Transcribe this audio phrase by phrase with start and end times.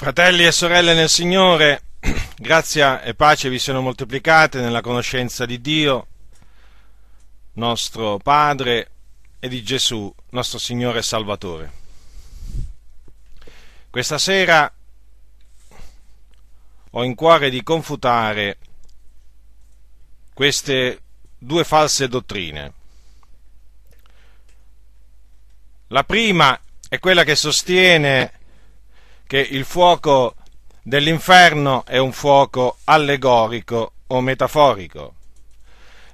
[0.00, 1.82] Fratelli e sorelle nel Signore,
[2.38, 6.06] grazia e pace vi siano moltiplicate nella conoscenza di Dio,
[7.52, 8.92] nostro Padre,
[9.38, 11.72] e di Gesù, nostro Signore e Salvatore.
[13.90, 14.72] Questa sera
[16.92, 18.56] ho in cuore di confutare
[20.32, 21.02] queste
[21.36, 22.72] due false dottrine.
[25.88, 28.38] La prima è quella che sostiene
[29.30, 30.34] che il fuoco
[30.82, 35.14] dell'inferno è un fuoco allegorico o metaforico.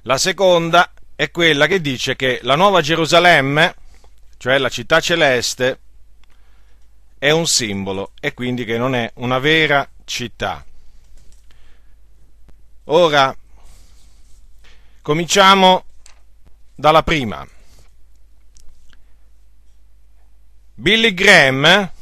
[0.03, 3.73] La seconda è quella che dice che la nuova Gerusalemme,
[4.37, 5.79] cioè la città celeste,
[7.17, 10.63] è un simbolo e quindi che non è una vera città.
[12.83, 13.35] Ora,
[15.01, 15.85] cominciamo
[16.75, 17.43] dalla prima.
[20.75, 21.95] Billy Graham,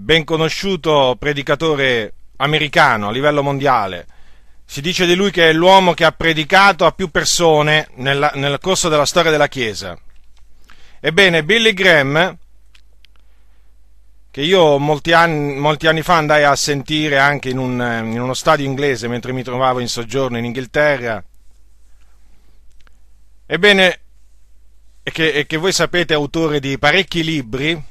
[0.00, 4.06] ben conosciuto predicatore americano a livello mondiale,
[4.64, 8.58] si dice di lui che è l'uomo che ha predicato a più persone nella, nel
[8.60, 9.98] corso della storia della Chiesa.
[11.00, 12.36] Ebbene, Billy Graham,
[14.30, 17.72] che io molti anni, molti anni fa andai a sentire anche in, un,
[18.04, 21.22] in, uno stadio inglese mentre mi trovavo in soggiorno in Inghilterra,
[23.46, 24.00] ebbene,
[25.02, 27.88] e che, e che voi sapete è autore di parecchi libri,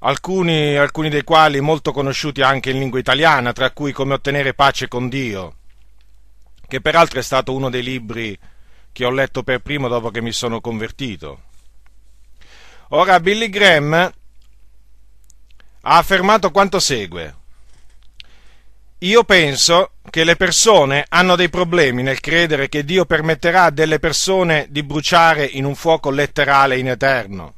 [0.00, 4.88] alcuni, alcuni dei quali molto conosciuti anche in lingua italiana, tra cui Come ottenere pace
[4.88, 5.54] con Dio,
[6.66, 8.38] che peraltro è stato uno dei libri
[8.92, 11.42] che ho letto per primo dopo che mi sono convertito.
[12.90, 17.36] Ora Billy Graham ha affermato quanto segue.
[19.02, 24.00] Io penso che le persone hanno dei problemi nel credere che Dio permetterà a delle
[24.00, 27.57] persone di bruciare in un fuoco letterale in eterno.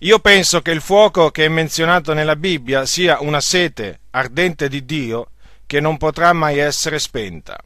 [0.00, 4.84] Io penso che il fuoco che è menzionato nella Bibbia sia una sete ardente di
[4.84, 5.30] Dio
[5.66, 7.58] che non potrà mai essere spenta.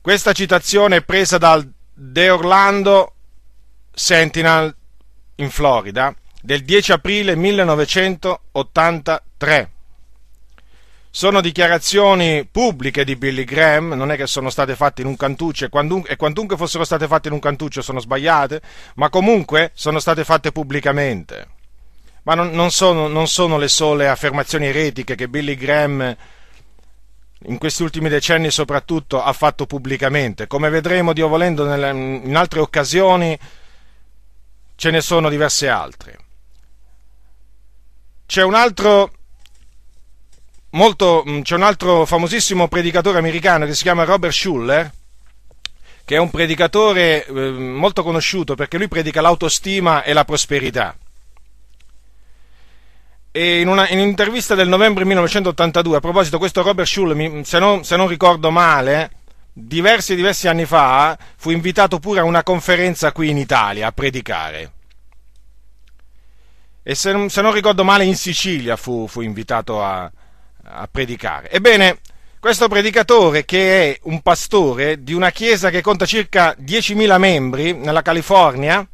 [0.00, 3.12] Questa citazione è presa dal The Orlando
[3.92, 4.74] Sentinel
[5.36, 9.70] in Florida del 10 aprile 1983.
[11.12, 15.64] Sono dichiarazioni pubbliche di Billy Graham, non è che sono state fatte in un cantuccio
[15.64, 15.68] e
[16.16, 18.62] quantunque fossero state fatte in un cantuccio sono sbagliate,
[18.94, 21.48] ma comunque sono state fatte pubblicamente.
[22.22, 26.16] Ma non, non, sono, non sono le sole affermazioni eretiche che Billy Graham
[27.44, 30.46] in questi ultimi decenni soprattutto ha fatto pubblicamente.
[30.46, 33.36] Come vedremo, Dio volendo, in altre occasioni
[34.76, 36.18] ce ne sono diverse altre.
[38.26, 39.10] C'è un altro
[40.70, 44.92] molto, mm, c'è un altro famosissimo predicatore americano che si chiama Robert Schuller,
[46.04, 50.96] che è un predicatore eh, molto conosciuto perché lui predica l'autostima e la prosperità.
[53.32, 57.84] E in, una, in un'intervista del novembre 1982, a proposito, questo Robert Schuller, se non,
[57.84, 59.10] se non ricordo male,
[59.52, 64.72] diversi diversi anni fa fu invitato pure a una conferenza qui in Italia a predicare.
[66.82, 70.10] E se se non ricordo male, in Sicilia fu, fu invitato a,
[70.72, 71.50] a predicare.
[71.50, 71.98] Ebbene,
[72.40, 78.02] questo predicatore, che è un pastore di una chiesa che conta circa 10.000 membri nella
[78.02, 78.86] California,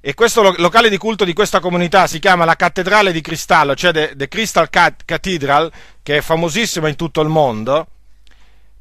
[0.00, 4.14] e questo locale di culto di questa comunità si chiama la Cattedrale di Cristallo, cioè
[4.14, 5.72] The, Crystal Cathedral,
[6.02, 7.86] che è famosissima in tutto il mondo,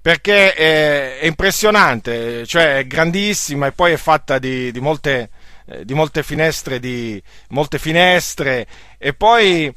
[0.01, 5.29] perché è, è impressionante, cioè è grandissima e poi è fatta di, di, molte,
[5.65, 8.67] eh, di molte, finestre, di molte finestre
[8.97, 9.73] e poi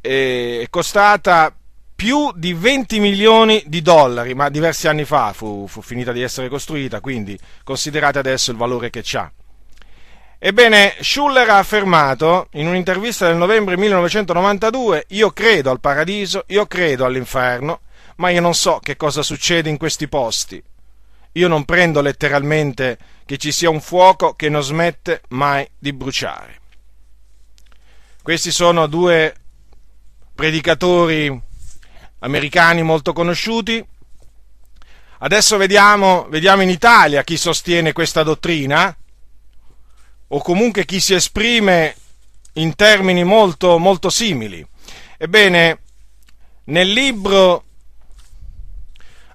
[0.00, 1.54] è costata
[2.00, 6.48] più di 20 milioni di dollari, ma diversi anni fa fu, fu finita di essere
[6.48, 9.30] costruita, quindi considerate adesso il valore che ha.
[10.38, 17.04] Ebbene, Schuller ha affermato in un'intervista del novembre 1992, io credo al paradiso, io credo
[17.04, 17.80] all'inferno,
[18.16, 20.62] ma io non so che cosa succede in questi posti.
[21.32, 22.96] Io non prendo letteralmente
[23.26, 26.60] che ci sia un fuoco che non smette mai di bruciare.
[28.22, 29.34] Questi sono due
[30.34, 31.48] predicatori
[32.20, 33.84] americani molto conosciuti.
[35.18, 38.96] Adesso vediamo, vediamo in Italia chi sostiene questa dottrina,
[40.28, 41.94] o comunque chi si esprime
[42.54, 44.66] in termini molto, molto simili.
[45.18, 45.78] Ebbene,
[46.64, 47.64] nel libro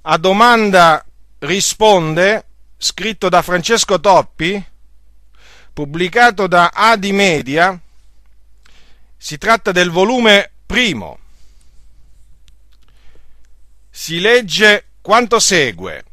[0.04, 1.04] A domanda
[1.40, 2.46] risponde,
[2.78, 4.64] scritto da Francesco Toppi,
[5.74, 7.80] pubblicato da Adi Media,
[9.18, 11.20] si tratta del volume primo
[13.98, 16.04] si legge quanto segue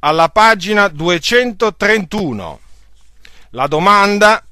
[0.00, 2.60] alla pagina 231.
[3.52, 4.44] La domanda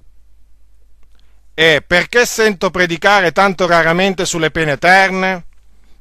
[1.53, 5.45] è perché sento predicare tanto raramente sulle pene eterne?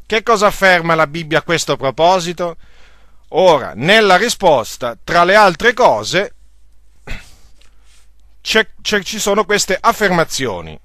[0.05, 2.55] Che cosa afferma la Bibbia a questo proposito?
[3.31, 6.35] Ora, nella risposta, tra le altre cose,
[8.39, 10.79] c'è, c'è, ci sono queste affermazioni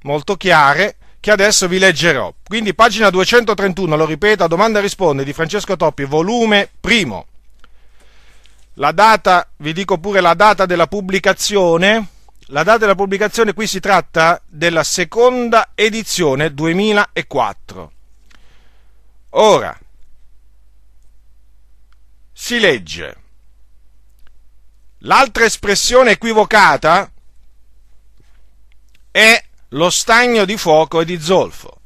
[0.00, 2.32] molto chiare che adesso vi leggerò.
[2.42, 7.26] Quindi pagina 231, lo ripeto, domanda e risponde di Francesco Toppi, volume primo.
[8.74, 12.08] La data, vi dico pure la data della pubblicazione.
[12.46, 17.92] La data della pubblicazione qui si tratta della seconda edizione 2004.
[19.30, 19.78] Ora,
[22.32, 23.16] si legge.
[25.00, 27.10] L'altra espressione equivocata
[29.10, 31.80] è lo stagno di fuoco e di zolfo.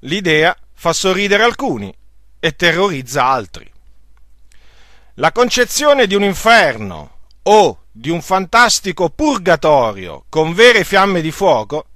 [0.00, 1.94] L'idea fa sorridere alcuni
[2.40, 3.70] e terrorizza altri.
[5.14, 11.86] La concezione di un inferno o di un fantastico purgatorio con vere fiamme di fuoco,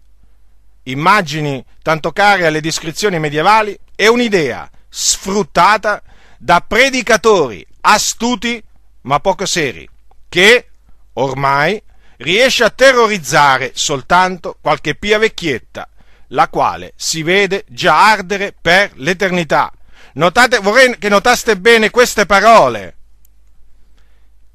[0.84, 6.02] immagini tanto care alle descrizioni medievali, è un'idea sfruttata
[6.38, 8.62] da predicatori astuti
[9.02, 9.88] ma poco seri,
[10.28, 10.68] che
[11.14, 11.82] ormai
[12.20, 15.88] riesce a terrorizzare soltanto qualche pia vecchietta,
[16.28, 19.72] la quale si vede già ardere per l'eternità.
[20.14, 22.96] Notate, vorrei che notaste bene queste parole,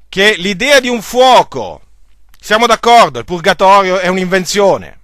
[0.08, 1.80] che l'idea di un fuoco,
[2.38, 5.00] siamo d'accordo, il purgatorio è un'invenzione,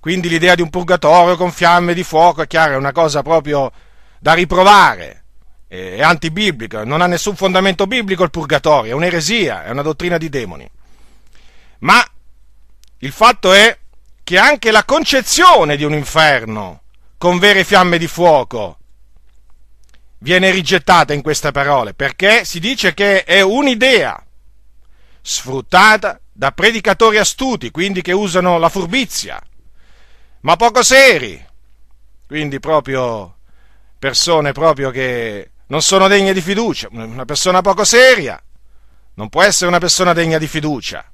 [0.00, 3.70] quindi l'idea di un purgatorio con fiamme di fuoco è chiaro, è una cosa proprio
[4.18, 5.22] da riprovare,
[5.68, 10.28] è antibiblica, non ha nessun fondamento biblico il purgatorio, è un'eresia, è una dottrina di
[10.28, 10.68] demoni.
[11.78, 12.04] Ma
[12.98, 13.78] il fatto è
[14.22, 16.82] che anche la concezione di un inferno
[17.18, 18.78] con vere fiamme di fuoco
[20.18, 24.24] viene rigettata in queste parole, perché si dice che è un'idea
[25.20, 29.40] sfruttata da predicatori astuti, quindi che usano la furbizia,
[30.40, 31.42] ma poco seri,
[32.26, 33.36] quindi proprio
[33.98, 36.88] persone proprio che non sono degne di fiducia.
[36.90, 38.42] Una persona poco seria
[39.14, 41.10] non può essere una persona degna di fiducia.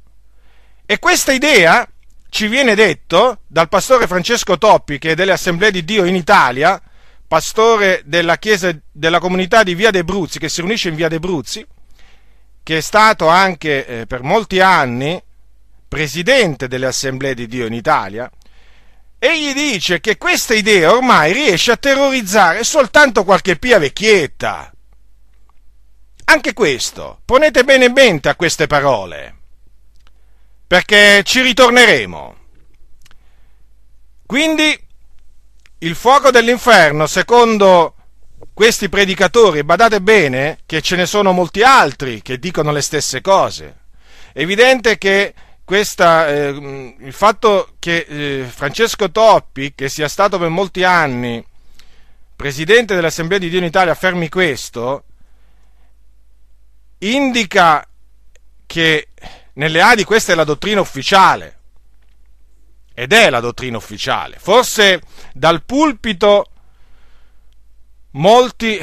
[0.91, 1.89] E questa idea
[2.31, 6.83] ci viene detto dal pastore Francesco Toppi, che è delle Assemblee di Dio in Italia,
[7.29, 11.21] pastore della chiesa della comunità di Via de Bruzzi, che si riunisce in Via de
[11.21, 11.65] Bruzzi,
[12.65, 15.23] che è stato anche eh, per molti anni
[15.87, 18.29] presidente delle Assemblee di Dio in Italia,
[19.17, 24.73] Egli dice che questa idea ormai riesce a terrorizzare soltanto qualche pia vecchietta.
[26.25, 29.40] Anche questo, ponete bene in mente a queste parole,
[30.71, 32.37] perché ci ritorneremo.
[34.25, 34.81] Quindi
[35.79, 37.97] il fuoco dell'inferno, secondo
[38.55, 43.79] questi predicatori, badate bene che ce ne sono molti altri che dicono le stesse cose.
[44.33, 45.35] È evidente che
[45.65, 51.45] questa, eh, il fatto che eh, Francesco Toppi, che sia stato per molti anni
[52.37, 55.03] presidente dell'Assemblea di Dio in Italia, affermi questo,
[56.99, 57.85] indica
[58.67, 59.09] che
[59.55, 61.59] nelle Adi questa è la dottrina ufficiale.
[62.95, 64.37] Ed è la dottrina ufficiale.
[64.39, 65.01] Forse
[65.33, 66.47] dal pulpito
[68.13, 68.79] molti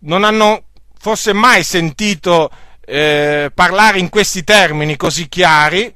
[0.00, 0.64] non hanno
[0.98, 2.50] forse mai sentito
[2.84, 5.94] eh, parlare in questi termini così chiari,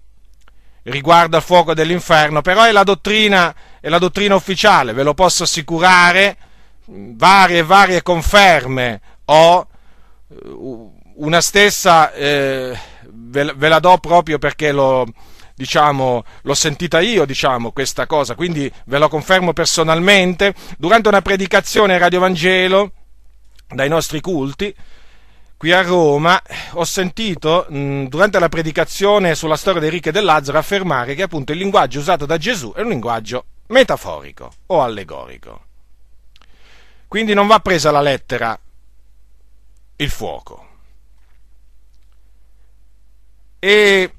[0.84, 5.42] riguardo al fuoco dell'inferno, però è la dottrina, è la dottrina ufficiale, ve lo posso
[5.42, 6.36] assicurare,
[6.86, 9.66] varie e varie conferme ho,
[11.16, 12.78] una stessa eh,
[13.44, 15.06] ve, ve, la do proprio perché l'ho,
[15.54, 21.98] diciamo, l'ho sentita io, diciamo, questa cosa, quindi ve lo confermo personalmente, durante una predicazione
[21.98, 22.92] Radio Vangelo
[23.68, 24.74] dai nostri culti,
[25.56, 26.40] qui a Roma
[26.72, 31.22] ho sentito mh, durante la predicazione sulla storia dei ricchi e del Lazzaro affermare che
[31.22, 35.64] appunto il linguaggio usato da Gesù è un linguaggio metaforico o allegorico.
[37.08, 38.58] Quindi non va presa la lettera
[39.96, 40.65] il fuoco.
[43.58, 44.14] E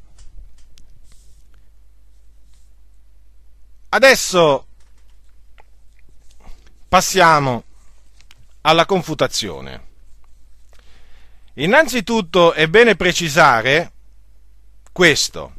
[3.89, 4.67] adesso
[6.88, 7.63] passiamo
[8.62, 9.86] alla confutazione.
[11.56, 13.91] Innanzitutto è bene precisare
[14.91, 15.53] questo.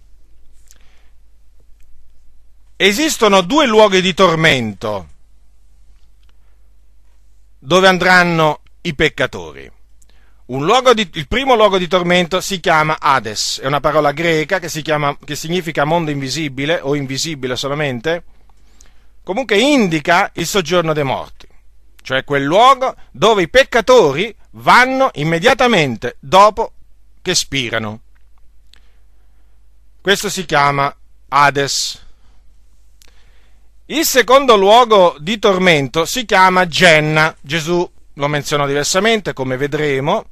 [2.77, 5.09] Esistono due luoghi di tormento
[7.59, 9.78] dove andranno i peccatori.
[10.51, 15.17] Di, il primo luogo di tormento si chiama Hades, è una parola greca che, chiama,
[15.23, 18.25] che significa mondo invisibile o invisibile solamente,
[19.23, 21.49] comunque indica il soggiorno dei morti
[22.09, 26.73] cioè quel luogo dove i peccatori vanno immediatamente dopo
[27.21, 28.01] che spirano.
[30.01, 30.91] Questo si chiama
[31.29, 32.03] Hades.
[33.85, 37.37] Il secondo luogo di tormento si chiama Genna.
[37.43, 40.31] Gesù lo menzionò diversamente, come vedremo.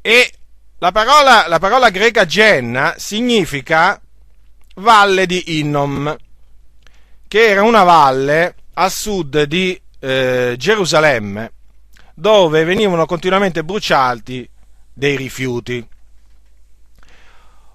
[0.00, 0.32] E
[0.78, 4.00] la parola, la parola greca Genna significa
[4.76, 6.16] valle di Innom,
[7.26, 11.52] che era una valle a sud di eh, Gerusalemme,
[12.14, 14.48] dove venivano continuamente bruciati
[14.92, 15.86] dei rifiuti.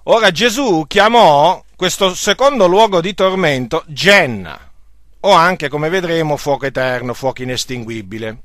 [0.03, 4.71] Ora Gesù chiamò questo secondo luogo di tormento Genna,
[5.21, 8.41] o anche, come vedremo, fuoco eterno, fuoco inestinguibile.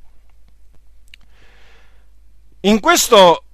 [2.60, 3.44] In questo,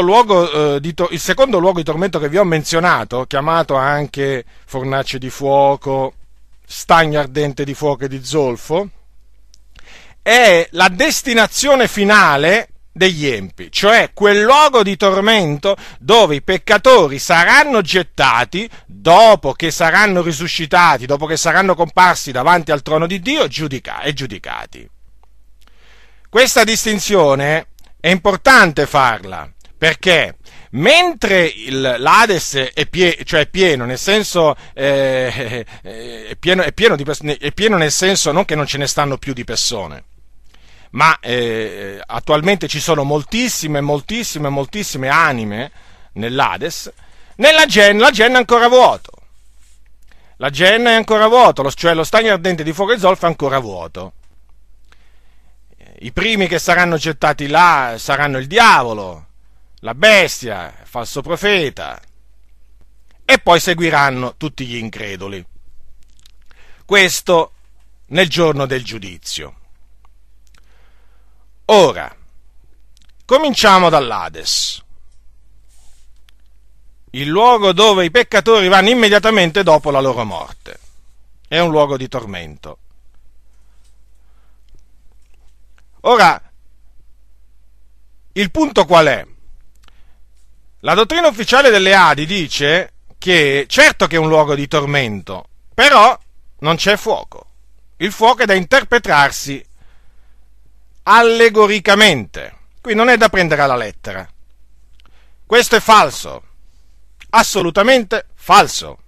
[0.00, 5.18] luogo, eh, to- il secondo luogo di tormento che vi ho menzionato, chiamato anche fornace
[5.18, 6.14] di fuoco,
[6.66, 8.88] stagno ardente di fuoco e di zolfo,
[10.20, 17.80] è la destinazione finale degli empi, cioè quel luogo di tormento dove i peccatori saranno
[17.80, 24.02] gettati dopo che saranno risuscitati, dopo che saranno comparsi davanti al trono di Dio giudica-
[24.02, 24.88] e giudicati.
[26.28, 27.68] Questa distinzione
[28.02, 30.38] è importante farla perché
[30.70, 36.72] mentre il, l'Ades è, pie, cioè è, pieno, nel senso eh, eh, è, pieno, è,
[36.72, 37.04] pieno di,
[37.38, 40.02] è pieno nel senso non che non ce ne stanno più di persone,
[40.90, 45.70] ma eh, attualmente ci sono moltissime, moltissime, moltissime anime
[46.14, 46.92] nell'Ades,
[47.36, 49.10] nella Gen, la Gen è ancora vuoto.
[50.38, 53.60] La Gen è ancora vuoto, cioè lo stagno ardente di fuoco e zolfo è ancora
[53.60, 54.14] vuoto.
[56.02, 59.26] I primi che saranno gettati là saranno il diavolo,
[59.80, 62.00] la bestia, il falso profeta,
[63.24, 65.46] e poi seguiranno tutti gli increduli.
[66.84, 67.52] Questo
[68.06, 69.54] nel giorno del giudizio.
[71.66, 72.12] Ora,
[73.24, 74.82] cominciamo dall'Ades,
[77.10, 80.80] il luogo dove i peccatori vanno immediatamente dopo la loro morte.
[81.46, 82.78] È un luogo di tormento.
[86.02, 86.40] Ora,
[88.32, 89.26] il punto qual è?
[90.80, 96.18] La dottrina ufficiale delle Adi dice che certo che è un luogo di tormento, però
[96.60, 97.46] non c'è fuoco.
[97.98, 99.64] Il fuoco è da interpretarsi
[101.04, 102.56] allegoricamente.
[102.80, 104.28] Qui non è da prendere alla lettera.
[105.46, 106.42] Questo è falso,
[107.30, 108.98] assolutamente falso.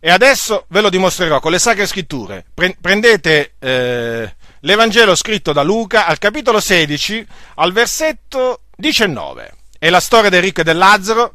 [0.00, 2.44] E adesso ve lo dimostrerò con le sacre scritture.
[2.52, 4.34] Prendete eh,
[4.64, 9.52] l'Evangelo scritto da Luca al capitolo 16, al versetto 19.
[9.78, 11.34] È la storia del ricco e del Lazzaro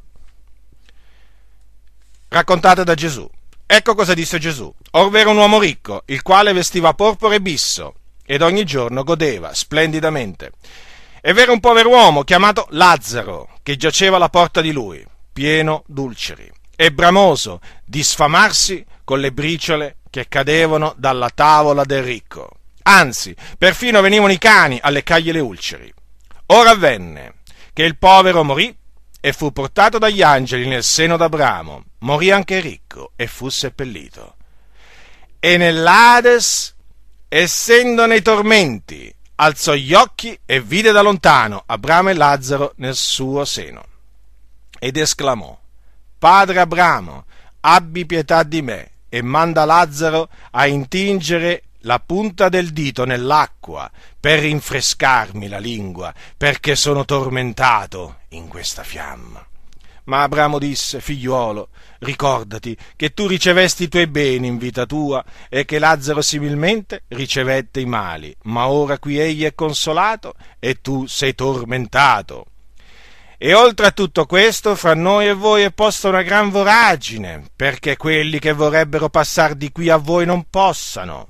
[2.29, 3.29] raccontata da Gesù.
[3.67, 4.73] Ecco cosa disse Gesù.
[4.91, 7.93] Orve era un uomo ricco, il quale vestiva porpora e bisso
[8.25, 10.51] ed ogni giorno godeva splendidamente.
[11.21, 16.91] E v'era un pover'uomo chiamato Lazzaro, che giaceva alla porta di lui, pieno d'ulceri, e
[16.91, 22.58] bramoso di sfamarsi con le briciole che cadevano dalla tavola del ricco.
[22.83, 25.93] Anzi, perfino venivano i cani a leccargli le ulceri.
[26.47, 27.35] Ora avvenne
[27.73, 28.75] che il povero morì
[29.21, 31.83] e fu portato dagli angeli nel seno d'Abramo.
[31.99, 34.35] Morì anche ricco e fu seppellito.
[35.39, 36.75] E nell'Ades
[37.27, 43.45] essendo nei tormenti, alzò gli occhi e vide da lontano Abramo e Lazzaro nel suo
[43.45, 43.85] seno.
[44.79, 45.57] Ed esclamò,
[46.17, 47.25] Padre Abramo,
[47.61, 54.39] abbi pietà di me e manda Lazzaro a intingere la punta del dito nell'acqua per
[54.39, 59.45] rinfrescarmi la lingua, perché sono tormentato in questa fiamma.
[60.05, 61.69] Ma Abramo disse, figliuolo,
[61.99, 67.79] ricordati che tu ricevesti i tuoi beni in vita tua e che Lazzaro similmente ricevette
[67.79, 72.45] i mali, ma ora qui egli è consolato e tu sei tormentato.
[73.37, 77.95] E oltre a tutto questo, fra noi e voi è posta una gran voragine, perché
[77.95, 81.29] quelli che vorrebbero passare di qui a voi non possano,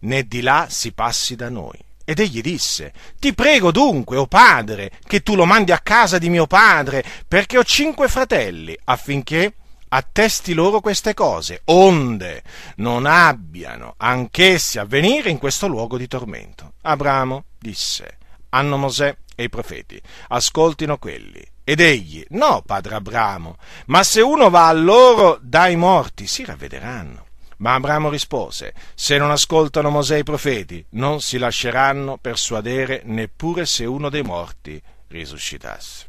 [0.00, 1.78] né di là si passi da noi.
[2.04, 6.18] Ed egli disse, Ti prego dunque, o oh padre, che tu lo mandi a casa
[6.18, 9.52] di mio padre, perché ho cinque fratelli, affinché
[9.88, 12.42] attesti loro queste cose, onde
[12.76, 16.72] non abbiano anch'essi a venire in questo luogo di tormento.
[16.82, 18.16] Abramo disse,
[18.50, 21.46] hanno Mosè e i profeti, ascoltino quelli.
[21.62, 27.26] Ed egli, no, padre Abramo, ma se uno va a loro dai morti, si ravvederanno.
[27.58, 33.84] Ma Abramo rispose, se non ascoltano Mosè i profeti, non si lasceranno persuadere neppure se
[33.84, 36.06] uno dei morti risuscitasse.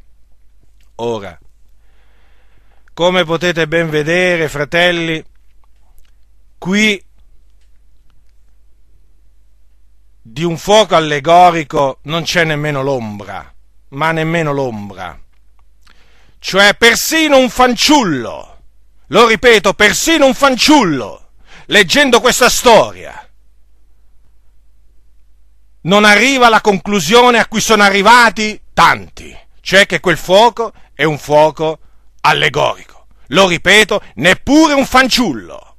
[0.95, 1.37] Ora,
[2.93, 5.23] come potete ben vedere, fratelli,
[6.59, 7.03] qui
[10.21, 13.51] di un fuoco allegorico non c'è nemmeno l'ombra,
[13.89, 15.19] ma nemmeno l'ombra.
[16.37, 18.57] Cioè persino un fanciullo,
[19.07, 21.28] lo ripeto, persino un fanciullo
[21.69, 23.27] leggendo questa storia,
[25.81, 31.17] non arriva alla conclusione a cui sono arrivati tanti, cioè che quel fuoco è un
[31.17, 31.79] fuoco
[32.21, 33.07] allegorico.
[33.27, 35.75] Lo ripeto, neppure un fanciullo.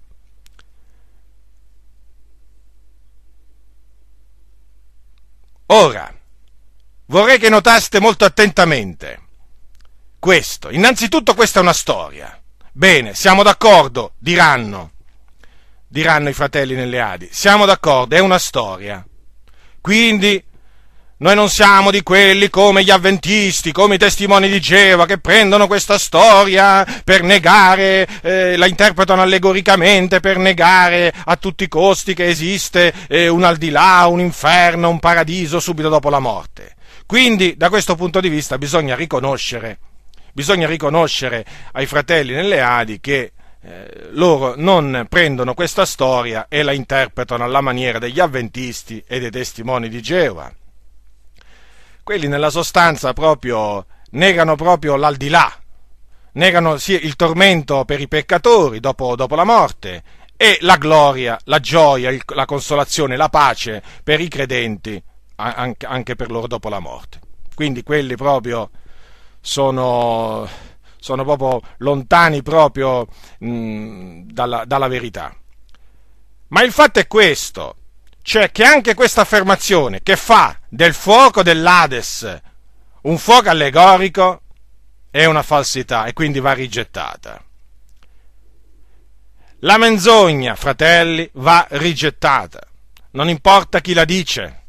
[5.66, 6.12] Ora,
[7.06, 9.23] vorrei che notaste molto attentamente
[10.18, 10.70] questo.
[10.70, 12.40] Innanzitutto questa è una storia.
[12.73, 14.92] Bene, siamo d'accordo, diranno.
[15.92, 17.28] Diranno i fratelli nelle Adi.
[17.32, 19.04] Siamo d'accordo, è una storia.
[19.80, 20.40] Quindi
[21.16, 25.66] noi non siamo di quelli come gli avventisti, come i testimoni di Geova, che prendono
[25.66, 32.28] questa storia per negare, eh, la interpretano allegoricamente per negare a tutti i costi che
[32.28, 36.76] esiste eh, un al di là, un inferno, un paradiso subito dopo la morte.
[37.04, 39.80] Quindi, da questo punto di vista, bisogna riconoscere,
[40.32, 43.32] bisogna riconoscere ai fratelli nelle Adi che
[43.62, 49.31] eh, loro non prendono questa storia e la interpretano alla maniera degli avventisti e dei
[49.31, 50.52] testimoni di Geova.
[52.02, 55.52] Quelli nella sostanza proprio negano proprio l'aldilà,
[56.33, 60.02] negano il tormento per i peccatori dopo, dopo la morte
[60.37, 65.00] e la gloria, la gioia, il, la consolazione, la pace per i credenti
[65.37, 67.21] anche, anche per loro dopo la morte.
[67.55, 68.71] Quindi quelli proprio
[69.40, 70.49] sono
[71.00, 73.07] sono proprio lontani proprio
[73.38, 75.35] mh, dalla, dalla verità.
[76.49, 77.76] Ma il fatto è questo,
[78.23, 82.40] cioè che anche questa affermazione che fa del fuoco dell'Ades
[83.02, 84.42] un fuoco allegorico
[85.11, 87.42] è una falsità e quindi va rigettata.
[89.61, 92.61] La menzogna, fratelli, va rigettata.
[93.12, 94.62] Non importa chi la dice,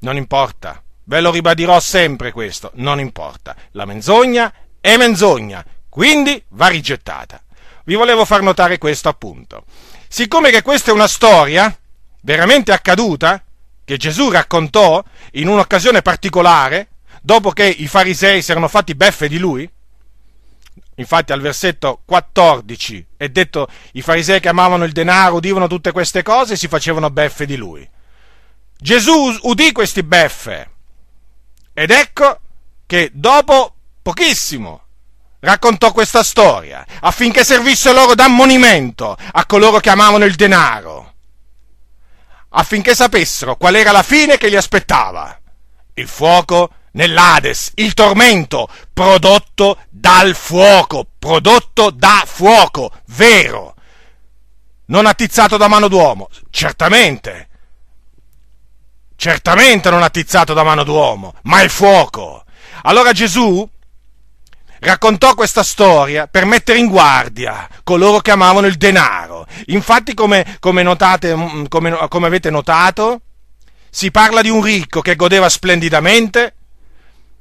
[0.00, 0.82] non importa.
[1.04, 3.56] Ve lo ribadirò sempre questo, non importa.
[3.72, 7.42] La menzogna è menzogna, quindi va rigettata.
[7.84, 9.64] Vi volevo far notare questo appunto.
[10.08, 11.76] Siccome che questa è una storia
[12.22, 13.42] veramente accaduta,
[13.84, 16.88] che Gesù raccontò in un'occasione particolare,
[17.20, 19.68] dopo che i farisei si erano fatti beffe di lui,
[20.94, 26.22] infatti al versetto 14 è detto i farisei che amavano il denaro udivano tutte queste
[26.22, 27.88] cose e si facevano beffe di lui.
[28.78, 30.70] Gesù udì questi beffe
[31.72, 32.40] ed ecco
[32.86, 34.84] che dopo pochissimo
[35.40, 41.14] raccontò questa storia affinché servisse loro d'ammonimento a coloro che amavano il denaro,
[42.50, 45.38] affinché sapessero qual era la fine che li aspettava.
[45.94, 53.74] Il fuoco nell'Ades, il tormento prodotto dal fuoco, prodotto da fuoco, vero,
[54.86, 57.48] non attizzato da mano d'uomo, certamente,
[59.16, 62.44] certamente non attizzato da mano d'uomo, ma il fuoco.
[62.82, 63.68] Allora Gesù
[64.80, 69.46] raccontò questa storia per mettere in guardia coloro che amavano il denaro.
[69.66, 73.20] Infatti, come, come, notate, mm, come, come avete notato,
[73.90, 76.54] si parla di un ricco che godeva splendidamente,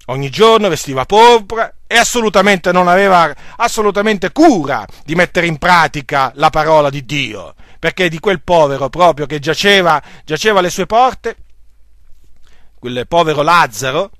[0.07, 6.49] ogni giorno vestiva porpora e assolutamente non aveva assolutamente cura di mettere in pratica la
[6.49, 11.35] parola di Dio, perché di quel povero proprio che giaceva, giaceva alle sue porte,
[12.79, 14.11] quel povero Lazzaro,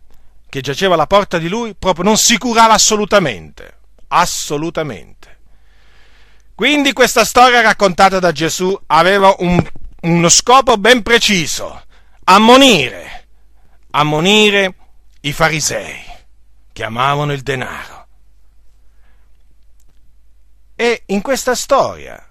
[0.50, 5.38] che giaceva alla porta di lui proprio non si curava assolutamente, assolutamente.
[6.56, 9.64] Quindi questa storia raccontata da Gesù aveva un,
[10.02, 11.84] uno scopo ben preciso,
[12.26, 13.28] ammonire,
[13.92, 14.76] ammonire
[15.22, 16.04] i farisei
[16.74, 18.08] che amavano il denaro.
[20.76, 22.26] E in questa storia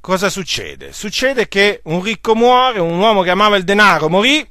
[0.00, 0.92] cosa succede?
[0.92, 4.48] Succede che un ricco muore, un uomo che amava il denaro morì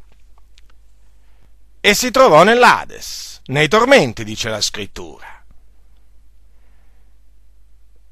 [1.90, 5.44] e si trovò nell'Ades, nei tormenti, dice la scrittura.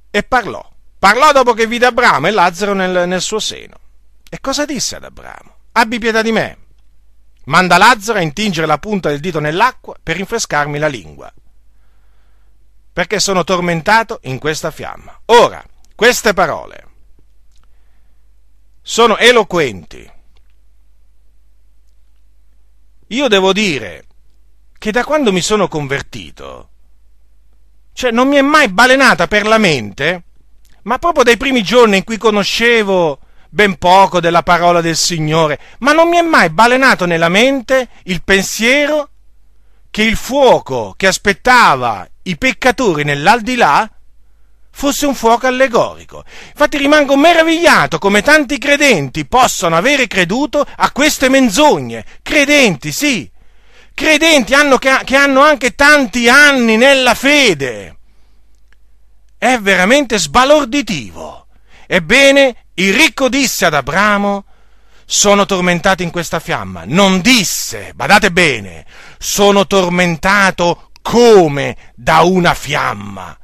[0.10, 0.68] E parlò.
[0.98, 3.78] Parlò dopo che vide Abramo e Lazzaro nel, nel suo seno.
[4.28, 5.58] E cosa disse ad Abramo?
[5.74, 6.58] Abbi pietà di me.
[7.44, 11.32] Manda Lazzaro a intingere la punta del dito nell'acqua per rinfrescarmi la lingua,
[12.92, 15.22] perché sono tormentato in questa fiamma.
[15.26, 15.63] Ora,
[15.94, 16.88] queste parole
[18.82, 20.16] sono eloquenti
[23.08, 24.06] io devo dire
[24.78, 26.70] che da quando mi sono convertito,
[27.93, 30.24] cioè non mi è mai balenata per la mente,
[30.84, 35.93] ma proprio dai primi giorni in cui conoscevo ben poco della parola del Signore, ma
[35.93, 39.10] non mi è mai balenato nella mente il pensiero
[39.89, 43.89] che il fuoco che aspettava i peccatori nell'aldilà
[44.78, 46.24] fosse un fuoco allegorico.
[46.50, 52.06] Infatti rimango meravigliato come tanti credenti possano avere creduto a queste menzogne.
[52.22, 53.28] Credenti, sì.
[53.96, 57.98] Credenti hanno, che, che hanno anche tanti anni nella fede.
[59.40, 61.48] è veramente sbalorditivo.
[61.88, 64.46] Ebbene, il ricco disse ad Abramo,
[65.06, 66.84] sono tormentato in questa fiamma.
[66.86, 68.86] Non disse, badate bene,
[69.18, 73.36] sono tormentato come da una fiamma.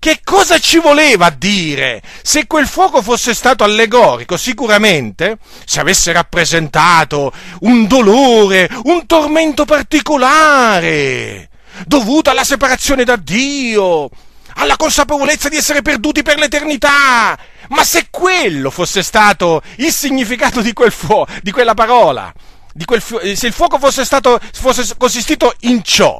[0.00, 2.00] Che cosa ci voleva dire?
[2.22, 5.36] Se quel fuoco fosse stato allegorico, sicuramente,
[5.66, 11.50] se avesse rappresentato un dolore, un tormento particolare,
[11.84, 14.08] dovuto alla separazione da Dio,
[14.54, 17.38] alla consapevolezza di essere perduti per l'eternità.
[17.68, 22.32] Ma se quello fosse stato il significato di quel fuoco, di quella parola,
[22.72, 26.18] di quel fu- se il fuoco fosse stato, fosse consistito in ciò,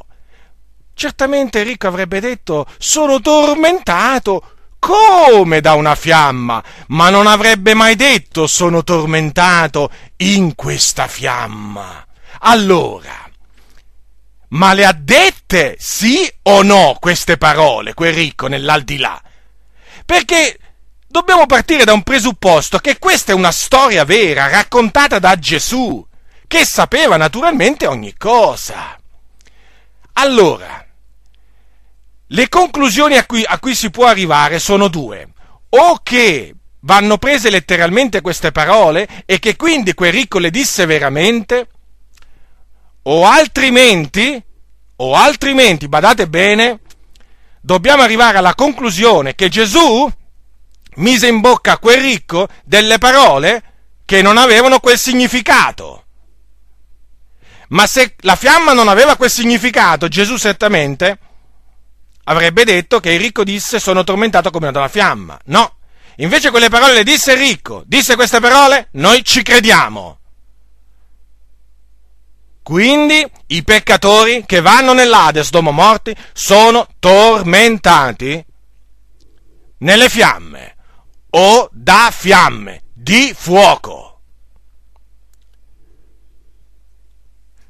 [0.95, 8.47] certamente Enrico avrebbe detto sono tormentato come da una fiamma, ma non avrebbe mai detto
[8.47, 12.07] sono tormentato in questa fiamma.
[12.41, 13.29] Allora,
[14.49, 19.21] ma le ha dette sì o no queste parole, quel ricco nell'aldilà?
[20.05, 20.59] Perché
[21.07, 26.05] dobbiamo partire da un presupposto che questa è una storia vera, raccontata da Gesù,
[26.47, 28.99] che sapeva naturalmente ogni cosa.
[30.15, 30.80] Allora,
[32.33, 35.29] le conclusioni a cui, a cui si può arrivare sono due.
[35.71, 41.69] O che vanno prese letteralmente queste parole e che quindi quel ricco le disse veramente,
[43.03, 44.43] o altrimenti,
[44.97, 46.81] o altrimenti, badate bene,
[47.61, 50.11] dobbiamo arrivare alla conclusione che Gesù
[50.97, 53.63] mise in bocca a quel ricco delle parole
[54.05, 56.05] che non avevano quel significato.
[57.69, 61.19] Ma se la fiamma non aveva quel significato, Gesù certamente
[62.31, 65.39] avrebbe detto che il ricco disse sono tormentato come una fiamma.
[65.47, 65.79] No,
[66.17, 70.19] invece quelle parole le disse il ricco, disse queste parole, noi ci crediamo.
[72.63, 78.45] Quindi i peccatori che vanno nell'Ades domo morti sono tormentati
[79.79, 80.77] nelle fiamme
[81.31, 84.21] o da fiamme di fuoco.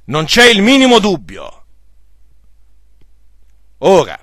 [0.07, 1.65] Non c'è il minimo dubbio.
[3.79, 4.21] Ora,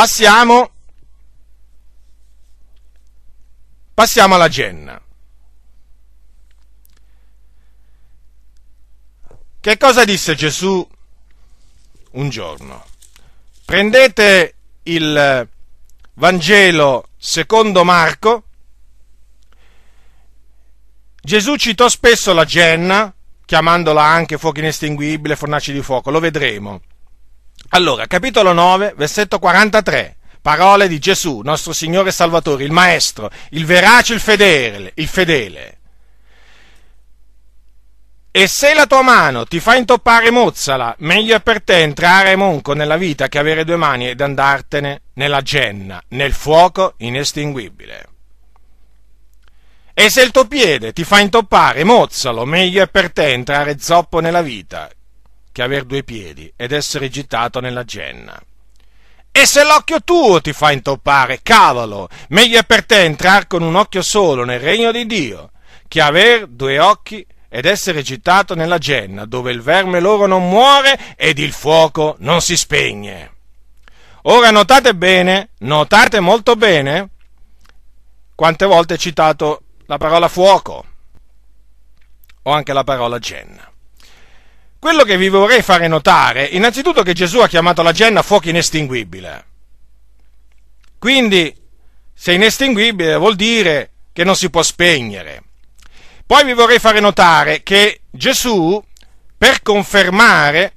[0.00, 0.70] Passiamo,
[3.92, 4.98] passiamo alla Genna.
[9.60, 10.88] Che cosa disse Gesù
[12.12, 12.86] un giorno?
[13.66, 15.46] Prendete il
[16.14, 18.44] Vangelo secondo Marco.
[21.20, 26.80] Gesù citò spesso la Genna, chiamandola anche fuoco inestinguibile, fornaci di fuoco, lo vedremo.
[27.72, 30.16] Allora, capitolo 9, versetto 43.
[30.42, 35.78] Parole di Gesù, nostro Signore e Salvatore, il Maestro, il verace, il fedele, il fedele.
[38.32, 42.72] E se la tua mano ti fa intoppare, mozzala, meglio è per te entrare monco
[42.72, 48.08] nella vita che avere due mani ed andartene nella genna, nel fuoco inestinguibile.
[49.94, 54.18] E se il tuo piede ti fa intoppare, mozzalo, meglio è per te entrare zoppo
[54.18, 54.90] nella vita
[55.52, 58.40] che aver due piedi ed essere gittato nella genna.
[59.32, 63.76] E se l'occhio tuo ti fa intoppare, cavalo, meglio è per te entrare con un
[63.76, 65.52] occhio solo nel regno di Dio,
[65.86, 71.16] che aver due occhi ed essere gittato nella genna, dove il verme loro non muore
[71.16, 73.32] ed il fuoco non si spegne.
[74.22, 77.08] Ora notate bene, notate molto bene,
[78.34, 80.84] quante volte è citato la parola fuoco
[82.42, 83.69] o anche la parola genna.
[84.80, 89.44] Quello che vi vorrei fare notare, innanzitutto che Gesù ha chiamato la genna fuoco inestinguibile.
[90.98, 91.54] Quindi,
[92.14, 95.42] se inestinguibile vuol dire che non si può spegnere.
[96.24, 98.82] Poi vi vorrei fare notare che Gesù,
[99.36, 100.72] per confermare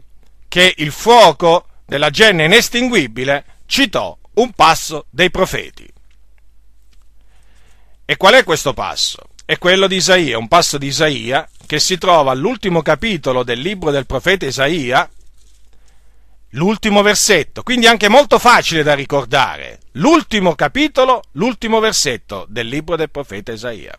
[0.49, 5.87] che il fuoco della genna è inestinguibile, citò un passo dei profeti.
[8.03, 9.29] E qual è questo passo?
[9.45, 13.91] È quello di Isaia, un passo di Isaia che si trova all'ultimo capitolo del libro
[13.91, 15.09] del profeta Isaia,
[16.51, 19.79] l'ultimo versetto, quindi anche molto facile da ricordare.
[19.93, 23.93] L'ultimo capitolo, l'ultimo versetto del libro del profeta Isaia.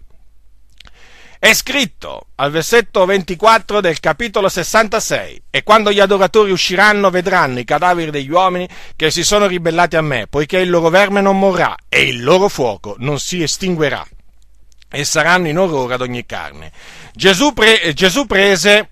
[1.39, 7.65] È scritto al versetto 24 del capitolo 66 e quando gli adoratori usciranno vedranno i
[7.65, 11.77] cadaveri degli uomini che si sono ribellati a me, poiché il loro verme non morrà
[11.87, 14.03] e il loro fuoco non si estinguerà
[14.95, 16.73] e saranno in orrore ad ogni carne.
[17.13, 18.91] Gesù, pre- Gesù prese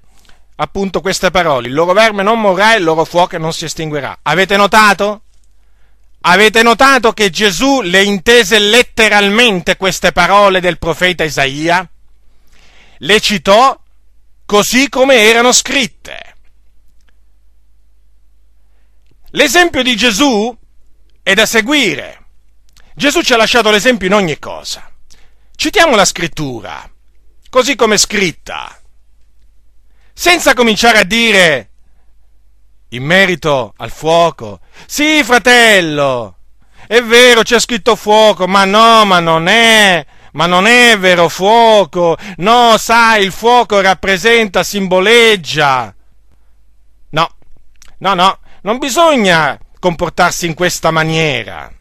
[0.57, 4.19] appunto queste parole, il loro verme non morrà e il loro fuoco non si estinguerà.
[4.23, 5.23] Avete notato?
[6.25, 11.89] Avete notato che Gesù le intese letteralmente queste parole del profeta Isaia?
[12.99, 13.77] Le citò
[14.45, 16.35] così come erano scritte.
[19.31, 20.57] L'esempio di Gesù
[21.23, 22.19] è da seguire.
[22.95, 24.92] Gesù ci ha lasciato l'esempio in ogni cosa.
[25.63, 26.91] Citiamo la scrittura,
[27.49, 28.81] così come è scritta,
[30.13, 31.71] senza cominciare a dire
[32.89, 36.39] in merito al fuoco, sì fratello,
[36.89, 42.17] è vero c'è scritto fuoco, ma no, ma non è, ma non è vero fuoco,
[42.39, 45.95] no, sai, il fuoco rappresenta, simboleggia.
[47.11, 47.35] No,
[47.99, 51.73] no, no, non bisogna comportarsi in questa maniera.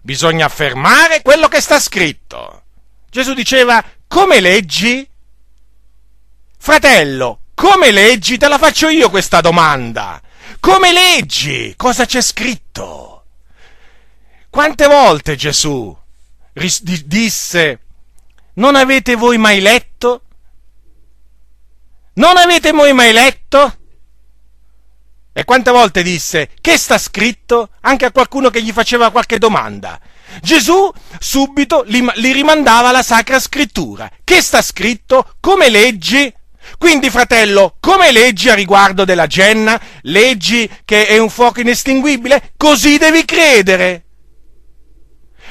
[0.00, 2.60] Bisogna affermare quello che sta scritto.
[3.14, 5.08] Gesù diceva, come leggi?
[6.58, 8.38] Fratello, come leggi?
[8.38, 10.20] Te la faccio io questa domanda.
[10.58, 11.74] Come leggi?
[11.76, 13.24] Cosa c'è scritto?
[14.50, 15.96] Quante volte Gesù
[17.04, 17.80] disse,
[18.54, 20.22] non avete voi mai letto?
[22.14, 23.78] Non avete voi mai letto?
[25.32, 27.70] E quante volte disse, che sta scritto?
[27.82, 30.00] Anche a qualcuno che gli faceva qualche domanda.
[30.42, 34.10] Gesù subito li, li rimandava alla Sacra Scrittura.
[34.22, 35.34] Che sta scritto?
[35.40, 36.32] Come leggi?
[36.78, 39.80] Quindi, fratello, come leggi a riguardo della genna?
[40.02, 42.52] Leggi che è un fuoco inestinguibile?
[42.56, 44.04] Così devi credere.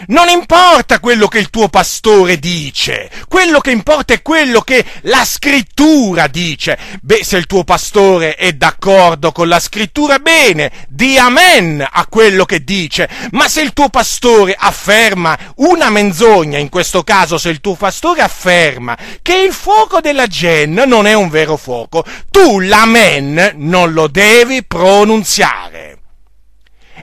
[0.08, 5.24] Non importa quello che il tuo pastore dice, quello che importa è quello che la
[5.24, 6.78] scrittura dice.
[7.02, 12.46] Beh, se il tuo pastore è d'accordo con la scrittura, bene, di amen a quello
[12.46, 13.10] che dice.
[13.32, 18.22] Ma se il tuo pastore afferma una menzogna, in questo caso se il tuo pastore
[18.22, 24.08] afferma che il fuoco della gen non è un vero fuoco, tu l'amen non lo
[24.08, 26.03] devi pronunziare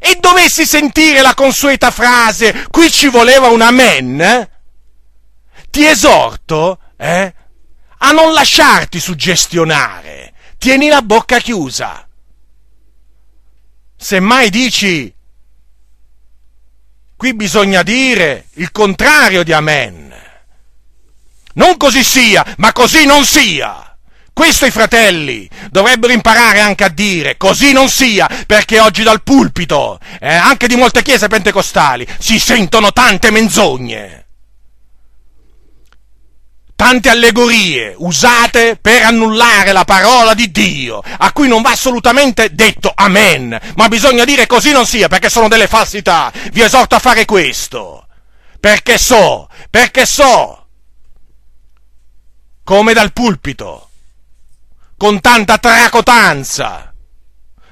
[0.01, 4.49] e dovessi sentire la consueta frase, qui ci voleva un amen,
[5.71, 7.35] ti esorto eh,
[7.99, 12.09] a non lasciarti suggestionare, tieni la bocca chiusa.
[13.97, 15.15] Se mai dici,
[17.15, 20.09] qui bisogna dire il contrario di amen.
[21.53, 23.90] Non così sia, ma così non sia.
[24.41, 30.01] Questo i fratelli dovrebbero imparare anche a dire, così non sia, perché oggi dal pulpito,
[30.19, 34.27] eh, anche di molte chiese pentecostali, si sentono tante menzogne,
[36.75, 42.91] tante allegorie usate per annullare la parola di Dio, a cui non va assolutamente detto
[42.95, 46.33] amen, ma bisogna dire così non sia, perché sono delle falsità.
[46.51, 48.07] Vi esorto a fare questo,
[48.59, 50.67] perché so, perché so,
[52.65, 53.85] come dal pulpito
[55.01, 56.93] con tanta tracotanza.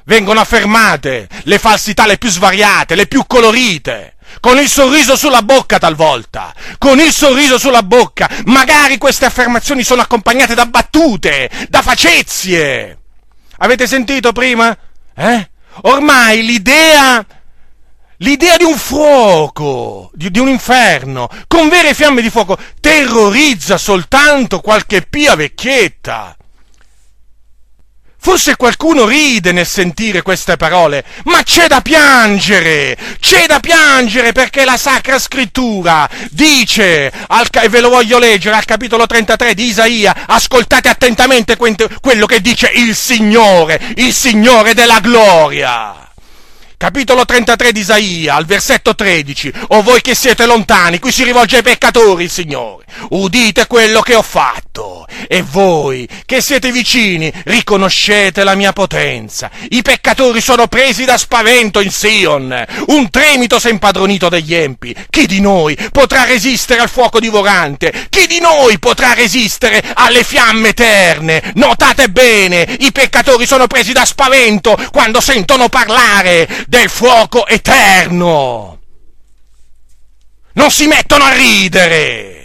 [0.07, 5.79] Vengono affermate le falsità le più svariate, le più colorite, con il sorriso sulla bocca
[5.79, 8.31] talvolta, con il sorriso sulla bocca.
[8.47, 12.99] Magari queste affermazioni sono accompagnate da battute, da facezie.
[13.59, 14.75] Avete sentito prima?
[15.15, 15.51] Eh?
[15.83, 17.23] Ormai l'idea
[18.21, 24.61] L'idea di un fuoco, di, di, un inferno, con vere fiamme di fuoco, terrorizza soltanto
[24.61, 26.35] qualche pia vecchietta.
[28.29, 34.67] Forse qualcuno ride nel sentire queste parole, ma c'è da piangere, c'è da piangere perché
[34.67, 40.15] la Sacra Scrittura dice, al, e ve lo voglio leggere al capitolo 33 di Isaia,
[40.27, 46.08] ascoltate attentamente quello che dice il Signore, il Signore della gloria
[46.79, 51.57] capitolo 33 di Isaia, al versetto 13, o voi che siete lontani, qui si rivolge
[51.57, 58.45] ai peccatori il Signore, udite quello che ho fatto, e voi che siete vicini, riconoscete
[58.45, 59.51] la mia potenza.
[59.71, 64.95] I peccatori sono presi da spavento in Sion, un tremito si è impadronito degli empi.
[65.11, 68.07] Chi di noi potrà resistere al fuoco divorante?
[68.09, 71.53] Chi di noi potrà resistere alle fiamme eterne?
[71.57, 78.79] Notate bene, i peccatori sono presi da spavento quando sentono parlare del fuoco eterno.
[80.53, 82.38] Non si mettono a ridere.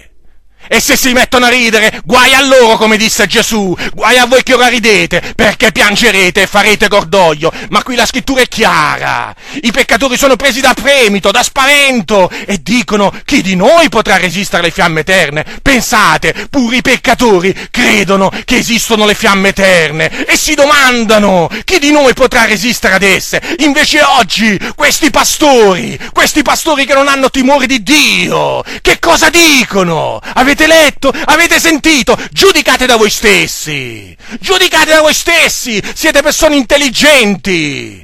[0.67, 4.43] E se si mettono a ridere, guai a loro, come disse Gesù, guai a voi
[4.43, 7.52] che ora ridete, perché piangerete e farete cordoglio.
[7.69, 9.34] Ma qui la scrittura è chiara.
[9.62, 14.63] I peccatori sono presi da fremito, da spavento, e dicono, chi di noi potrà resistere
[14.63, 15.45] alle fiamme eterne?
[15.62, 21.91] Pensate, pure i peccatori credono che esistono le fiamme eterne, e si domandano, chi di
[21.91, 23.41] noi potrà resistere ad esse?
[23.60, 30.19] Invece oggi, questi pastori, questi pastori che non hanno timore di Dio, che cosa dicono?
[30.34, 31.11] Avete Avete letto?
[31.25, 32.15] Avete sentito?
[32.31, 34.15] Giudicate da voi stessi!
[34.39, 35.81] Giudicate da voi stessi!
[35.95, 38.02] Siete persone intelligenti!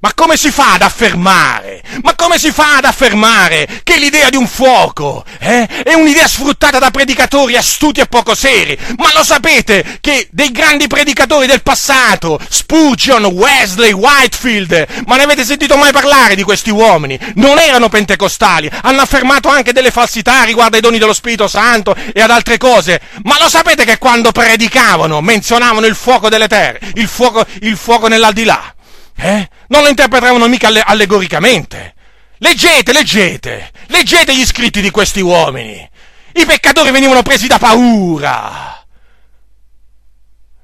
[0.00, 1.82] Ma come si fa ad affermare?
[2.02, 6.78] Ma come si fa ad affermare che l'idea di un fuoco eh, è un'idea sfruttata
[6.78, 8.78] da predicatori astuti e poco seri?
[8.96, 15.44] Ma lo sapete che dei grandi predicatori del passato, Spurgeon, Wesley, Whitefield, ma ne avete
[15.44, 17.18] sentito mai parlare di questi uomini?
[17.34, 22.20] Non erano pentecostali, hanno affermato anche delle falsità riguardo ai doni dello Spirito Santo e
[22.20, 23.00] ad altre cose.
[23.24, 28.06] Ma lo sapete che quando predicavano menzionavano il fuoco delle terre, il fuoco, il fuoco
[28.06, 28.74] nell'aldilà?
[29.20, 29.48] Eh?
[29.68, 31.94] Non lo interpretavano mica allegoricamente.
[32.38, 35.88] Leggete, leggete, leggete gli scritti di questi uomini.
[36.34, 38.84] I peccatori venivano presi da paura.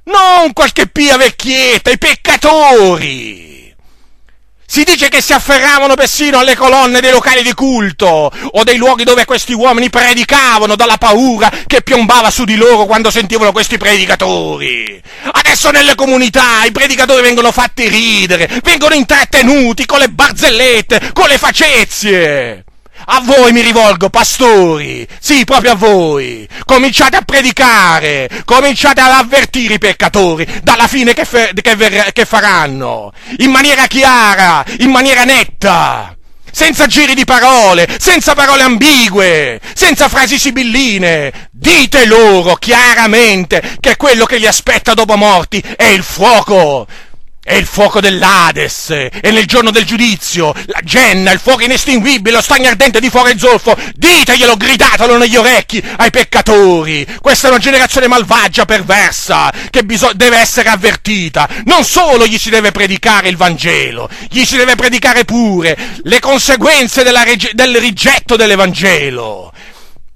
[0.05, 3.64] Non qualche pia vecchietta, i peccatori.
[4.75, 9.05] Si dice che si afferravano persino alle colonne dei locali di culto o dei luoghi
[9.05, 15.01] dove questi uomini predicavano dalla paura che piombava su di loro quando sentivano questi predicatori.
[15.31, 21.39] Adesso nelle comunità i predicatori vengono fatti ridere, vengono intrattenuti con le barzellette, con le
[21.39, 22.65] facezie.
[23.07, 26.49] A voi mi rivolgo, pastori, sì, proprio a voi.
[26.65, 32.25] Cominciate a predicare, cominciate ad avvertire i peccatori dalla fine che, fe- che, ver- che
[32.25, 36.17] faranno, in maniera chiara, in maniera netta.
[36.51, 41.49] Senza giri di parole, senza parole ambigue, senza frasi sibilline.
[41.51, 46.87] Dite loro chiaramente che quello che li aspetta dopo morti è il fuoco,
[47.45, 52.43] è il fuoco dell'Ades, e nel giorno del giudizio, la genna, il fuoco inestinguibile, lo
[52.43, 57.07] stagno ardente di fuoco e zolfo, diteglielo, gridatelo negli orecchi ai peccatori.
[57.21, 61.47] Questa è una generazione malvagia, perversa, che biso- deve essere avvertita.
[61.67, 67.03] Non solo gli si deve predicare il Vangelo, gli si deve predicare pure le conseguenze
[67.03, 69.53] reg- del rigetto dell'Evangelo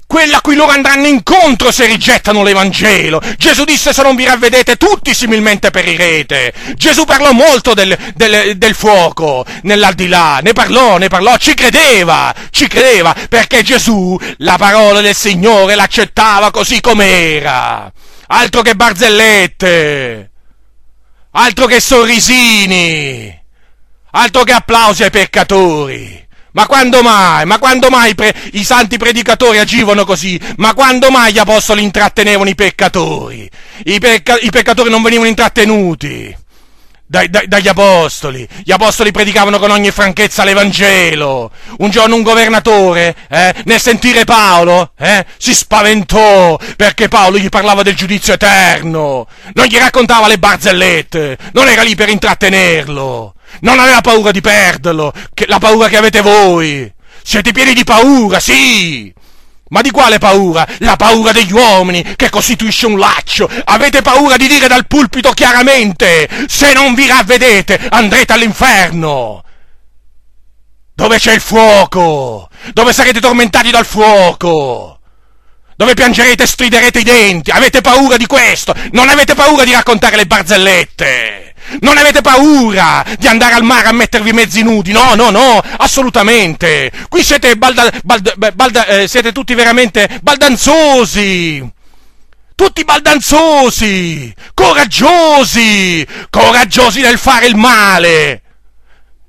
[0.09, 3.21] quella a cui loro andranno incontro se rigettano l'Evangelo.
[3.37, 6.55] Gesù disse se non vi ravvedete tutti similmente perirete.
[6.77, 12.67] Gesù parlò molto del, del, del fuoco nell'aldilà, ne parlò, ne parlò, ci credeva, ci
[12.69, 17.93] credeva, perché Gesù la parola del Signore l'accettava così com'era.
[18.29, 20.31] Altro che barzellette,
[21.33, 23.43] altro che sorrisini,
[24.13, 26.28] altro che applausi ai peccatori.
[26.53, 27.45] Ma quando mai?
[27.45, 30.41] Ma quando mai pre- i santi predicatori agivano così?
[30.57, 33.49] Ma quando mai gli apostoli intrattenevano i peccatori?
[33.85, 36.47] I, pecca- i peccatori non venivano intrattenuti
[37.09, 38.47] dai, dai, dagli apostoli.
[38.63, 41.51] Gli apostoli predicavano con ogni franchezza l'Evangelo.
[41.79, 47.83] Un giorno un governatore, eh, nel sentire Paolo, eh, si spaventò perché Paolo gli parlava
[47.83, 49.27] del giudizio eterno.
[49.55, 51.39] Non gli raccontava le barzellette.
[51.53, 53.35] Non era lì per intrattenerlo.
[53.61, 56.93] Non aveva paura di perderlo, che, la paura che avete voi.
[57.23, 59.13] Siete pieni di paura, sì.
[59.71, 60.67] Ma di quale paura?
[60.79, 63.51] La paura degli uomini, che costituisce un laccio.
[63.65, 69.43] Avete paura di dire dal pulpito chiaramente, se non vi ravvedete andrete all'inferno.
[70.95, 74.99] Dove c'è il fuoco, dove sarete tormentati dal fuoco,
[75.77, 77.51] dove piangerete e striderete i denti.
[77.51, 81.48] Avete paura di questo, non avete paura di raccontare le barzellette.
[81.81, 84.93] Non avete paura di andare al mare a mettervi mezzi nudi?
[84.93, 86.91] No, no, no, assolutamente.
[87.09, 91.77] Qui siete, balda, balda, balda, eh, siete tutti veramente baldanzosi.
[92.55, 98.43] Tutti baldanzosi, coraggiosi, coraggiosi nel fare il male.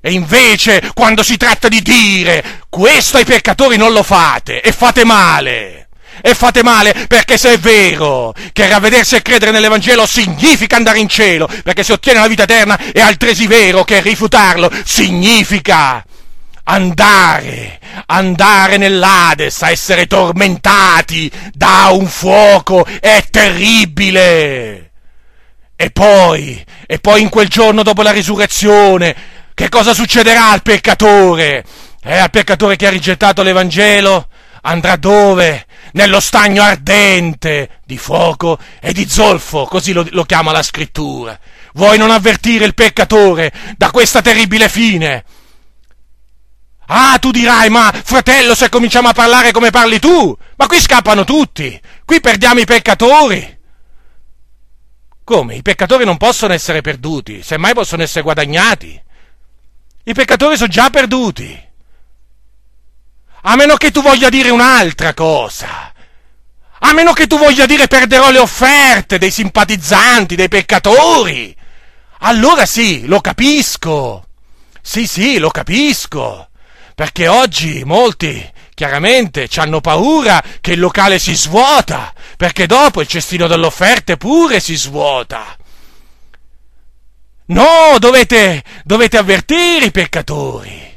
[0.00, 5.04] E invece, quando si tratta di dire questo ai peccatori non lo fate e fate
[5.04, 5.89] male
[6.22, 11.08] e fate male perché se è vero che ravvedersi e credere nell'Evangelo significa andare in
[11.08, 16.04] cielo perché si ottiene la vita eterna è altresì vero che rifiutarlo significa
[16.70, 24.90] andare, andare nell'Ades a essere tormentati da un fuoco è terribile.
[25.76, 29.16] E poi, e poi in quel giorno dopo la risurrezione,
[29.54, 31.64] che cosa succederà al peccatore?
[32.02, 34.28] Eh, al peccatore che ha rigettato l'Evangelo?
[34.62, 35.66] Andrà dove?
[35.92, 41.38] nello stagno ardente di fuoco e di zolfo, così lo, lo chiama la scrittura.
[41.74, 45.24] Vuoi non avvertire il peccatore da questa terribile fine?
[46.92, 51.22] Ah, tu dirai, ma fratello, se cominciamo a parlare come parli tu, ma qui scappano
[51.24, 53.58] tutti, qui perdiamo i peccatori.
[55.22, 55.54] Come?
[55.54, 59.00] I peccatori non possono essere perduti, semmai possono essere guadagnati.
[60.02, 61.68] I peccatori sono già perduti.
[63.42, 65.92] A meno che tu voglia dire un'altra cosa.
[66.82, 71.54] A meno che tu voglia dire perderò le offerte dei simpatizzanti, dei peccatori.
[72.20, 74.26] Allora sì, lo capisco.
[74.82, 76.48] Sì, sì, lo capisco.
[76.94, 83.46] Perché oggi molti chiaramente hanno paura che il locale si svuota, perché dopo il cestino
[83.46, 85.56] delle offerte pure si svuota.
[87.46, 90.89] No, dovete, dovete avvertire i peccatori.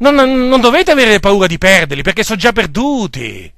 [0.00, 3.52] Non, non, dovete avere paura di perderli perché sono già perduti.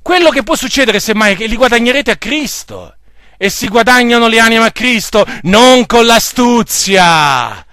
[0.00, 2.96] Quello che può succedere semmai è che li guadagnerete a Cristo.
[3.36, 7.66] E si guadagnano le anime a Cristo non con l'astuzia,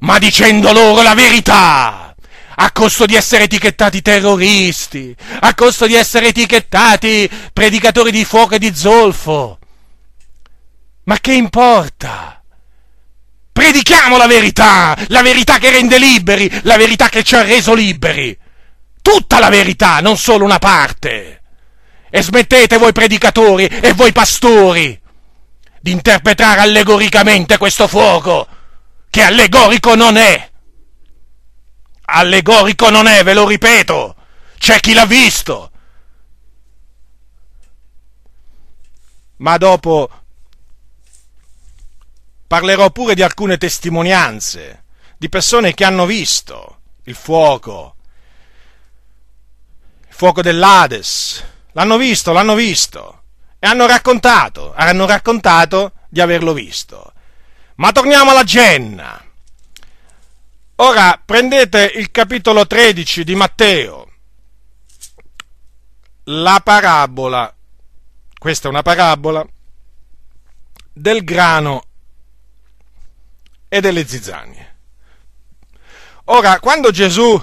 [0.00, 2.14] ma dicendo loro la verità
[2.58, 8.58] a costo di essere etichettati terroristi, a costo di essere etichettati predicatori di fuoco e
[8.58, 9.58] di zolfo.
[11.04, 12.35] Ma che importa?
[13.56, 18.38] Predichiamo la verità, la verità che rende liberi, la verità che ci ha reso liberi.
[19.00, 21.42] Tutta la verità, non solo una parte.
[22.10, 25.00] E smettete voi predicatori e voi pastori
[25.80, 28.46] di interpretare allegoricamente questo fuoco,
[29.08, 30.50] che allegorico non è.
[32.04, 34.16] Allegorico non è, ve lo ripeto.
[34.58, 35.70] C'è chi l'ha visto.
[39.38, 40.10] Ma dopo
[42.46, 44.84] parlerò pure di alcune testimonianze
[45.18, 47.96] di persone che hanno visto il fuoco,
[50.08, 51.44] il fuoco dell'Ades.
[51.72, 53.22] L'hanno visto, l'hanno visto.
[53.58, 57.12] E hanno raccontato, hanno raccontato di averlo visto.
[57.76, 59.22] Ma torniamo alla Genna.
[60.76, 64.10] Ora prendete il capitolo 13 di Matteo,
[66.24, 67.54] la parabola,
[68.38, 69.46] questa è una parabola,
[70.92, 71.85] del grano
[73.68, 74.74] e delle zizzanie.
[76.24, 77.40] Ora, quando Gesù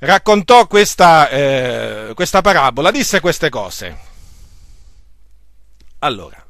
[0.00, 4.08] raccontò questa, eh, questa parabola, disse queste cose.
[6.00, 6.44] Allora,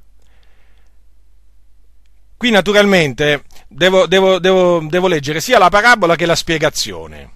[2.37, 7.31] qui naturalmente devo, devo, devo, devo leggere sia la parabola che la spiegazione,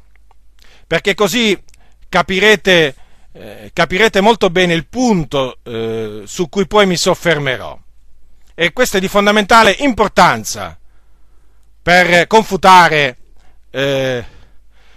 [0.86, 1.60] perché così
[2.08, 2.94] capirete,
[3.32, 7.82] eh, capirete molto bene il punto eh, su cui poi mi soffermerò.
[8.54, 10.78] E questo è di fondamentale importanza
[11.82, 13.16] per confutare
[13.70, 14.24] eh,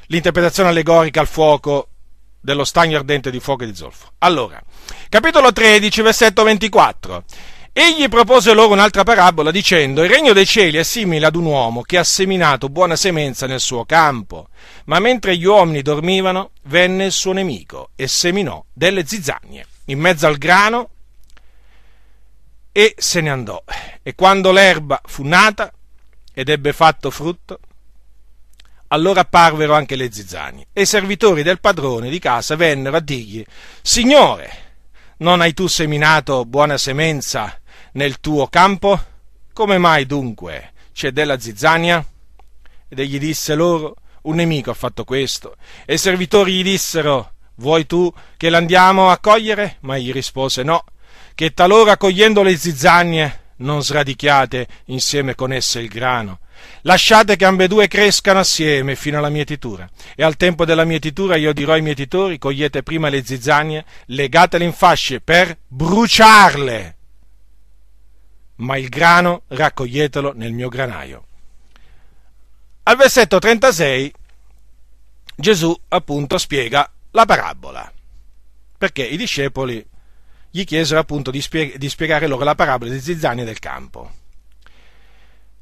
[0.06, 1.90] l'interpretazione allegorica al fuoco
[2.40, 4.12] dello stagno ardente di fuoco e di zolfo.
[4.20, 4.62] Allora,
[5.10, 7.24] capitolo 13, versetto 24.
[7.74, 11.82] Egli propose loro un'altra parabola dicendo, il regno dei cieli è simile ad un uomo
[11.82, 14.48] che ha seminato buona semenza nel suo campo,
[14.86, 20.26] ma mentre gli uomini dormivano venne il suo nemico e seminò delle zizzagne in mezzo
[20.26, 20.90] al grano
[22.78, 23.64] e se ne andò.
[24.04, 25.74] E quando l'erba fu nata
[26.32, 27.60] ed ebbe fatto frutto,
[28.90, 33.44] allora apparvero anche le zizzanie e i servitori del padrone di casa vennero a dirgli,
[33.82, 34.52] Signore,
[35.18, 37.60] non hai tu seminato buona semenza
[37.94, 39.04] nel tuo campo?
[39.54, 42.06] Come mai dunque c'è della zizzania?
[42.90, 45.56] Ed egli disse loro, un nemico ha fatto questo.
[45.84, 49.78] E i servitori gli dissero, vuoi tu che l'andiamo a cogliere?
[49.80, 50.84] Ma egli rispose, no,
[51.38, 56.40] che talora cogliendo le zizzanie non sradichiate insieme con esse il grano.
[56.82, 59.88] Lasciate che ambedue crescano assieme fino alla mietitura.
[60.16, 64.74] E al tempo della mietitura io dirò ai mietitori, cogliete prima le zizzanie, legatele in
[64.74, 66.96] fasce per bruciarle
[68.56, 71.26] ma il grano raccoglietelo nel mio granaio.
[72.82, 74.12] Al versetto 36
[75.36, 77.94] Gesù appunto spiega la parabola,
[78.76, 79.88] perché i discepoli
[80.50, 84.12] gli chiesero appunto di, spie- di spiegare loro la parabola dei zizzani del campo.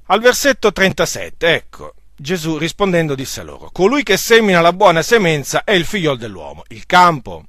[0.07, 5.71] Al versetto 37, ecco, Gesù rispondendo disse loro, colui che semina la buona semenza è
[5.71, 7.45] il figliol dell'uomo, il campo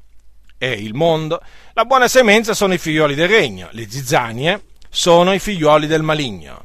[0.58, 1.40] è il mondo,
[1.74, 6.64] la buona semenza sono i figlioli del regno, le zizzanie sono i figliuoli del maligno.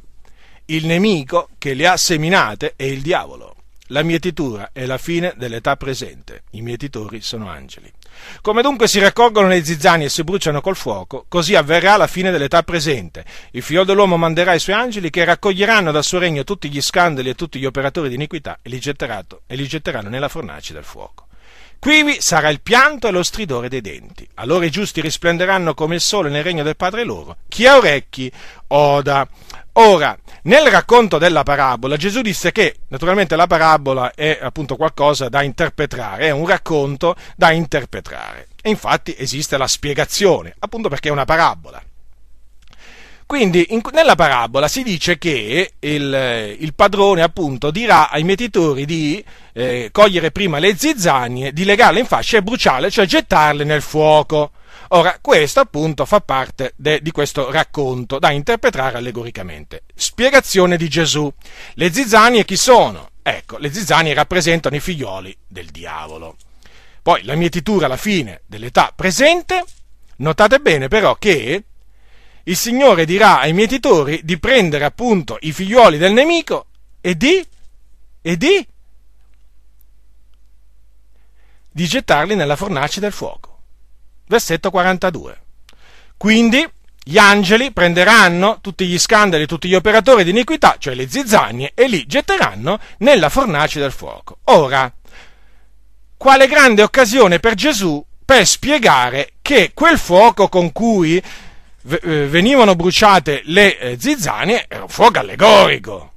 [0.66, 3.56] Il nemico che le ha seminate è il diavolo.
[3.88, 6.44] La mietitura è la fine dell'età presente.
[6.52, 7.92] I mietitori sono angeli.
[8.42, 12.32] Come dunque si raccolgono le zizzanie e si bruciano col fuoco, così avverrà la fine
[12.32, 13.26] dell'età presente.
[13.52, 17.30] Il figlio dell'uomo manderà i suoi angeli che raccoglieranno dal suo regno tutti gli scandali
[17.30, 21.28] e tutti gli operatori di iniquità e li, e li getteranno nella fornace del fuoco.
[21.82, 24.28] Quivi sarà il pianto e lo stridore dei denti.
[24.36, 27.38] Allora i giusti risplenderanno come il sole nel regno del Padre loro.
[27.48, 28.32] Chi ha orecchi,
[28.68, 29.28] oda.
[29.74, 35.44] Ora, nel racconto della parabola, Gesù disse che naturalmente la parabola è appunto qualcosa da
[35.44, 38.48] interpretare, è un racconto da interpretare.
[38.62, 41.82] E infatti esiste la spiegazione, appunto perché è una parabola.
[43.26, 49.24] Quindi in, nella parabola si dice che il, il, padrone appunto dirà ai mietitori di
[49.54, 54.52] eh, cogliere prima le zizzanie, di legarle in fascia e bruciarle, cioè gettarle nel fuoco.
[54.90, 59.84] Ora, questo appunto fa parte de, di questo racconto da interpretare allegoricamente.
[59.96, 61.32] Spiegazione di Gesù.
[61.76, 63.12] Le zizzanie chi sono?
[63.22, 66.36] Ecco, le zizzanie rappresentano i figlioli del diavolo.
[67.02, 69.64] Poi la mietitura alla fine dell'età presente,
[70.18, 71.64] notate bene però che
[72.44, 76.66] il Signore dirà ai mietitori di prendere appunto i figlioli del nemico
[77.00, 77.44] e di,
[78.22, 78.68] e di,
[81.72, 83.51] di gettarli nella fornace del fuoco.
[84.32, 85.42] Versetto 42.
[86.16, 86.66] Quindi
[87.04, 91.90] gli angeli prenderanno tutti gli scandali, tutti gli operatori di iniquità, cioè le zizzanie, e
[91.90, 94.38] li getteranno nella fornace del fuoco.
[94.46, 94.90] Ora,
[96.16, 103.42] quale grande occasione per Gesù per spiegare che quel fuoco con cui eh, venivano bruciate
[103.48, 106.11] le eh, zizzanie era un fuoco allegorico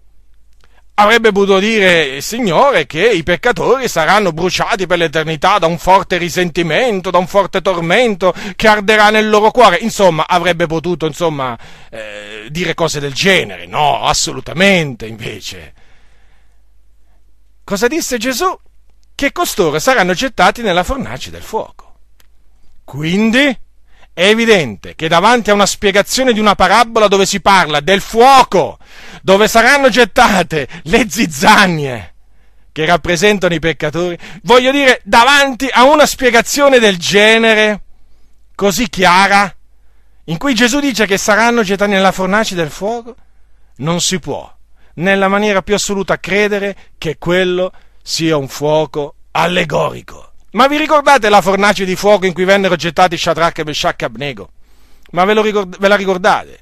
[0.94, 6.18] avrebbe potuto dire il Signore che i peccatori saranno bruciati per l'eternità da un forte
[6.18, 9.78] risentimento, da un forte tormento che arderà nel loro cuore.
[9.78, 11.58] Insomma, avrebbe potuto, insomma,
[11.90, 13.66] eh, dire cose del genere.
[13.66, 15.72] No, assolutamente, invece.
[17.64, 18.56] Cosa disse Gesù?
[19.16, 21.82] Che costoro saranno gettati nella fornace del fuoco.
[22.84, 23.58] Quindi
[24.14, 28.78] è evidente che davanti a una spiegazione di una parabola dove si parla del fuoco,
[29.22, 32.14] dove saranno gettate le zizzanie
[32.70, 37.82] che rappresentano i peccatori, voglio dire, davanti a una spiegazione del genere,
[38.54, 39.52] così chiara,
[40.24, 43.14] in cui Gesù dice che saranno gettati nella fornace del fuoco,
[43.76, 44.52] non si può,
[44.94, 50.33] nella maniera più assoluta, credere che quello sia un fuoco allegorico.
[50.54, 54.50] Ma vi ricordate la fornace di fuoco in cui vennero gettati Shadrach, Meshach e Abnego?
[55.10, 56.60] Ma ve, ricord- ve la ricordate?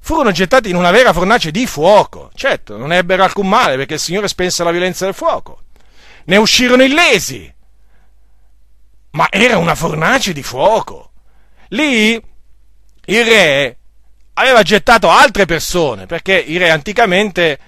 [0.00, 2.30] Furono gettati in una vera fornace di fuoco.
[2.34, 5.62] Certo, non ebbero alcun male perché il Signore spense la violenza del fuoco.
[6.24, 7.52] Ne uscirono illesi.
[9.12, 11.12] Ma era una fornace di fuoco.
[11.68, 13.78] Lì il re
[14.34, 17.58] aveva gettato altre persone, perché i re anticamente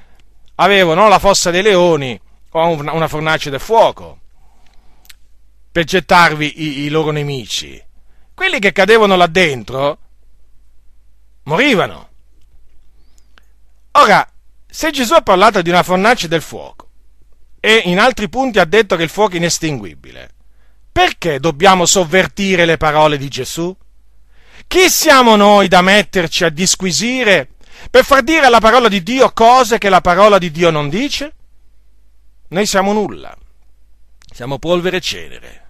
[0.56, 4.18] avevano la fossa dei leoni o una fornace del fuoco
[5.74, 7.82] per gettarvi i, i loro nemici.
[8.32, 9.98] Quelli che cadevano là dentro
[11.42, 12.10] morivano.
[13.90, 14.24] Ora,
[14.64, 16.90] se Gesù ha parlato di una fornace del fuoco
[17.58, 20.30] e in altri punti ha detto che il fuoco è inestinguibile,
[20.92, 23.76] perché dobbiamo sovvertire le parole di Gesù?
[24.68, 27.48] Chi siamo noi da metterci a disquisire
[27.90, 31.34] per far dire alla parola di Dio cose che la parola di Dio non dice?
[32.50, 33.36] Noi siamo nulla,
[34.32, 35.62] siamo polvere e cenere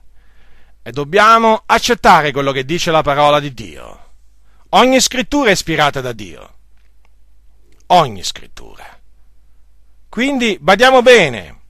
[0.86, 4.00] e dobbiamo accettare quello che dice la parola di Dio.
[4.70, 6.52] Ogni scrittura è ispirata da Dio.
[7.86, 8.84] Ogni scrittura.
[10.10, 11.60] Quindi badiamo bene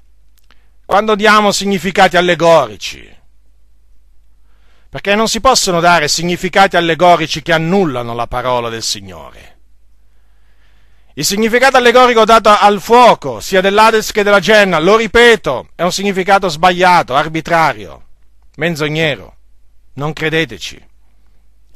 [0.85, 3.09] quando diamo significati allegorici,
[4.89, 9.59] perché non si possono dare significati allegorici che annullano la parola del Signore.
[11.15, 15.93] Il significato allegorico dato al fuoco, sia dell'Ades che della Genna, lo ripeto, è un
[15.93, 18.04] significato sbagliato, arbitrario
[18.57, 19.37] menzognero.
[19.95, 20.83] Non credeteci.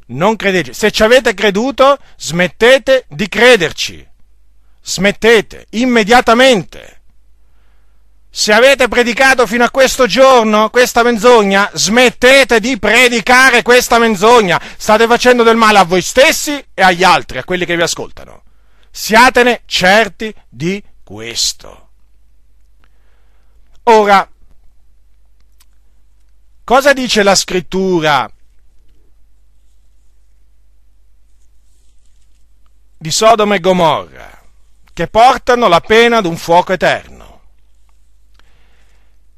[0.07, 0.79] Non credeteci.
[0.79, 4.07] Se ci avete creduto, smettete di crederci.
[4.83, 6.97] Smettete immediatamente.
[8.31, 14.61] Se avete predicato fino a questo giorno questa menzogna, smettete di predicare questa menzogna.
[14.77, 18.43] State facendo del male a voi stessi e agli altri, a quelli che vi ascoltano.
[18.91, 21.89] Siatene certi di questo.
[23.85, 24.29] Ora,
[26.69, 28.31] Cosa dice la scrittura
[32.99, 34.43] di Sodoma e Gomorra?
[34.93, 37.41] Che portano la pena d'un fuoco eterno.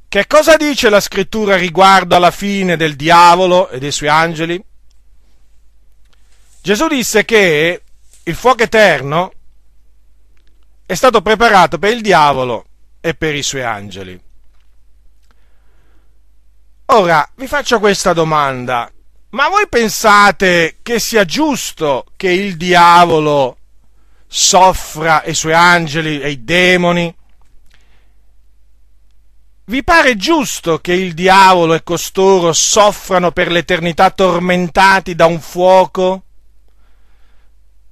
[0.09, 4.61] Che cosa dice la scrittura riguardo alla fine del diavolo e dei suoi angeli?
[6.61, 7.83] Gesù disse che
[8.25, 9.33] il fuoco eterno
[10.85, 12.65] è stato preparato per il diavolo
[13.01, 14.21] e per i suoi angeli.
[16.93, 18.91] Ora, vi faccio questa domanda.
[19.31, 23.59] Ma voi pensate che sia giusto che il diavolo
[24.27, 27.15] soffra e i suoi angeli e i demoni?
[29.67, 36.25] Vi pare giusto che il diavolo e costoro soffrano per l'eternità tormentati da un fuoco?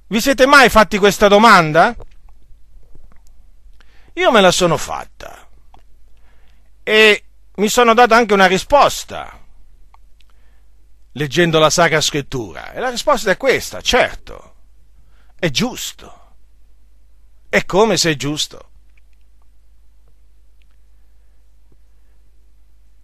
[0.07, 1.95] Vi siete mai fatti questa domanda?
[4.15, 5.47] Io me la sono fatta.
[6.83, 7.23] E
[7.59, 9.37] mi sono dato anche una risposta
[11.11, 12.71] leggendo la Sacra Scrittura.
[12.71, 14.55] E la risposta è questa, certo,
[15.37, 16.15] è giusto.
[17.49, 18.69] È come se è giusto.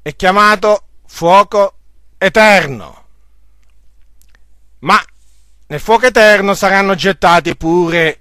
[0.02, 1.78] È chiamato fuoco
[2.18, 3.04] eterno.
[4.80, 5.04] Ma
[5.68, 8.20] nel fuoco eterno saranno gettati pure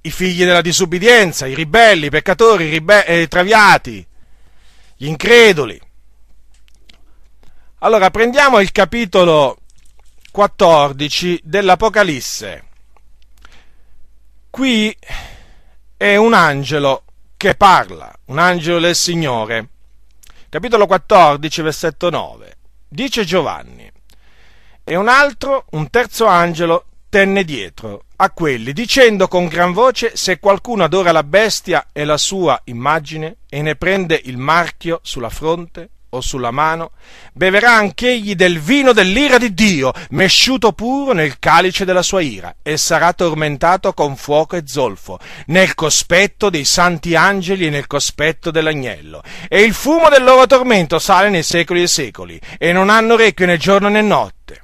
[0.00, 4.06] i figli della disubbidienza, i ribelli, i peccatori, i, ribe- i traviati,
[5.04, 5.78] gli increduli.
[7.80, 9.58] Allora, prendiamo il capitolo
[10.32, 12.64] 14 dell'Apocalisse.
[14.48, 14.96] qui
[15.96, 17.04] è un angelo
[17.36, 19.68] che parla, un angelo del Signore.
[20.48, 22.56] Capitolo 14, versetto 9.
[22.88, 23.90] Dice Giovanni,
[24.84, 30.40] e un altro, un terzo angelo, tenne dietro a quelli, dicendo con gran voce, se
[30.40, 35.90] qualcuno adora la bestia e la sua immagine e ne prende il marchio sulla fronte
[36.08, 36.90] o sulla mano,
[37.32, 42.76] beverà anch'egli del vino dell'ira di Dio, mesciuto puro nel calice della sua ira, e
[42.76, 49.22] sarà tormentato con fuoco e zolfo, nel cospetto dei santi angeli e nel cospetto dell'agnello.
[49.48, 53.46] E il fumo del loro tormento sale nei secoli e secoli, e non hanno orecchio
[53.46, 54.63] né giorno né notte.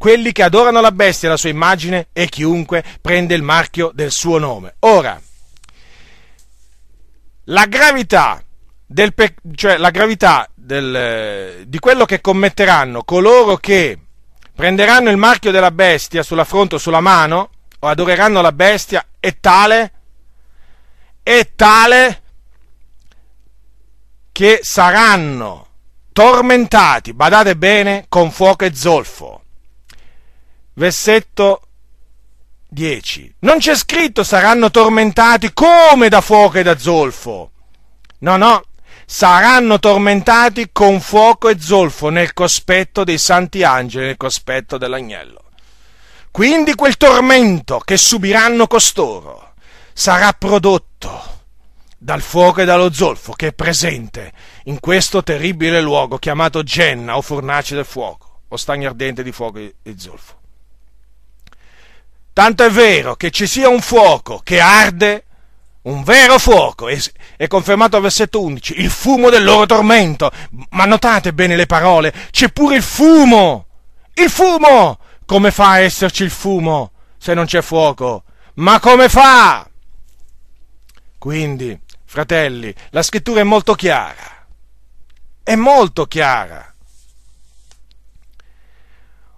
[0.00, 4.10] Quelli che adorano la bestia e la sua immagine e chiunque prende il marchio del
[4.10, 4.76] suo nome.
[4.78, 5.20] Ora,
[7.44, 8.42] la gravità
[8.86, 9.12] del
[9.54, 13.98] cioè la gravità del, di quello che commetteranno coloro che
[14.54, 19.38] prenderanno il marchio della bestia sulla fronte o sulla mano o adoreranno la bestia è
[19.38, 19.92] tale,
[21.22, 22.22] è tale
[24.32, 25.66] che saranno
[26.10, 29.42] tormentati, badate bene, con fuoco e zolfo.
[30.80, 31.60] Versetto
[32.70, 33.34] 10.
[33.40, 37.50] Non c'è scritto saranno tormentati come da fuoco e da zolfo.
[38.20, 38.62] No, no,
[39.04, 45.50] saranno tormentati con fuoco e zolfo nel cospetto dei santi angeli, nel cospetto dell'agnello.
[46.30, 49.52] Quindi quel tormento che subiranno costoro
[49.92, 51.42] sarà prodotto
[51.98, 54.32] dal fuoco e dallo zolfo che è presente
[54.64, 59.58] in questo terribile luogo chiamato Genna o fornace del fuoco o stagno ardente di fuoco
[59.58, 60.38] e zolfo.
[62.32, 65.24] Tanto è vero che ci sia un fuoco che arde
[65.82, 70.30] un vero fuoco, è confermato al versetto 11, il fumo del loro tormento.
[70.70, 73.66] Ma notate bene le parole, c'è pure il fumo,
[74.14, 74.98] il fumo!
[75.24, 78.24] Come fa a esserci il fumo se non c'è fuoco?
[78.54, 79.68] Ma come fa?
[81.16, 84.46] Quindi, fratelli, la scrittura è molto chiara,
[85.42, 86.74] è molto chiara.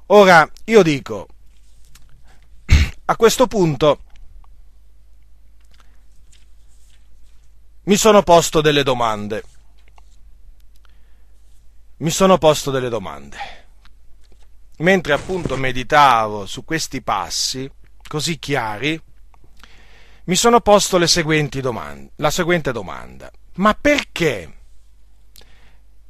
[0.07, 1.29] Ora, io dico,
[3.05, 4.01] a questo punto,
[7.85, 9.43] mi sono posto delle domande.
[11.99, 13.39] Mi sono posto delle domande.
[14.79, 17.71] Mentre appunto meditavo su questi passi,
[18.07, 19.01] così chiari,
[20.25, 23.31] mi sono posto le seguenti domande, la seguente domanda.
[23.55, 24.59] Ma perché?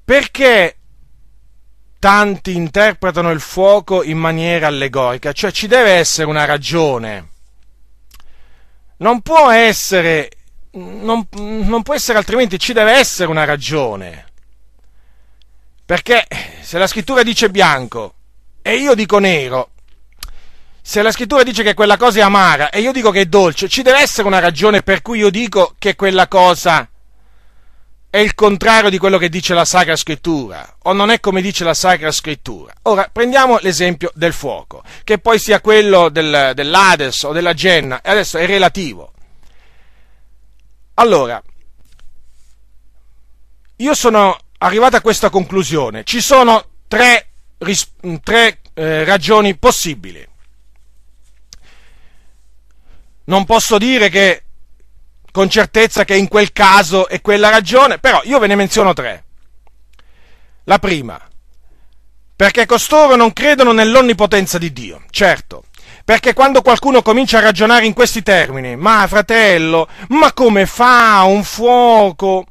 [0.04, 0.76] Perché
[2.02, 5.30] tanti interpretano il fuoco in maniera allegorica?
[5.30, 7.28] Cioè ci deve essere una ragione.
[8.96, 10.28] Non può essere
[10.72, 14.26] non, non può essere altrimenti, ci deve essere una ragione.
[15.84, 16.26] Perché
[16.60, 18.14] se la scrittura dice bianco
[18.62, 19.70] e io dico nero,
[20.80, 23.68] se la scrittura dice che quella cosa è amara e io dico che è dolce,
[23.68, 26.88] ci deve essere una ragione per cui io dico che quella cosa
[28.12, 31.64] è il contrario di quello che dice la Sacra Scrittura, o non è come dice
[31.64, 32.70] la Sacra Scrittura.
[32.82, 38.10] Ora, prendiamo l'esempio del fuoco, che poi sia quello del, dell'Ades o della Genna, e
[38.10, 39.14] adesso è relativo.
[40.92, 41.42] Allora,
[43.76, 46.04] io sono arrivato a questa conclusione.
[46.04, 47.28] Ci sono tre,
[48.22, 50.28] tre eh, ragioni possibili.
[53.24, 54.42] Non posso dire che
[55.32, 59.24] con certezza che in quel caso è quella ragione, però io ve ne menziono tre.
[60.64, 61.20] La prima,
[62.36, 65.02] perché costoro non credono nell'onnipotenza di Dio.
[65.10, 65.64] Certo,
[66.04, 71.42] perché quando qualcuno comincia a ragionare in questi termini, ma fratello, ma come fa un
[71.42, 72.46] fuoco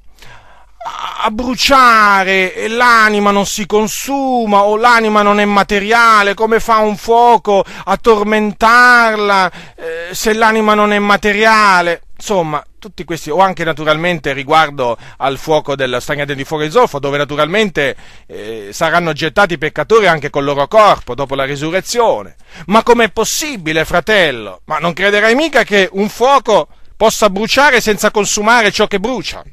[0.83, 6.97] a bruciare e l'anima non si consuma o l'anima non è materiale, come fa un
[6.97, 12.01] fuoco a tormentarla eh, se l'anima non è materiale?
[12.15, 16.99] Insomma, tutti questi, o anche naturalmente riguardo al fuoco del stagnate di fuoco di zolfo,
[16.99, 17.95] dove naturalmente
[18.27, 22.35] eh, saranno gettati i peccatori anche col loro corpo dopo la risurrezione.
[22.67, 24.61] Ma com'è possibile, fratello?
[24.65, 29.43] Ma non crederai mica che un fuoco possa bruciare senza consumare ciò che brucia?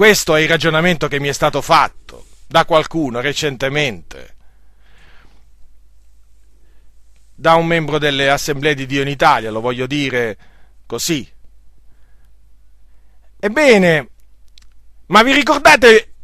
[0.00, 4.34] Questo è il ragionamento che mi è stato fatto da qualcuno recentemente,
[7.34, 10.38] da un membro delle assemblee di Dio in Italia, lo voglio dire
[10.86, 11.30] così,
[13.40, 14.08] Ebbene,
[15.08, 16.14] ma vi ricordate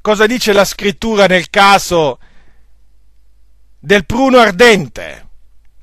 [0.00, 2.20] cosa dice la scrittura nel caso
[3.80, 5.28] del pruno ardente?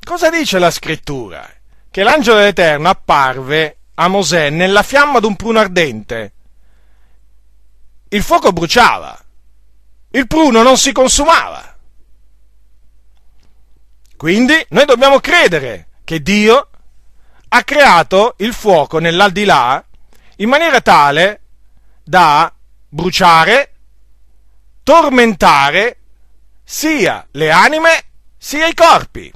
[0.01, 1.45] Cosa dice la scrittura?
[1.91, 6.36] Che l'angelo dell'Eterno apparve a Mosè nella fiamma di un pruno ardente.
[8.10, 9.18] Il fuoco bruciava,
[10.12, 11.78] il pruno non si consumava.
[14.18, 16.70] Quindi noi dobbiamo credere che Dio
[17.49, 19.84] ha creato il fuoco nell'aldilà
[20.38, 21.41] in maniera tale
[22.03, 22.51] da
[22.88, 23.74] bruciare,
[24.82, 25.97] tormentare
[26.64, 28.03] sia le anime
[28.38, 29.32] sia i corpi.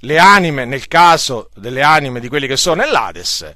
[0.00, 3.54] Le anime, nel caso delle anime di quelli che sono nell'Ades,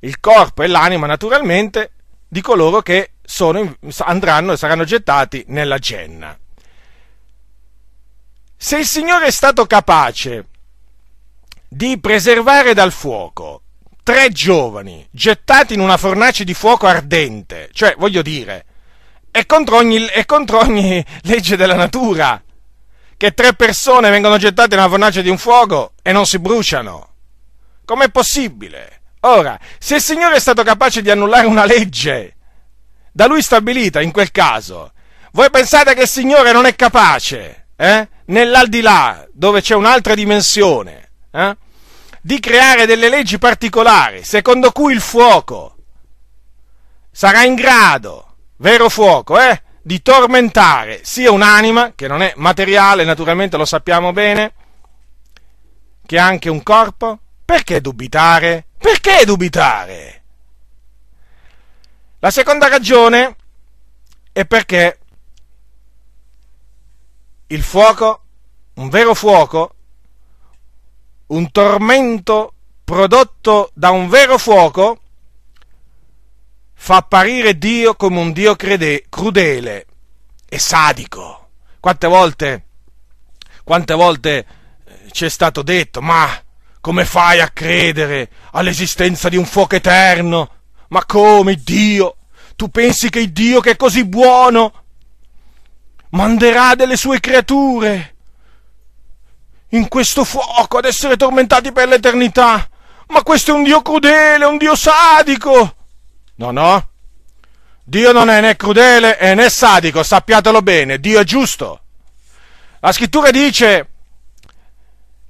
[0.00, 1.92] il corpo e l'anima naturalmente
[2.28, 6.36] di coloro che sono, andranno e saranno gettati nella genna.
[8.56, 10.46] Se il Signore è stato capace
[11.68, 13.60] di preservare dal fuoco
[14.02, 18.64] tre giovani gettati in una fornace di fuoco ardente, cioè voglio dire,
[19.30, 22.42] è contro ogni, è contro ogni legge della natura
[23.18, 27.10] che tre persone vengono gettate in una fornace di un fuoco e non si bruciano.
[27.84, 29.02] Com'è possibile?
[29.20, 32.36] Ora, se il Signore è stato capace di annullare una legge
[33.18, 34.92] da lui stabilita in quel caso,
[35.32, 38.08] voi pensate che il Signore non è capace, eh?
[38.26, 41.56] nell'aldilà, dove c'è un'altra dimensione, eh?
[42.20, 45.78] di creare delle leggi particolari, secondo cui il fuoco
[47.10, 49.62] sarà in grado, vero fuoco, eh?
[49.82, 54.52] di tormentare sia un'anima, che non è materiale, naturalmente lo sappiamo bene,
[56.06, 57.18] che anche un corpo?
[57.44, 58.66] Perché dubitare?
[58.78, 60.17] Perché dubitare?
[62.20, 63.36] La seconda ragione
[64.32, 64.98] è perché
[67.46, 68.22] il fuoco,
[68.74, 69.74] un vero fuoco,
[71.26, 75.00] un tormento prodotto da un vero fuoco,
[76.74, 79.86] fa apparire Dio come un Dio crede, crudele
[80.48, 81.50] e sadico.
[81.78, 82.64] Quante volte,
[83.62, 84.46] quante volte
[84.84, 86.28] eh, ci è stato detto, ma
[86.80, 90.56] come fai a credere all'esistenza di un fuoco eterno?
[90.88, 92.16] Ma come Dio?
[92.56, 94.72] Tu pensi che Dio che è così buono
[96.10, 98.14] manderà delle sue creature
[99.70, 102.68] in questo fuoco ad essere tormentati per l'eternità?
[103.08, 105.76] Ma questo è un Dio crudele, un Dio sadico.
[106.36, 106.88] No, no.
[107.84, 111.80] Dio non è né crudele né sadico, sappiatelo bene, Dio è giusto.
[112.80, 113.88] La scrittura dice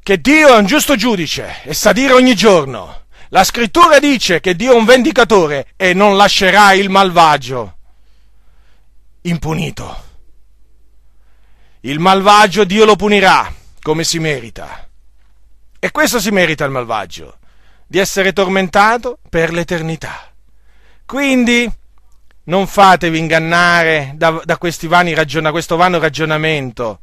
[0.02, 3.02] che Dio è un giusto giudice e sa dire ogni giorno.
[3.28, 7.76] La scrittura dice che Dio è un vendicatore e non lascerà il malvagio
[9.22, 10.06] impunito.
[11.80, 13.52] Il malvagio Dio lo punirà
[13.82, 14.88] come si merita.
[15.78, 17.38] E questo si merita il malvagio,
[17.86, 20.32] di essere tormentato per l'eternità.
[21.06, 21.70] Quindi
[22.44, 27.00] non fatevi ingannare da, da vani ragiona, questo vano ragionamento.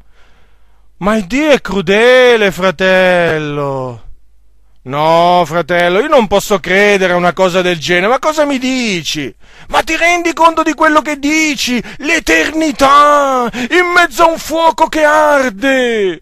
[0.97, 4.04] Ma Dio è crudele, fratello.
[4.85, 8.07] No, fratello, io non posso credere a una cosa del genere.
[8.07, 9.33] Ma cosa mi dici?
[9.69, 11.81] Ma ti rendi conto di quello che dici?
[11.97, 16.21] L'eternità in mezzo a un fuoco che arde.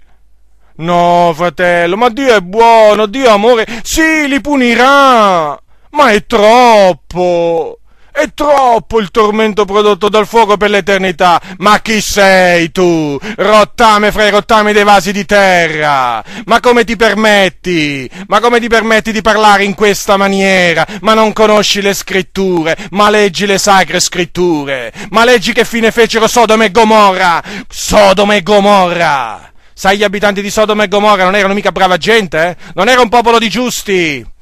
[0.75, 3.67] No, fratello, ma Dio è buono, Dio è amore.
[3.83, 5.59] Sì, li punirà.
[5.89, 7.79] Ma è troppo!
[8.13, 11.41] È troppo il tormento prodotto dal fuoco per l'eternità.
[11.57, 13.17] Ma chi sei tu?
[13.37, 16.23] Rottame fra i rottami dei vasi di terra.
[16.45, 18.07] Ma come ti permetti?
[18.27, 20.85] Ma come ti permetti di parlare in questa maniera?
[21.01, 24.93] Ma non conosci le scritture, ma leggi le sacre scritture.
[25.09, 27.41] Ma leggi che fine fecero Sodoma e Gomorra.
[27.67, 29.51] Sodoma e Gomorra.
[29.73, 32.55] Sai gli abitanti di Sodoma e Gomorra non erano mica brava gente, eh?
[32.75, 34.32] Non era un popolo di giusti.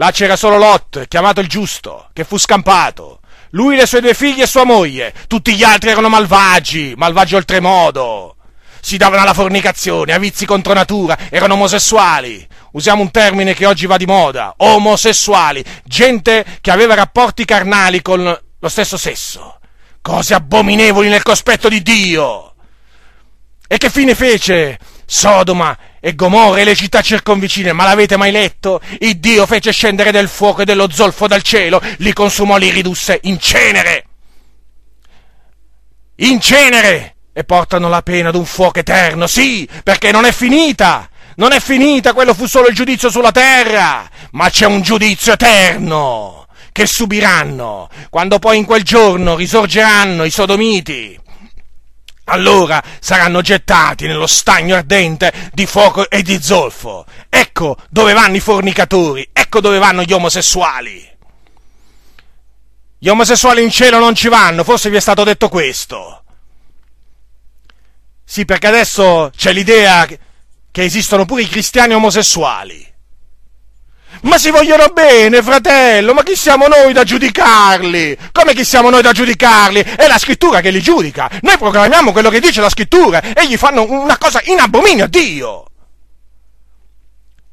[0.00, 3.20] Là c'era solo Lot, chiamato il giusto, che fu scampato.
[3.50, 5.12] Lui, le sue due figlie e sua moglie.
[5.26, 8.36] Tutti gli altri erano malvagi, malvagi oltremodo.
[8.80, 12.48] Si davano alla fornicazione, a vizi contro natura, erano omosessuali.
[12.72, 18.24] Usiamo un termine che oggi va di moda, omosessuali, gente che aveva rapporti carnali con
[18.58, 19.58] lo stesso sesso.
[20.00, 22.54] Cose abominevoli nel cospetto di Dio.
[23.68, 28.80] E che fine fece Sodoma e Gomorra e le città circonvicine, ma l'avete mai letto?
[29.00, 33.20] Il Dio fece scendere del fuoco e dello zolfo dal cielo, li consumò, li ridusse
[33.24, 34.04] in cenere.
[36.16, 37.16] In cenere!
[37.32, 41.08] E portano la pena d'un fuoco eterno, sì, perché non è finita!
[41.36, 46.46] Non è finita, quello fu solo il giudizio sulla terra, ma c'è un giudizio eterno
[46.72, 51.18] che subiranno quando poi in quel giorno risorgeranno i sodomiti
[52.30, 57.04] allora saranno gettati nello stagno ardente di fuoco e di zolfo.
[57.28, 61.08] Ecco dove vanno i fornicatori, ecco dove vanno gli omosessuali.
[62.98, 66.22] Gli omosessuali in cielo non ci vanno, forse vi è stato detto questo.
[68.24, 72.89] Sì, perché adesso c'è l'idea che esistono pure i cristiani omosessuali.
[74.22, 78.18] Ma si vogliono bene, fratello, ma chi siamo noi da giudicarli?
[78.32, 79.80] Come chi siamo noi da giudicarli?
[79.80, 81.30] È la scrittura che li giudica.
[81.42, 85.08] Noi proclamiamo quello che dice la scrittura e gli fanno una cosa in abominio a
[85.08, 85.64] Dio.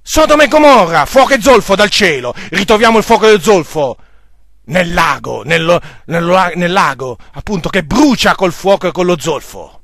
[0.02, 3.98] Sodoma e Gomorra, fuoco e zolfo dal cielo, ritroviamo il fuoco del zolfo
[4.68, 9.82] nel lago, nello, nello, nel lago, appunto, che brucia col fuoco e con lo zolfo.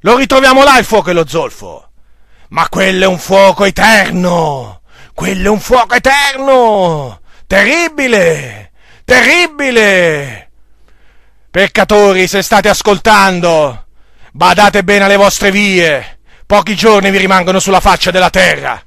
[0.00, 1.88] Lo ritroviamo là il fuoco e lo zolfo.
[2.48, 4.81] Ma quello è un fuoco eterno,
[5.14, 8.72] quello è un fuoco eterno, terribile,
[9.04, 10.50] terribile.
[11.50, 13.86] Peccatori, se state ascoltando,
[14.32, 18.82] badate bene alle vostre vie, pochi giorni vi rimangono sulla faccia della terra.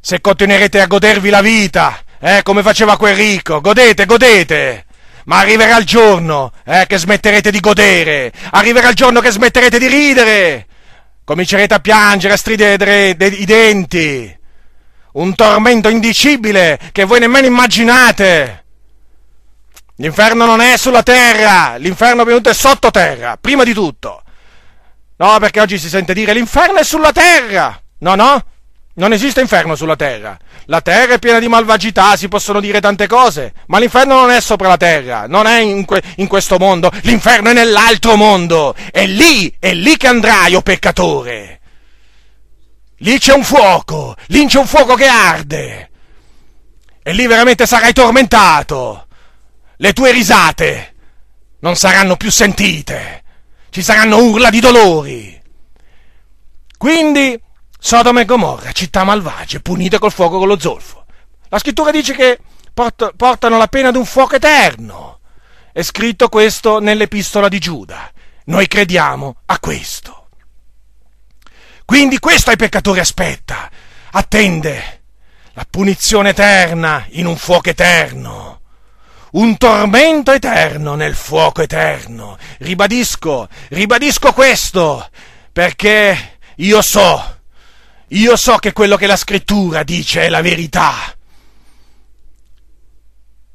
[0.00, 4.86] Se continuerete a godervi la vita, eh, come faceva quel ricco, godete, godete.
[5.26, 9.86] Ma arriverà il giorno eh, che smetterete di godere, arriverà il giorno che smetterete di
[9.86, 10.66] ridere,
[11.24, 14.38] comincerete a piangere, a stridere i denti.
[15.12, 18.64] Un tormento indicibile che voi nemmeno immaginate.
[19.96, 24.22] L'inferno non è sulla terra, l'inferno è venuto sottoterra, prima di tutto.
[25.16, 27.80] No, perché oggi si sente dire l'inferno è sulla terra.
[27.98, 28.44] No, no,
[28.94, 30.38] non esiste inferno sulla terra.
[30.66, 34.40] La terra è piena di malvagità, si possono dire tante cose, ma l'inferno non è
[34.40, 38.74] sopra la terra, non è in, que- in questo mondo, l'inferno è nell'altro mondo.
[38.90, 41.60] È lì, è lì che andrai, o oh peccatore.
[42.98, 45.90] Lì c'è un fuoco, lì c'è un fuoco che arde.
[47.02, 49.06] E lì veramente sarai tormentato.
[49.76, 50.94] Le tue risate
[51.60, 53.22] non saranno più sentite.
[53.70, 55.42] Ci saranno urla di dolori.
[56.78, 57.38] Quindi
[57.86, 61.04] Sodoma e Gomorra, città malvagie, punite col fuoco con lo zolfo.
[61.50, 62.38] La scrittura dice che
[62.72, 65.18] port- portano la pena di un fuoco eterno.
[65.70, 68.10] È scritto questo nell'epistola di Giuda.
[68.46, 70.28] Noi crediamo a questo.
[71.84, 73.70] Quindi questo ai peccatori aspetta.
[74.12, 75.02] Attende
[75.52, 78.60] la punizione eterna in un fuoco eterno.
[79.32, 82.38] Un tormento eterno nel fuoco eterno.
[82.60, 85.06] Ribadisco, ribadisco questo,
[85.52, 87.33] perché io so
[88.08, 91.16] io so che quello che la scrittura dice è la verità.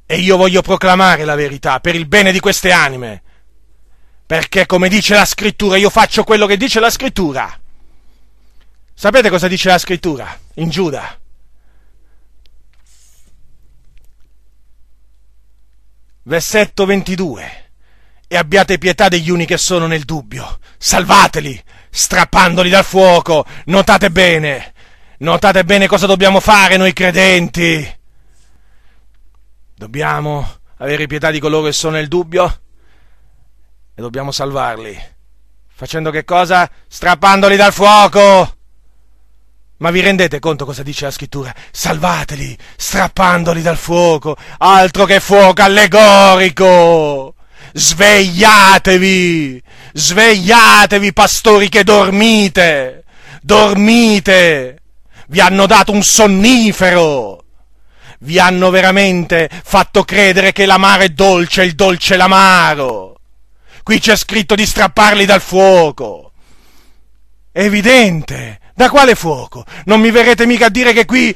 [0.06, 3.22] E io voglio proclamare la verità per il bene di queste anime.
[4.26, 7.60] Perché come dice la scrittura, io faccio quello che dice la scrittura.
[8.94, 11.20] Sapete cosa dice la scrittura in Giuda?
[16.24, 17.72] Versetto 22.
[18.28, 20.60] E abbiate pietà degli uni che sono nel dubbio.
[20.78, 23.46] Salvateli strappandoli dal fuoco.
[23.66, 24.74] Notate bene,
[25.20, 27.98] notate bene cosa dobbiamo fare noi credenti.
[29.76, 32.62] Dobbiamo avere pietà di coloro che sono nel dubbio
[33.96, 34.98] e dobbiamo salvarli.
[35.68, 36.70] Facendo che cosa?
[36.88, 38.54] Strappandoli dal fuoco.
[39.78, 41.56] Ma vi rendete conto cosa dice la scrittura?
[41.72, 47.36] Salvateli, strappandoli dal fuoco, altro che fuoco allegorico.
[47.74, 49.62] Svegliatevi,
[49.94, 53.04] svegliatevi pastori che dormite,
[53.42, 54.80] dormite,
[55.28, 57.44] vi hanno dato un sonnifero,
[58.20, 63.20] vi hanno veramente fatto credere che l'amaro è dolce il dolce è l'amaro.
[63.84, 66.32] Qui c'è scritto di strapparli dal fuoco.
[67.52, 68.60] Evidente.
[68.76, 69.66] Da quale fuoco?
[69.86, 71.36] Non mi verrete mica a dire che qui,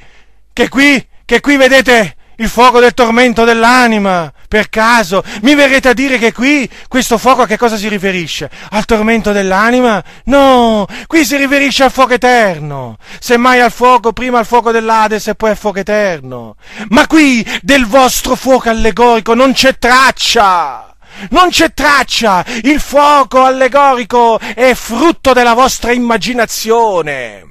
[0.53, 5.23] che qui, che qui vedete il fuoco del tormento dell'anima, per caso?
[5.41, 8.51] Mi verrete a dire che qui questo fuoco a che cosa si riferisce?
[8.69, 10.03] Al tormento dell'anima?
[10.25, 12.97] No, qui si riferisce al fuoco eterno.
[13.19, 16.55] Semmai al fuoco, prima al fuoco dell'Ades e poi al fuoco eterno.
[16.89, 20.95] Ma qui del vostro fuoco allegorico non c'è traccia.
[21.31, 22.45] Non c'è traccia!
[22.61, 27.47] Il fuoco allegorico è frutto della vostra immaginazione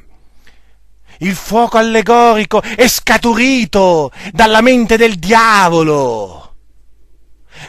[1.18, 6.51] il fuoco allegorico è scaturito dalla mente del diavolo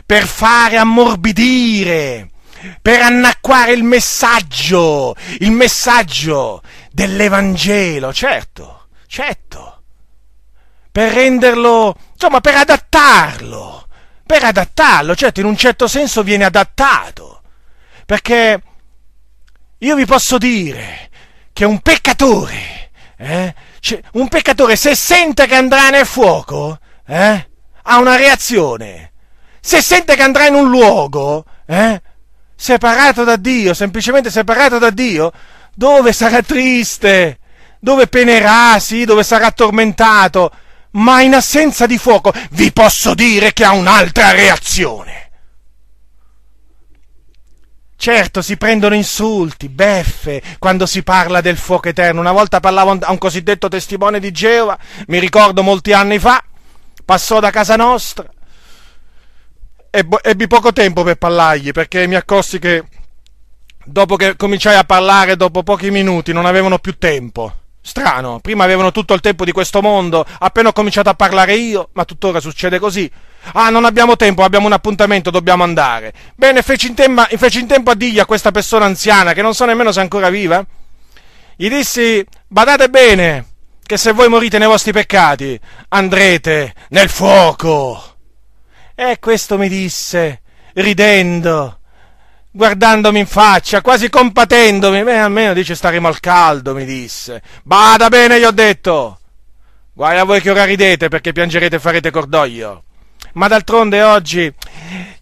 [0.06, 2.30] per fare ammorbidire,
[2.82, 9.84] per annacquare il messaggio, il messaggio dell'Evangelo, certo, certo,
[10.92, 13.88] per renderlo, insomma, per adattarlo,
[14.26, 17.42] per adattarlo, certo, in un certo senso viene adattato,
[18.06, 18.62] perché
[19.80, 21.10] io vi posso dire
[21.52, 23.54] che un peccatore, eh?
[23.80, 27.48] Cioè, un peccatore se sente che andrà nel fuoco, eh?
[27.84, 29.12] ha una reazione.
[29.66, 32.02] Se sente che andrà in un luogo, eh?
[32.54, 35.32] separato da Dio, semplicemente separato da Dio,
[35.74, 37.40] dove sarà triste,
[37.80, 40.52] dove penerà, sì, dove sarà tormentato,
[40.92, 45.30] ma in assenza di fuoco vi posso dire che ha un'altra reazione.
[47.96, 52.20] Certo, si prendono insulti, beffe, quando si parla del fuoco eterno.
[52.20, 56.44] Una volta parlavo a un cosiddetto testimone di Geova, mi ricordo molti anni fa,
[57.06, 58.30] passò da casa nostra,
[59.94, 62.84] ebbi poco tempo per parlargli, perché mi accorsi che
[63.86, 67.54] dopo che cominciai a parlare, dopo pochi minuti, non avevano più tempo.
[67.86, 71.90] Strano, prima avevano tutto il tempo di questo mondo, appena ho cominciato a parlare io,
[71.94, 73.12] ma tuttora succede così.
[73.52, 76.14] Ah, non abbiamo tempo, abbiamo un appuntamento, dobbiamo andare.
[76.34, 79.54] Bene, feci in, tempo, feci in tempo a dirgli a questa persona anziana, che non
[79.54, 80.66] so nemmeno se è ancora viva,
[81.56, 83.48] gli dissi, badate bene,
[83.86, 88.13] che se voi morite nei vostri peccati, andrete nel fuoco.
[88.96, 90.42] E questo mi disse,
[90.74, 91.80] ridendo,
[92.52, 95.04] guardandomi in faccia, quasi compatendomi.
[95.04, 97.42] Beh, almeno dice staremo al caldo, mi disse.
[97.64, 99.20] Bada bene, gli ho detto.
[99.94, 102.84] Guai a voi che ora ridete perché piangerete e farete cordoglio.
[103.34, 104.54] Ma d'altronde oggi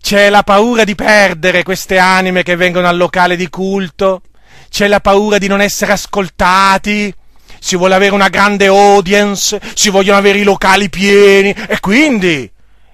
[0.01, 4.21] c'è la paura di perdere queste anime che vengono al locale di culto,
[4.69, 7.13] c'è la paura di non essere ascoltati,
[7.59, 12.49] si vuole avere una grande audience, si vogliono avere i locali pieni e quindi,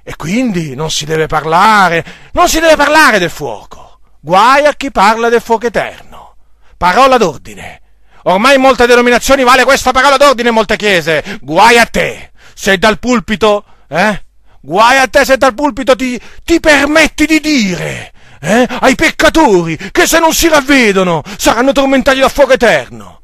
[0.09, 2.01] e quindi non si deve parlare,
[2.31, 3.99] non si deve parlare del fuoco.
[4.21, 6.35] Guai a chi parla del fuoco eterno.
[6.77, 7.81] Parola d'ordine.
[8.23, 11.39] Ormai in molte denominazioni vale questa parola d'ordine in molte chiese.
[11.41, 12.31] Guai a te.
[12.53, 14.23] Se dal pulpito, eh?
[14.61, 20.07] Guai a te se dal pulpito ti, ti permetti di dire eh, ai peccatori che
[20.07, 23.19] se non si ravvedono saranno tormentati da fuoco eterno.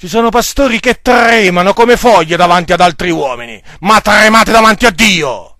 [0.00, 4.90] Ci sono pastori che tremano come foglie davanti ad altri uomini, ma tremate davanti a
[4.90, 5.58] Dio.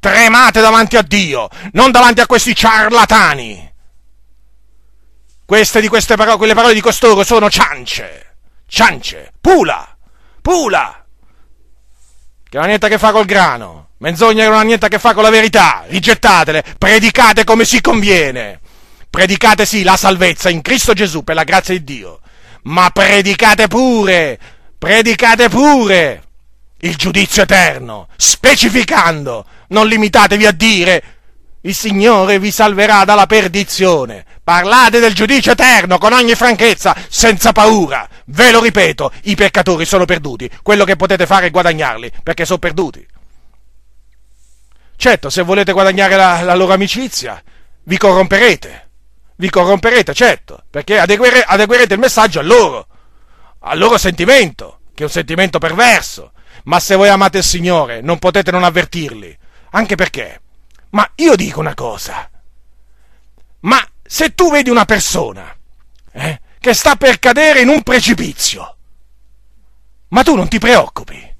[0.00, 3.74] Tremate davanti a Dio, non davanti a questi ciarlatani.
[5.44, 9.94] Queste di queste parole, quelle parole di costoro sono ciance, ciance, pula,
[10.40, 11.04] pula!
[12.42, 14.88] Che non ha niente a che fare col grano, menzogne che non ha niente a
[14.88, 18.60] che fare con la verità, rigettatele, predicate come si conviene.
[19.10, 22.20] Predicate sì la salvezza in Cristo Gesù per la grazia di Dio,
[22.64, 24.38] ma predicate pure,
[24.78, 26.22] predicate pure
[26.80, 31.02] il giudizio eterno, specificando, non limitatevi a dire
[31.62, 34.24] il Signore vi salverà dalla perdizione.
[34.44, 38.06] Parlate del giudizio eterno con ogni franchezza, senza paura.
[38.26, 40.50] Ve lo ripeto, i peccatori sono perduti.
[40.62, 43.06] Quello che potete fare è guadagnarli, perché sono perduti.
[44.96, 47.42] Certo, se volete guadagnare la, la loro amicizia,
[47.84, 48.83] vi corromperete.
[49.36, 52.86] Vi corromperete, certo, perché adeguere, adeguerete il messaggio a loro,
[53.60, 56.32] al loro sentimento, che è un sentimento perverso.
[56.64, 59.36] Ma se voi amate il Signore, non potete non avvertirli.
[59.70, 60.40] Anche perché
[60.94, 62.30] ma io dico una cosa.
[63.60, 65.54] Ma se tu vedi una persona
[66.12, 68.76] eh, che sta per cadere in un precipizio,
[70.08, 71.32] ma tu non ti preoccupi.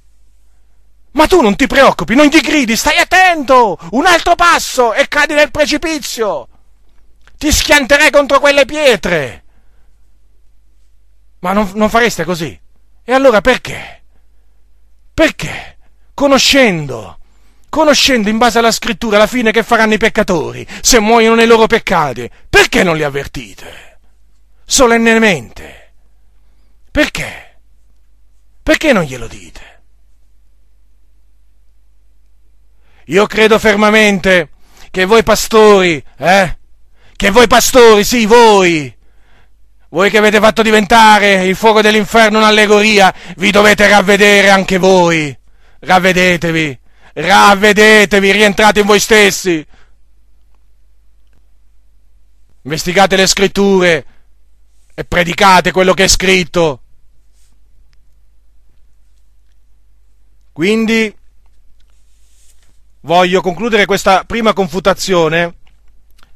[1.13, 5.35] Ma tu non ti preoccupi, non gli gridi, stai attento, un altro passo e cadi
[5.35, 6.49] nel precipizio.
[7.45, 9.45] Ti schianterei contro quelle pietre.
[11.41, 12.59] Ma non, non fareste così.
[13.05, 14.03] E allora perché?
[15.13, 15.77] Perché?
[16.15, 17.19] Conoscendo
[17.69, 21.67] conoscendo in base alla scrittura la fine che faranno i peccatori se muoiono nei loro
[21.67, 23.99] peccati, perché non li avvertite?
[24.65, 25.93] Solennemente.
[26.91, 27.59] Perché?
[28.63, 29.83] Perché non glielo dite?
[33.07, 34.49] Io credo fermamente
[34.91, 36.63] che voi pastori, eh?
[37.17, 38.95] Che voi pastori, sì, voi,
[39.91, 45.37] voi che avete fatto diventare il fuoco dell'inferno un'allegoria, vi dovete ravvedere anche voi.
[45.81, 46.81] Ravvedetevi
[47.15, 49.65] ravvedetevi, rientrate in voi stessi.
[52.63, 54.07] Investigate le scritture
[54.95, 56.81] e predicate quello che è scritto.
[60.53, 61.15] Quindi
[63.01, 65.57] voglio concludere questa prima confutazione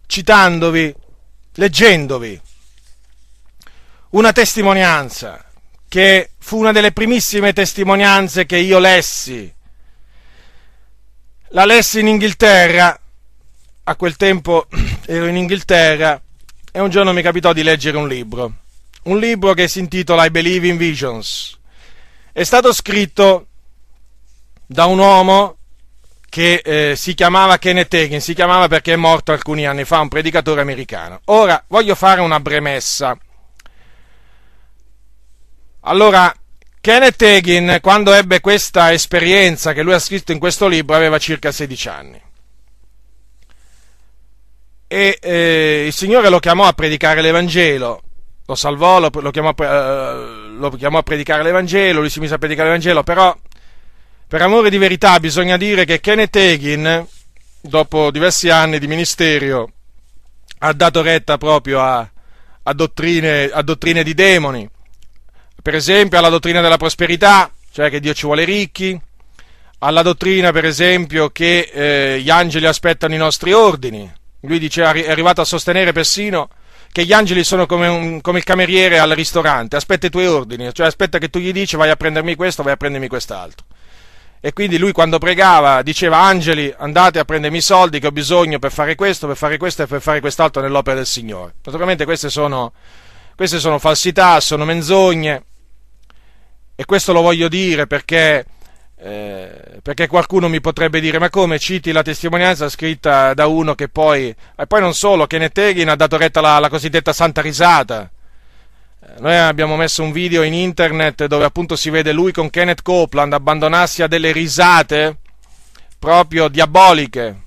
[0.09, 0.92] citandovi,
[1.54, 2.40] leggendovi
[4.11, 5.44] una testimonianza
[5.86, 9.54] che fu una delle primissime testimonianze che io lessi
[11.52, 12.98] la lessi in Inghilterra,
[13.84, 14.66] a quel tempo
[15.06, 16.20] ero in Inghilterra
[16.70, 18.52] e un giorno mi capitò di leggere un libro,
[19.04, 21.56] un libro che si intitola I Believe in Visions.
[22.32, 23.46] È stato scritto
[24.66, 25.57] da un uomo
[26.29, 30.09] che eh, si chiamava Kenneth Hagin, si chiamava perché è morto alcuni anni fa, un
[30.09, 31.20] predicatore americano.
[31.26, 33.16] Ora voglio fare una premessa.
[35.81, 36.35] Allora,
[36.81, 41.51] Kenneth Hagin, quando ebbe questa esperienza che lui ha scritto in questo libro, aveva circa
[41.51, 42.22] 16 anni.
[44.87, 48.03] E eh, il Signore lo chiamò a predicare l'Evangelo,
[48.47, 52.39] lo salvò, lo, lo, chiamò, eh, lo chiamò a predicare l'Evangelo, lui si mise a
[52.39, 53.37] predicare l'Evangelo, però
[54.29, 57.07] per amore di verità bisogna dire che Kenneth Hagin,
[57.61, 59.72] dopo diversi anni di ministerio,
[60.59, 62.09] ha dato retta proprio a,
[62.62, 64.68] a, dottrine, a dottrine di demoni
[65.68, 68.99] per esempio alla dottrina della prosperità, cioè che Dio ci vuole ricchi,
[69.81, 74.11] alla dottrina per esempio che eh, gli angeli aspettano i nostri ordini.
[74.41, 76.49] Lui dice, è arrivato a sostenere persino
[76.91, 80.72] che gli angeli sono come, un, come, il cameriere al ristorante, aspetta i tuoi ordini,
[80.72, 83.66] cioè aspetta che tu gli dici vai a prendermi questo, vai a prendermi quest'altro.
[84.41, 88.59] E quindi lui quando pregava diceva angeli andate a prendermi i soldi che ho bisogno
[88.59, 91.55] per fare questo, per fare questo e per fare quest'altro nell'opera del Signore.
[91.64, 92.72] Naturalmente queste sono,
[93.34, 95.43] queste sono falsità, sono menzogne.
[96.76, 98.47] E questo lo voglio dire perché,
[98.97, 101.59] eh, perché qualcuno mi potrebbe dire ma come?
[101.59, 105.97] Citi la testimonianza scritta da uno che poi, e poi non solo, Kenneth Hagin ha
[105.97, 108.09] dato retta alla cosiddetta santa risata
[109.18, 113.32] noi abbiamo messo un video in internet dove appunto si vede lui con Kenneth Copeland
[113.32, 115.16] abbandonarsi a delle risate
[115.98, 117.42] proprio diaboliche.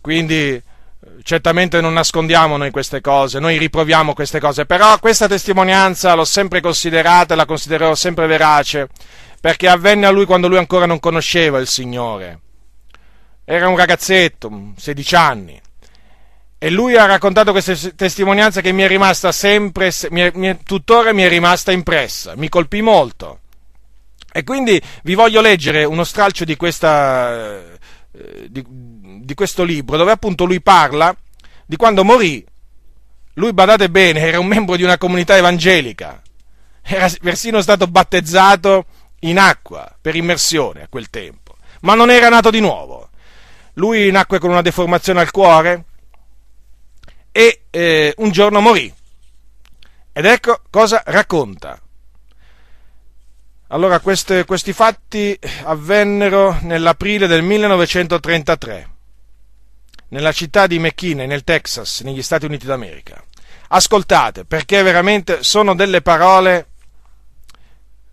[0.00, 0.62] Quindi
[1.22, 6.60] certamente non nascondiamo noi queste cose, noi riproviamo queste cose, però questa testimonianza l'ho sempre
[6.60, 8.88] considerata e la considererò sempre verace,
[9.40, 12.40] perché avvenne a lui quando lui ancora non conosceva il Signore.
[13.44, 15.60] Era un ragazzetto, 16 anni,
[16.58, 21.22] e lui ha raccontato questa testimonianza che mi è rimasta sempre, mi mi tuttora mi
[21.22, 23.40] è rimasta impressa, mi colpì molto.
[24.32, 27.62] E quindi vi voglio leggere uno stralcio di, questa,
[28.12, 31.14] eh, di, di questo libro, dove appunto lui parla
[31.64, 32.44] di quando morì.
[33.34, 36.22] Lui, badate bene, era un membro di una comunità evangelica,
[36.82, 38.86] era persino stato battezzato
[39.20, 43.10] in acqua per immersione a quel tempo, ma non era nato di nuovo.
[43.74, 45.84] Lui nacque con una deformazione al cuore,
[47.36, 48.90] e eh, un giorno morì.
[50.10, 51.78] Ed ecco cosa racconta.
[53.68, 58.90] Allora, queste, questi fatti avvennero nell'aprile del 1933,
[60.08, 63.22] nella città di McKinney, nel Texas, negli Stati Uniti d'America.
[63.68, 66.68] Ascoltate, perché veramente sono delle parole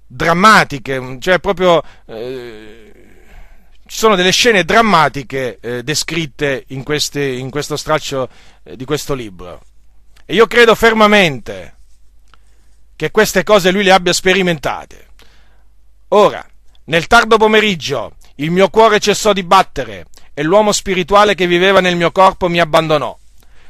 [0.06, 2.84] drammatiche, cioè proprio eh,
[3.94, 8.28] ci sono delle scene drammatiche eh, descritte in, queste, in, questo straccio
[8.64, 9.62] di questo libro.
[10.26, 11.76] E io credo fermamente
[12.96, 15.08] che queste cose lui le abbia sperimentate.
[16.10, 16.46] Ora,
[16.86, 21.96] nel tardo pomeriggio, il mio cuore cessò di battere e l'uomo spirituale che viveva nel
[21.96, 23.18] mio corpo mi abbandonò.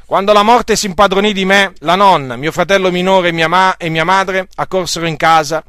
[0.06, 3.88] Quando la morte si impadronì di me, la nonna, mio fratello minore mia, ma- e
[3.88, 5.64] mia madre accorsero in casa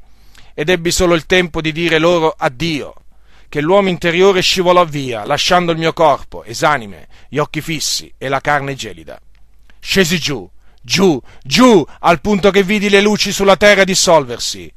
[0.54, 2.94] ed ebbi solo il tempo di dire loro addio
[3.50, 8.42] che l'uomo interiore scivolò via, lasciando il mio corpo, esanime, gli occhi fissi e la
[8.42, 9.20] carne gelida.
[9.80, 10.50] Scesi giù,
[10.82, 14.72] giù, giù, al punto che vidi le luci sulla terra dissolversi.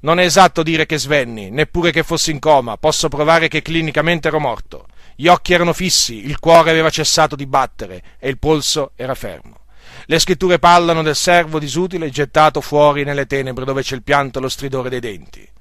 [0.00, 4.28] Non è esatto dire che svenni, neppure che fossi in coma, posso provare che clinicamente
[4.28, 4.86] ero morto.
[5.14, 9.60] Gli occhi erano fissi, il cuore aveva cessato di battere e il polso era fermo.
[10.06, 14.42] Le scritture parlano del servo disutile gettato fuori nelle tenebre dove c'è il pianto e
[14.42, 15.51] lo stridore dei denti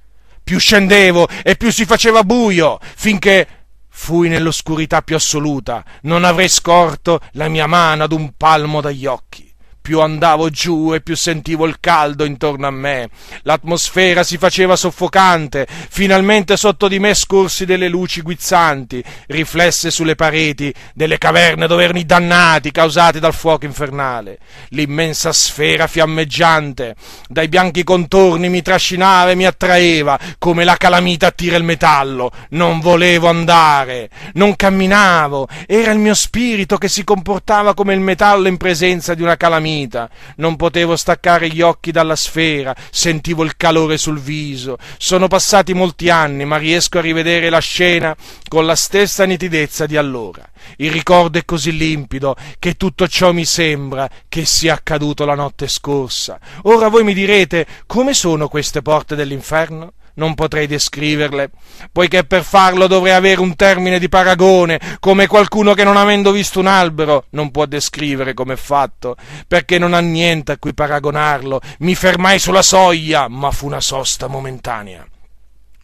[0.52, 3.48] più scendevo e più si faceva buio, finché
[3.88, 9.51] fui nell'oscurità più assoluta, non avrei scorto la mia mano ad un palmo dagli occhi
[9.82, 13.10] più andavo giù e più sentivo il caldo intorno a me.
[13.42, 20.74] L'atmosfera si faceva soffocante, finalmente sotto di me scorsi delle luci guizzanti, riflesse sulle pareti
[20.94, 24.38] delle caverne dove erano i dannati causati dal fuoco infernale.
[24.70, 26.96] L'immensa sfera fiammeggiante
[27.28, 32.32] dai bianchi contorni mi trascinava e mi attraeva come la calamita attira il metallo.
[32.50, 38.48] Non volevo andare, non camminavo, era il mio spirito che si comportava come il metallo
[38.48, 43.56] in presenza di una calamita calamita, non potevo staccare gli occhi dalla sfera, sentivo il
[43.56, 44.78] calore sul viso.
[44.98, 48.16] Sono passati molti anni, ma riesco a rivedere la scena
[48.48, 50.48] con la stessa nitidezza di allora.
[50.78, 55.68] Il ricordo è così limpido che tutto ciò mi sembra che sia accaduto la notte
[55.68, 56.40] scorsa.
[56.64, 59.94] Ora voi mi direte come sono queste porte dell'inferno?
[60.16, 61.52] Non potrei descriverle,
[61.92, 66.60] poiché per farlo dovrei avere un termine di paragone, come qualcuno che non avendo visto
[66.60, 69.16] un albero non può descrivere come è fatto,
[69.48, 71.62] perché non ha niente a cui paragonarlo.
[71.80, 75.06] Mi fermai sulla soglia, ma fu una sosta momentanea.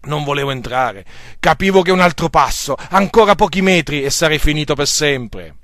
[0.04, 1.06] Non volevo entrare,
[1.40, 5.56] capivo che un altro passo, ancora pochi metri, e sarei finito per sempre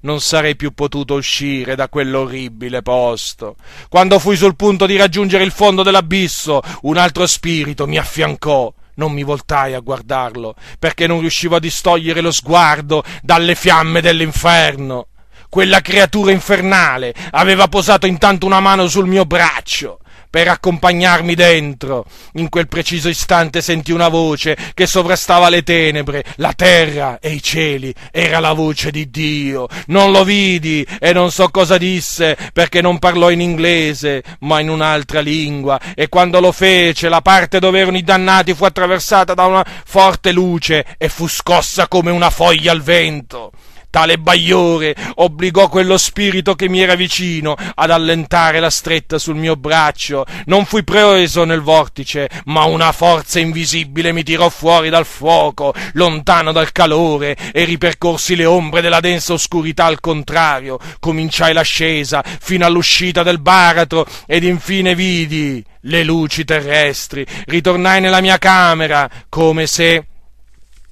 [0.00, 3.56] non sarei più potuto uscire da quell'orribile posto.
[3.88, 8.72] Quando fui sul punto di raggiungere il fondo dell'abisso, un altro spirito mi affiancò.
[8.94, 15.06] Non mi voltai a guardarlo, perché non riuscivo a distogliere lo sguardo dalle fiamme dell'inferno.
[15.48, 19.99] Quella creatura infernale aveva posato intanto una mano sul mio braccio
[20.30, 22.06] per accompagnarmi dentro.
[22.34, 27.42] In quel preciso istante sentì una voce che sovrastava le tenebre, la terra e i
[27.42, 27.92] cieli.
[28.12, 29.66] Era la voce di Dio.
[29.86, 34.70] Non lo vidi e non so cosa disse perché non parlò in inglese, ma in
[34.70, 35.78] un'altra lingua.
[35.94, 40.30] E quando lo fece, la parte dove erano i dannati fu attraversata da una forte
[40.32, 43.52] luce e fu scossa come una foglia al vento
[43.90, 49.56] Tale bagliore obbligò quello spirito che mi era vicino ad allentare la stretta sul mio
[49.56, 50.24] braccio.
[50.46, 56.52] Non fui preso nel vortice, ma una forza invisibile mi tirò fuori dal fuoco, lontano
[56.52, 60.78] dal calore, e ripercorsi le ombre della densa oscurità al contrario.
[61.00, 67.26] Cominciai l'ascesa fino all'uscita del baratro ed infine vidi le luci terrestri.
[67.46, 70.06] Ritornai nella mia camera come se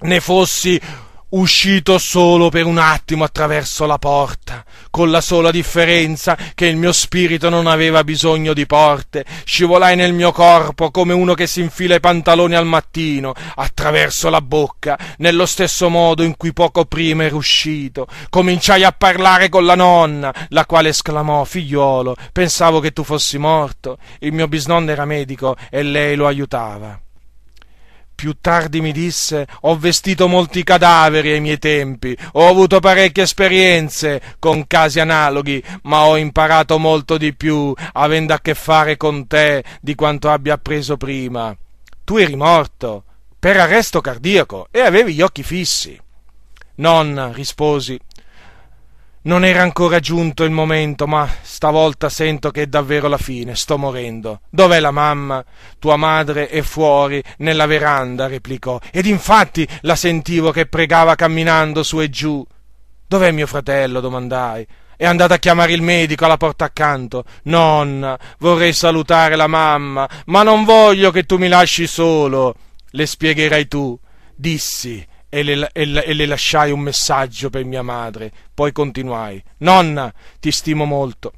[0.01, 0.81] ne fossi
[1.31, 6.93] uscito solo per un attimo attraverso la porta, con la sola differenza che il mio
[6.93, 11.97] spirito non aveva bisogno di porte, scivolai nel mio corpo come uno che si infila
[11.97, 17.37] i pantaloni al mattino, attraverso la bocca, nello stesso modo in cui poco prima ero
[17.37, 18.07] uscito.
[18.31, 23.99] Cominciai a parlare con la nonna, la quale esclamò, figliuolo, pensavo che tu fossi morto.
[24.21, 27.01] Il mio bisnonno era medico e lei lo aiutava.
[28.19, 34.21] Più tardi mi disse ho vestito molti cadaveri ai miei tempi, ho avuto parecchie esperienze
[34.41, 39.63] con casi analoghi, ma ho imparato molto di più avendo a che fare con te
[39.81, 41.57] di quanto abbia appreso prima.
[42.03, 43.05] Tu eri morto
[43.39, 45.97] per arresto cardiaco e avevi gli occhi fissi.
[46.75, 47.97] Nonna, risposi,
[49.23, 53.77] non era ancora giunto il momento, ma stavolta sento che è davvero la fine, sto
[53.77, 54.41] morendo.
[54.49, 55.45] Dov'è la mamma?
[55.79, 62.01] Tua madre è fuori, nella veranda, replicò, ed infatti la sentivo che pregava camminando su
[62.01, 62.45] e giù.
[63.07, 64.01] Dov'è mio fratello?
[64.01, 64.67] domandai.
[64.97, 67.25] È andato a chiamare il medico alla porta accanto.
[67.45, 72.55] Nonna, vorrei salutare la mamma, ma non voglio che tu mi lasci solo.
[72.91, 73.99] Le spiegherai tu.
[74.35, 78.33] Dissi e le, e, e le, lasciai un messaggio per mia madre.
[78.55, 81.33] Poi continuai: Nonna, ti stimo molto.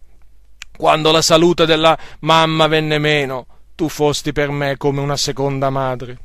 [0.76, 6.18] Quando la salute della mamma venne meno, tu fosti per me come una seconda madre.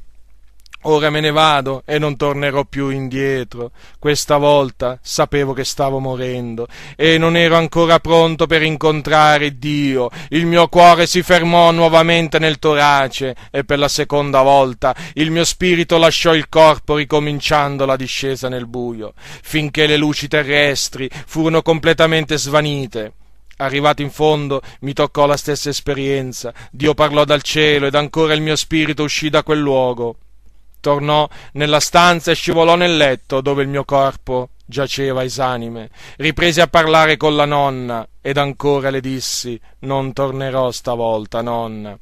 [0.87, 3.71] Ora me ne vado e non tornerò più indietro.
[3.97, 10.11] Questa volta sapevo che stavo morendo e non ero ancora pronto per incontrare Dio.
[10.29, 15.43] Il mio cuore si fermò nuovamente nel torace e per la seconda volta il mio
[15.43, 22.37] spirito lasciò il corpo ricominciando la discesa nel buio, finché le luci terrestri furono completamente
[22.37, 23.13] svanite.
[23.57, 26.53] Arrivato in fondo mi toccò la stessa esperienza.
[26.69, 30.17] Dio parlò dal cielo ed ancora il mio spirito uscì da quel luogo
[30.85, 35.89] tornò nella stanza e scivolò nel letto dove il mio corpo giaceva esanime.
[36.17, 41.97] Ripresi a parlare con la nonna ed ancora le dissi non tornerò stavolta, nonna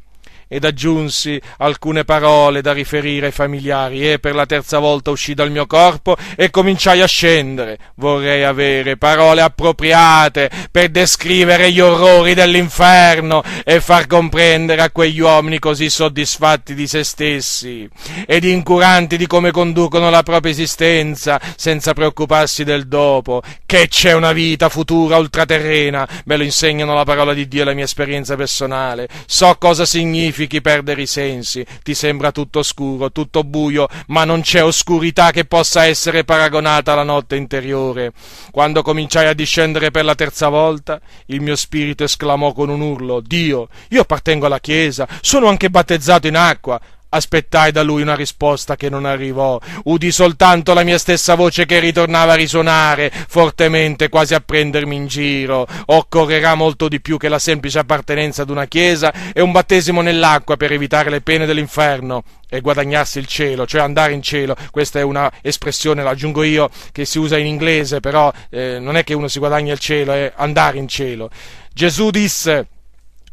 [0.47, 5.51] ed aggiunsi alcune parole da riferire ai familiari e per la terza volta uscì dal
[5.51, 7.77] mio corpo e cominciai a scendere.
[7.95, 15.59] Vorrei avere parole appropriate per descrivere gli orrori dell'inferno e far comprendere a quegli uomini
[15.59, 17.89] così soddisfatti di se stessi
[18.25, 24.33] ed incuranti di come conducono la propria esistenza senza preoccuparsi del dopo, che c'è una
[24.33, 29.07] vita futura ultraterrena, me lo insegnano la parola di Dio e la mia esperienza personale.
[29.25, 34.41] So cosa significa significhi perdere i sensi, ti sembra tutto scuro, tutto buio, ma non
[34.41, 38.11] c'è oscurità che possa essere paragonata alla notte interiore.
[38.51, 43.21] Quando cominciai a discendere per la terza volta, il mio spirito esclamò con un urlo,
[43.21, 46.81] Dio, io appartengo alla Chiesa, sono anche battezzato in acqua,
[47.15, 49.59] Aspettai da lui una risposta che non arrivò.
[49.83, 55.05] Udì soltanto la mia stessa voce che ritornava a risuonare fortemente, quasi a prendermi in
[55.05, 55.67] giro.
[55.85, 60.57] Occorrerà molto di più che la semplice appartenenza ad una chiesa e un battesimo nell'acqua
[60.57, 64.55] per evitare le pene dell'inferno e guadagnarsi il cielo, cioè andare in cielo.
[64.71, 68.97] Questa è una espressione, la aggiungo io, che si usa in inglese, però eh, non
[68.97, 71.29] è che uno si guadagna il cielo, è andare in cielo.
[71.73, 72.67] Gesù disse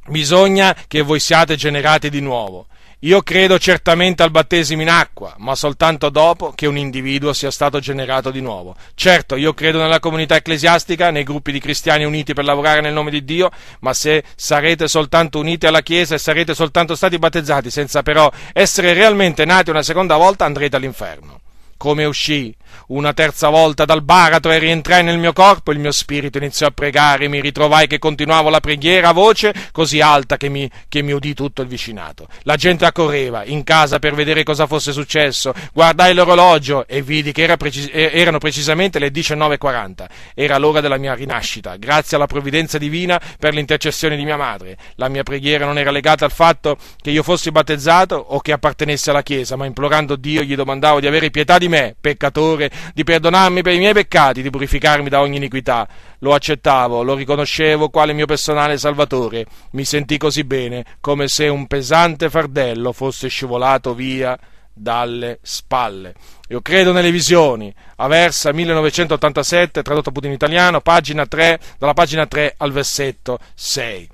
[0.08, 2.66] bisogna che voi siate generati di nuovo.
[3.04, 7.80] Io credo certamente al battesimo in acqua, ma soltanto dopo che un individuo sia stato
[7.80, 8.76] generato di nuovo.
[8.94, 13.10] Certo, io credo nella comunità ecclesiastica, nei gruppi di cristiani uniti per lavorare nel nome
[13.10, 13.50] di Dio,
[13.80, 18.92] ma se sarete soltanto uniti alla Chiesa e sarete soltanto stati battezzati senza però essere
[18.92, 21.40] realmente nati una seconda volta, andrete all'inferno.
[21.80, 22.54] Come uscì
[22.88, 26.70] una terza volta dal baratro e rientrai nel mio corpo, il mio spirito iniziò a
[26.70, 31.12] pregare, mi ritrovai che continuavo la preghiera a voce così alta che mi, che mi
[31.12, 32.28] udì tutto il vicinato.
[32.42, 37.44] La gente accorreva in casa per vedere cosa fosse successo, guardai l'orologio e vidi che
[37.44, 40.06] era precis- erano precisamente le 19.40.
[40.34, 44.76] Era l'ora della mia rinascita, grazie alla provvidenza divina per l'intercessione di mia madre.
[44.96, 49.08] La mia preghiera non era legata al fatto che io fossi battezzato o che appartenessi
[49.08, 53.62] alla Chiesa, ma implorando Dio gli domandavo di avere pietà di me, peccatore, di perdonarmi
[53.62, 55.88] per i miei peccati, di purificarmi da ogni iniquità.
[56.18, 59.46] Lo accettavo, lo riconoscevo quale mio personale salvatore.
[59.70, 64.38] Mi sentii così bene, come se un pesante fardello fosse scivolato via
[64.72, 66.14] dalle spalle.
[66.48, 67.72] Io credo nelle visioni.
[67.96, 74.08] Aversa 1987, tradotto appunto in italiano, pagina 3, dalla pagina 3 al versetto 6.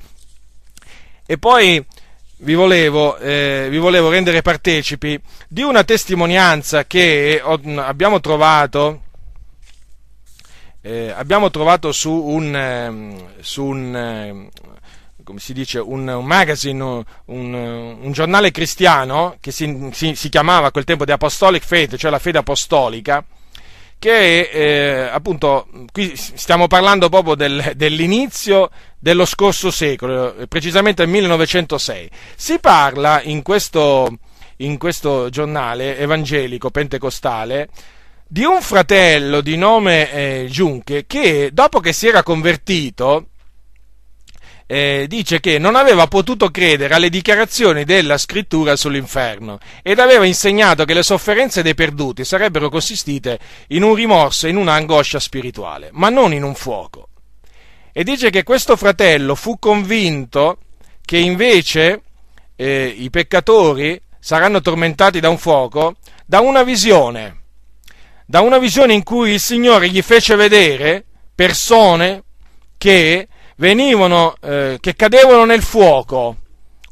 [1.26, 1.84] E poi
[2.38, 5.18] vi volevo, eh, vi volevo rendere partecipi
[5.48, 9.02] di una testimonianza che ho, abbiamo trovato.
[10.82, 14.50] Eh, abbiamo trovato su un, eh, su un eh,
[15.24, 20.68] come si dice, un, un magazine, un, un, giornale cristiano che si, si, si, chiamava
[20.68, 23.24] a quel tempo The Apostolic Faith, cioè la fede apostolica,
[23.98, 32.10] che eh, appunto qui stiamo parlando proprio del, dell'inizio dello scorso secolo, precisamente del 1906.
[32.34, 34.18] Si parla in questo,
[34.58, 37.68] in questo giornale evangelico pentecostale
[38.28, 43.28] di un fratello di nome eh, Giunche che dopo che si era convertito
[44.66, 50.84] eh, dice che non aveva potuto credere alle dichiarazioni della scrittura sull'inferno ed aveva insegnato
[50.84, 53.38] che le sofferenze dei perduti sarebbero consistite
[53.68, 57.08] in un rimorso e in un'angoscia spirituale, ma non in un fuoco.
[57.92, 60.58] E dice che questo fratello fu convinto
[61.02, 62.02] che invece
[62.56, 65.94] eh, i peccatori saranno tormentati da un fuoco,
[66.26, 67.42] da una visione,
[68.26, 72.24] da una visione in cui il Signore gli fece vedere persone
[72.76, 76.36] che venivano, eh, che cadevano nel fuoco,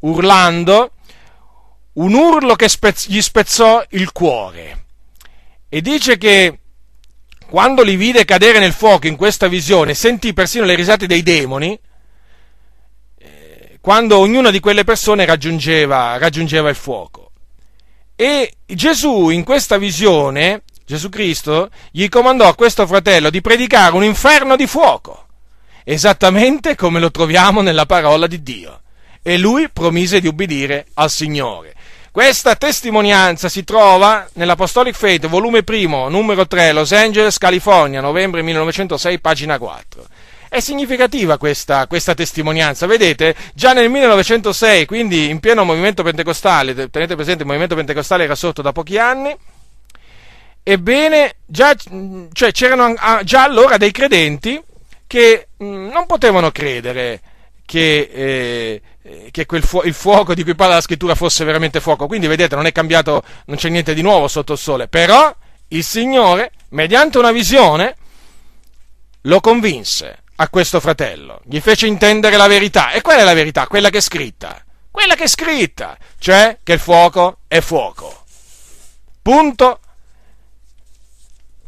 [0.01, 0.91] urlando,
[1.93, 4.85] un urlo che spezz- gli spezzò il cuore.
[5.69, 6.59] E dice che
[7.47, 11.77] quando li vide cadere nel fuoco in questa visione, sentì persino le risate dei demoni,
[13.17, 17.31] eh, quando ognuna di quelle persone raggiungeva, raggiungeva il fuoco.
[18.15, 24.03] E Gesù in questa visione, Gesù Cristo, gli comandò a questo fratello di predicare un
[24.03, 25.24] inferno di fuoco
[25.85, 28.81] esattamente come lo troviamo nella parola di Dio.
[29.21, 31.73] E lui promise di ubbidire al Signore.
[32.11, 39.19] Questa testimonianza si trova nell'Apostolic Faith, volume 1, numero 3, Los Angeles, California, novembre 1906,
[39.19, 40.05] pagina 4.
[40.47, 43.35] È significativa questa, questa, testimonianza, vedete?
[43.53, 48.61] Già nel 1906, quindi in pieno movimento pentecostale, tenete presente il movimento pentecostale era sorto
[48.61, 49.35] da pochi anni,
[50.63, 51.75] ebbene, già,
[52.31, 52.93] cioè, c'erano
[53.23, 54.61] già allora dei credenti
[55.07, 57.21] che mh, mm, non potevano credere
[57.65, 62.07] che, eh, che fu- il fuoco di cui parla la scrittura fosse veramente fuoco.
[62.07, 64.87] Quindi vedete, non è cambiato, non c'è niente di nuovo sotto il sole.
[64.87, 65.35] Però
[65.69, 67.95] il Signore, mediante una visione,
[69.21, 72.91] lo convinse a questo fratello, gli fece intendere la verità.
[72.91, 73.67] E qual è la verità?
[73.67, 74.63] Quella che è scritta.
[74.91, 78.23] Quella che è scritta, cioè che il fuoco è fuoco.
[79.21, 79.79] Punto.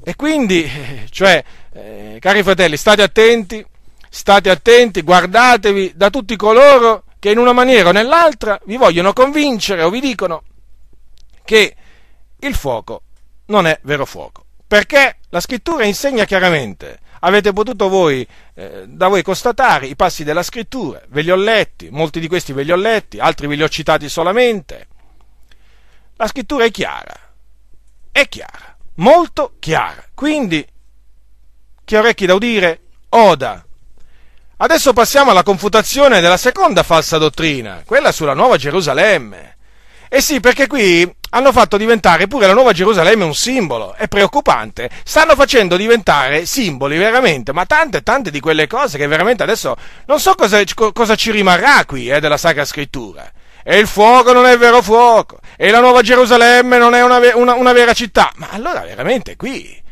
[0.04, 0.70] E quindi,
[1.10, 1.44] cioè,
[1.78, 3.66] eh, cari fratelli, state attenti,
[4.10, 9.84] state attenti, guardatevi da tutti coloro che in una maniera o nell'altra vi vogliono convincere
[9.84, 10.44] o vi dicono
[11.44, 11.76] che
[12.40, 13.04] il fuoco
[13.48, 14.46] non è vero fuoco.
[14.68, 20.44] Perché la scrittura insegna chiaramente, avete potuto voi, eh, da voi constatare i passi della
[20.44, 23.64] scrittura, ve li ho letti, molti di questi ve li ho letti, altri ve li
[23.64, 24.88] ho citati solamente.
[26.16, 27.14] La scrittura è chiara,
[28.12, 30.04] è chiara, molto chiara.
[30.14, 30.68] Quindi
[31.88, 32.82] chi ha orecchi da udire,
[33.12, 33.64] oda.
[34.58, 39.56] Adesso passiamo alla confutazione della seconda falsa dottrina, quella sulla Nuova Gerusalemme.
[40.10, 43.94] Eh sì, perché qui hanno fatto diventare pure la Nuova Gerusalemme un simbolo.
[43.94, 44.90] È preoccupante.
[45.06, 49.74] Stanno facendo diventare simboli veramente, ma tante e tante di quelle cose che veramente adesso
[50.08, 50.62] non so cosa,
[50.92, 53.32] cosa ci rimarrà qui eh, della Sacra Scrittura.
[53.64, 55.40] E il fuoco non è vero fuoco.
[55.56, 58.30] E la Nuova Gerusalemme non è una, una, una vera città.
[58.36, 59.86] Ma allora veramente qui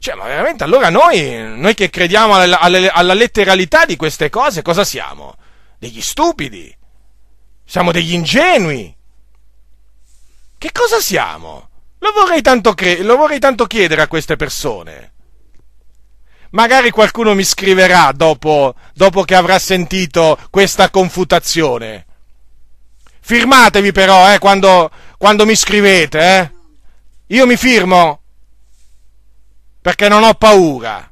[0.00, 4.62] cioè, ma veramente allora noi, noi che crediamo alla, alla, alla, letteralità di queste cose,
[4.62, 5.34] cosa siamo?
[5.76, 6.74] Degli stupidi?
[7.64, 8.94] Siamo degli ingenui?
[10.56, 11.68] Che cosa siamo?
[11.98, 15.14] Lo vorrei tanto, cre- lo vorrei tanto chiedere a queste persone.
[16.50, 22.06] Magari qualcuno mi scriverà dopo, dopo che avrà sentito questa confutazione.
[23.20, 26.52] Firmatevi però, eh, quando, quando mi scrivete, eh.
[27.36, 28.22] Io mi firmo
[29.88, 31.10] perché non ho paura.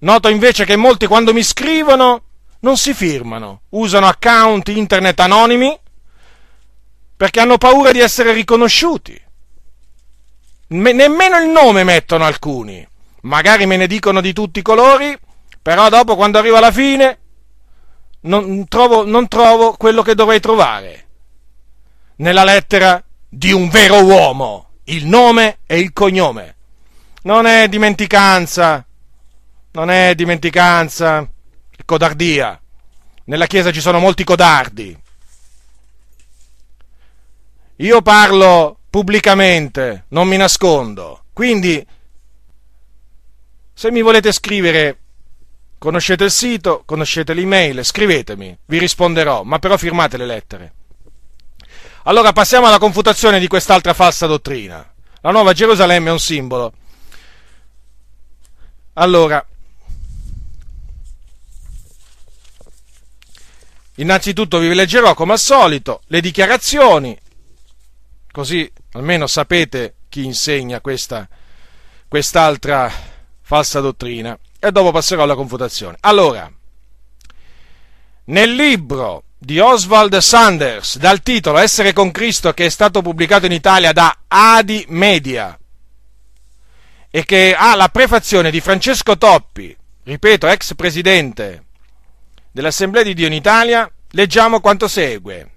[0.00, 2.22] Noto invece che molti quando mi scrivono
[2.60, 5.74] non si firmano, usano account internet anonimi
[7.16, 9.18] perché hanno paura di essere riconosciuti.
[10.66, 12.86] Me, nemmeno il nome mettono alcuni.
[13.22, 15.18] Magari me ne dicono di tutti i colori,
[15.62, 17.20] però dopo quando arriva la fine
[18.24, 21.06] non trovo, non trovo quello che dovrei trovare.
[22.16, 26.56] Nella lettera di un vero uomo, il nome e il cognome
[27.22, 28.84] non è dimenticanza,
[29.72, 32.60] non è dimenticanza, è codardia.
[33.24, 34.98] Nella Chiesa ci sono molti codardi.
[37.76, 41.24] Io parlo pubblicamente, non mi nascondo.
[41.32, 41.84] Quindi,
[43.72, 44.98] se mi volete scrivere,
[45.78, 50.72] conoscete il sito, conoscete l'email, scrivetemi, vi risponderò, ma però firmate le lettere.
[52.04, 54.92] Allora passiamo alla confutazione di quest'altra falsa dottrina.
[55.20, 56.72] La nuova Gerusalemme è un simbolo.
[58.94, 59.44] Allora,
[63.96, 67.18] innanzitutto vi leggerò come al solito le dichiarazioni,
[68.30, 71.26] così almeno sapete chi insegna questa,
[72.06, 72.92] quest'altra
[73.40, 75.96] falsa dottrina, e dopo passerò alla confutazione.
[76.00, 76.52] Allora,
[78.24, 83.52] nel libro di Oswald Sanders dal titolo Essere con Cristo che è stato pubblicato in
[83.52, 85.58] Italia da Adi Media
[87.14, 91.64] e che ha la prefazione di Francesco Toppi, ripeto, ex presidente
[92.50, 95.50] dell'Assemblea di Dio in Italia, leggiamo quanto segue.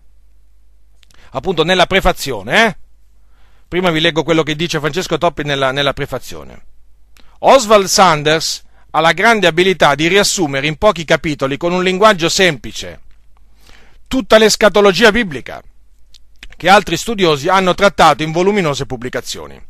[1.31, 2.77] Appunto nella prefazione, eh?
[3.69, 6.65] Prima vi leggo quello che dice Francesco Toppi nella, nella prefazione.
[7.39, 8.61] Oswald Sanders
[8.91, 12.99] ha la grande abilità di riassumere in pochi capitoli con un linguaggio semplice
[14.07, 15.61] tutta l'escatologia biblica,
[16.57, 19.61] che altri studiosi hanno trattato in voluminose pubblicazioni.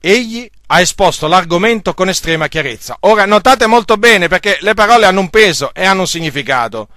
[0.00, 2.96] Egli ha esposto l'argomento con estrema chiarezza.
[3.00, 6.88] Ora notate molto bene perché le parole hanno un peso e hanno un significato.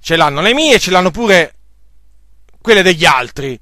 [0.00, 1.54] Ce l'hanno le mie ce l'hanno pure
[2.60, 3.58] quelle degli altri.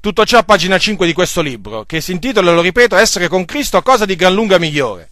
[0.00, 3.44] Tutto ciò a pagina 5 di questo libro, che si intitola, lo ripeto, Essere con
[3.44, 5.10] Cristo, cosa di gran lunga migliore.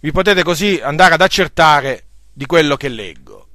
[0.00, 3.48] Vi potete così andare ad accertare di quello che leggo.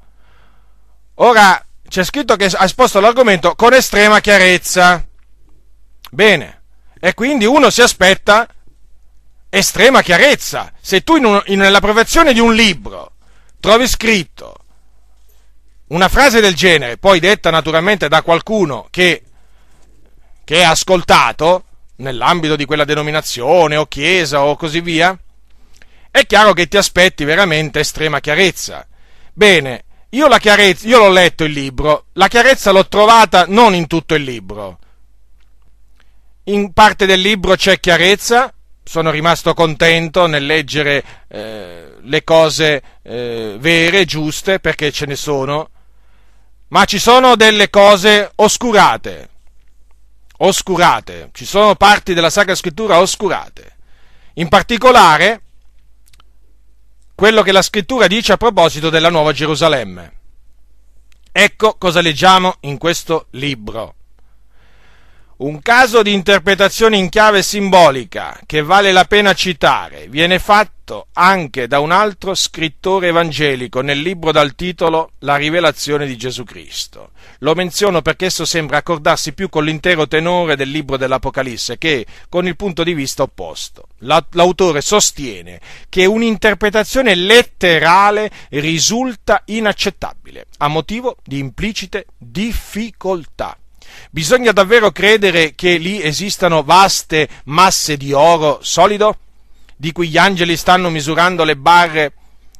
[1.15, 5.03] Ora c'è scritto che ha esposto l'argomento con estrema chiarezza.
[6.11, 6.56] Bene,
[6.99, 8.47] e quindi uno si aspetta
[9.49, 10.71] estrema chiarezza.
[10.79, 13.13] Se tu in un, in, nella profezione di un libro
[13.59, 14.55] trovi scritto
[15.87, 19.23] una frase del genere, poi detta naturalmente da qualcuno che,
[20.43, 21.63] che è ascoltato
[21.97, 25.17] nell'ambito di quella denominazione o chiesa o così via,
[26.11, 28.85] è chiaro che ti aspetti veramente estrema chiarezza.
[29.33, 33.87] Bene, io, la chiarezza, io l'ho letto il libro, la chiarezza l'ho trovata non in
[33.87, 34.79] tutto il libro.
[36.49, 43.57] In parte del libro c'è chiarezza, sono rimasto contento nel leggere eh, le cose eh,
[43.59, 45.69] vere, giuste, perché ce ne sono,
[46.69, 49.29] ma ci sono delle cose oscurate,
[50.37, 53.75] oscurate, ci sono parti della Sacra Scrittura oscurate.
[54.35, 55.41] In particolare,
[57.13, 60.13] quello che la scrittura dice a proposito della Nuova Gerusalemme.
[61.29, 63.96] Ecco cosa leggiamo in questo libro.
[65.39, 71.67] Un caso di interpretazione in chiave simbolica che vale la pena citare viene fatto anche
[71.67, 77.11] da un altro scrittore evangelico nel libro dal titolo La rivelazione di Gesù Cristo.
[77.41, 82.47] Lo menziono perché esso sembra accordarsi più con l'intero tenore del libro dell'Apocalisse che con
[82.47, 83.89] il punto di vista opposto.
[83.99, 93.55] L'autore sostiene che un'interpretazione letterale risulta inaccettabile a motivo di implicite difficoltà
[94.11, 99.17] Bisogna davvero credere che lì esistano vaste masse di oro solido,
[99.75, 102.13] di cui gli angeli stanno misurando le barre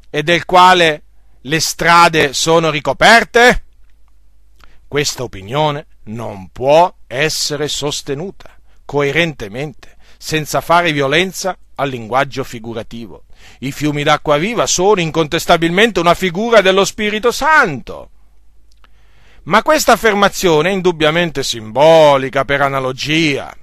[0.10, 1.04] e del quale
[1.42, 3.64] le strade sono ricoperte?
[4.88, 8.56] Questa opinione non può essere sostenuta
[8.86, 13.26] coerentemente, senza fare violenza al linguaggio figurativo.
[13.60, 18.12] I fiumi d'acqua viva sono incontestabilmente una figura dello Spirito Santo.
[19.48, 23.56] Ma questa affermazione è indubbiamente simbolica per analogia.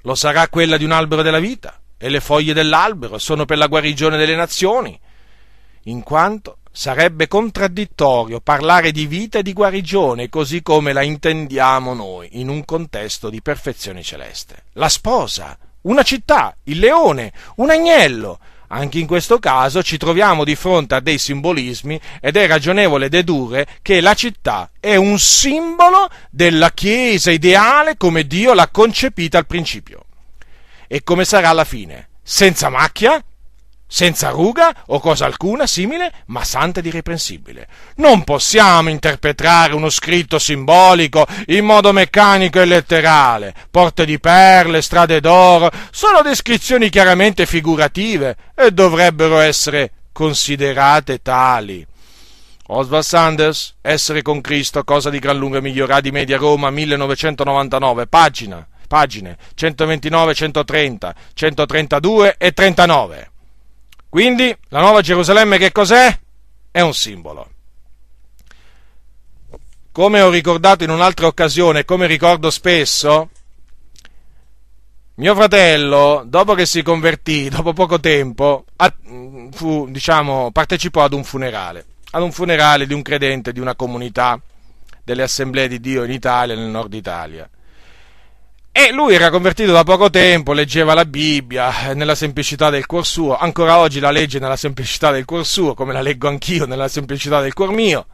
[0.00, 3.66] Lo sarà quella di un albero della vita, e le foglie dell'albero sono per la
[3.66, 4.98] guarigione delle nazioni,
[5.84, 12.40] in quanto sarebbe contraddittorio parlare di vita e di guarigione così come la intendiamo noi
[12.40, 14.64] in un contesto di perfezione celeste.
[14.72, 20.54] La sposa, una città, il leone, un agnello, anche in questo caso ci troviamo di
[20.54, 26.72] fronte a dei simbolismi ed è ragionevole dedurre che la città è un simbolo della
[26.72, 30.04] Chiesa ideale come Dio l'ha concepita al principio.
[30.88, 32.08] E come sarà alla fine?
[32.22, 33.22] Senza macchia?
[33.86, 37.68] Senza ruga o cosa alcuna simile, ma santa ed irreprensibile.
[37.96, 43.54] Non possiamo interpretare uno scritto simbolico in modo meccanico e letterale.
[43.70, 51.86] Porte di perle, strade d'oro, sono descrizioni chiaramente figurative e dovrebbero essere considerate tali.
[52.68, 58.66] Oswald Sanders, Essere con Cristo, cosa di gran lunga migliorà di Media Roma, 1999, pagina,
[58.88, 63.30] pagine 129, 130, 132 e 39.
[64.16, 66.18] Quindi la nuova Gerusalemme che cos'è?
[66.70, 67.50] È un simbolo.
[69.92, 73.28] come ho ricordato in un'altra occasione, come ricordo spesso,
[75.16, 78.64] mio fratello, dopo che si convertì, dopo poco tempo,
[79.50, 84.40] fu, diciamo, partecipò ad un funerale, ad un funerale di un credente di una comunità
[85.04, 87.46] delle assemblee di Dio in Italia, nel nord Italia.
[88.78, 93.34] E lui era convertito da poco tempo, leggeva la Bibbia nella semplicità del cuor suo,
[93.34, 97.40] ancora oggi la legge nella semplicità del cuor suo, come la leggo anch'io nella semplicità
[97.40, 98.06] del cuor mio.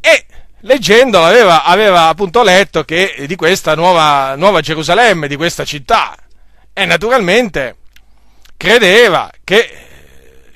[0.00, 0.26] E
[0.60, 6.14] leggendolo aveva, aveva appunto letto che di questa nuova, nuova Gerusalemme, di questa città,
[6.72, 7.78] e naturalmente
[8.56, 9.78] credeva che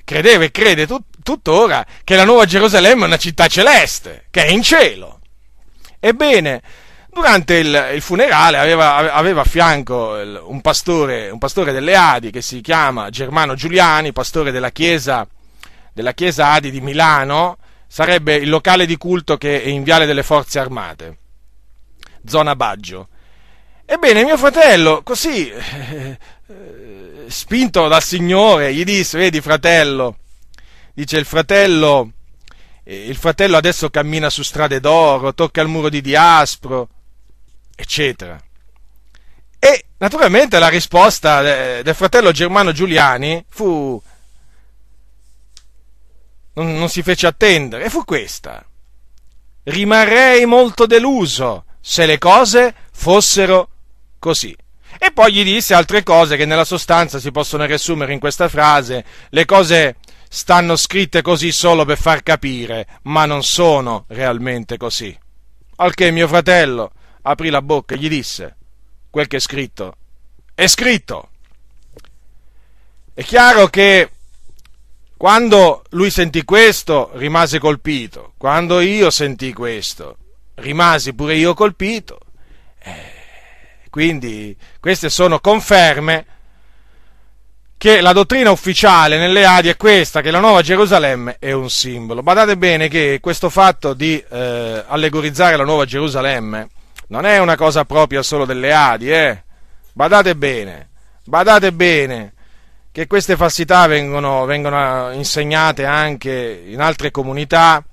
[0.04, 4.50] credeva e crede tut, tuttora che la nuova Gerusalemme è una città celeste, che è
[4.50, 5.18] in cielo.
[5.98, 6.62] Ebbene,
[7.18, 12.40] Durante il, il funerale aveva, aveva, a fianco un pastore, un pastore, delle Adi che
[12.40, 15.26] si chiama Germano Giuliani, pastore della chiesa,
[15.92, 17.58] della chiesa Adi di Milano,
[17.88, 21.18] sarebbe il locale di culto che è in Viale delle Forze Armate,
[22.24, 23.08] zona Baggio.
[23.84, 30.18] Ebbene, mio fratello, così, eh, eh, spinto dal Signore, gli disse, vedi fratello,
[30.94, 32.12] dice il fratello,
[32.84, 36.90] eh, il fratello adesso cammina su strade d'oro, tocca il muro di Diaspro,
[37.80, 38.36] eccetera.
[39.60, 44.02] E naturalmente la risposta del fratello Germano Giuliani fu
[46.54, 48.64] non, non si fece attendere e fu questa.
[49.62, 53.68] Rimarrei molto deluso se le cose fossero
[54.18, 54.56] così.
[54.98, 59.04] E poi gli disse altre cose che nella sostanza si possono riassumere in questa frase,
[59.28, 59.96] le cose
[60.28, 65.16] stanno scritte così solo per far capire, ma non sono realmente così.
[65.76, 66.90] Al che mio fratello
[67.28, 68.56] aprì la bocca e gli disse,
[69.10, 69.96] quel che è scritto,
[70.54, 71.28] è scritto.
[73.12, 74.10] È chiaro che
[75.16, 80.16] quando lui sentì questo rimase colpito, quando io sentì questo
[80.56, 82.20] rimasi pure io colpito.
[82.78, 83.12] Eh,
[83.90, 86.26] quindi queste sono conferme
[87.76, 92.22] che la dottrina ufficiale nelle Adi è questa, che la Nuova Gerusalemme è un simbolo.
[92.22, 96.68] Badate bene che questo fatto di eh, allegorizzare la Nuova Gerusalemme
[97.08, 99.42] non è una cosa propria solo delle Adi, eh?
[99.92, 100.90] Badate bene,
[101.24, 102.32] badate bene
[102.92, 107.84] che queste falsità vengono, vengono insegnate anche in altre comunità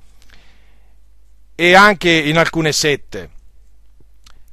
[1.54, 3.30] e anche in alcune sette.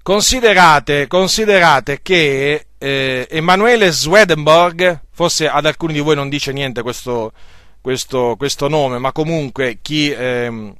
[0.02, 7.32] Considerate, considerate che eh, Emanuele Swedenborg, forse ad alcuni di voi non dice niente questo,
[7.80, 10.74] questo, questo nome, ma comunque chi, eh,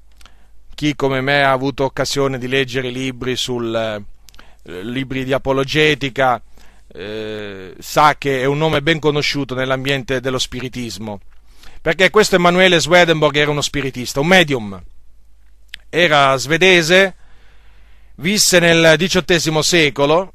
[0.82, 6.42] chi come me ha avuto occasione di leggere libri, sul, eh, libri di apologetica
[6.92, 11.20] eh, sa che è un nome ben conosciuto nell'ambiente dello spiritismo,
[11.80, 14.82] perché questo Emanuele Swedenborg era uno spiritista, un medium,
[15.88, 17.14] era svedese,
[18.16, 20.32] visse nel XVIII secolo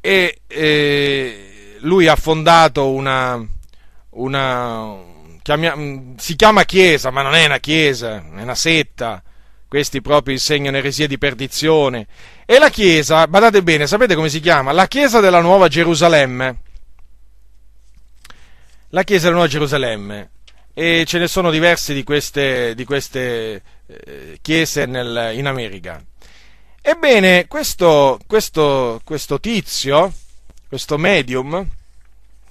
[0.00, 3.44] e eh, lui ha fondato una,
[4.10, 4.96] una
[5.42, 5.76] chiamia,
[6.18, 9.24] si chiama chiesa, ma non è una chiesa, è una setta,
[9.70, 12.08] questi proprio insegnano eresie di perdizione.
[12.44, 14.72] E la chiesa, badate bene, sapete come si chiama?
[14.72, 16.60] La chiesa della Nuova Gerusalemme.
[18.88, 20.30] La chiesa della Nuova Gerusalemme.
[20.74, 26.02] E ce ne sono diverse di queste, di queste eh, chiese nel, in America.
[26.82, 30.12] Ebbene, questo, questo, questo tizio,
[30.66, 31.64] questo medium,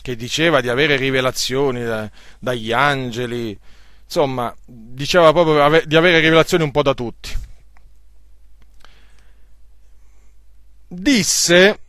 [0.02, 2.10] che diceva di avere rivelazioni da,
[2.40, 3.60] dagli angeli,
[4.10, 7.30] insomma, diceva proprio di avere rivelazioni un po' da tutti.
[10.88, 11.80] Disse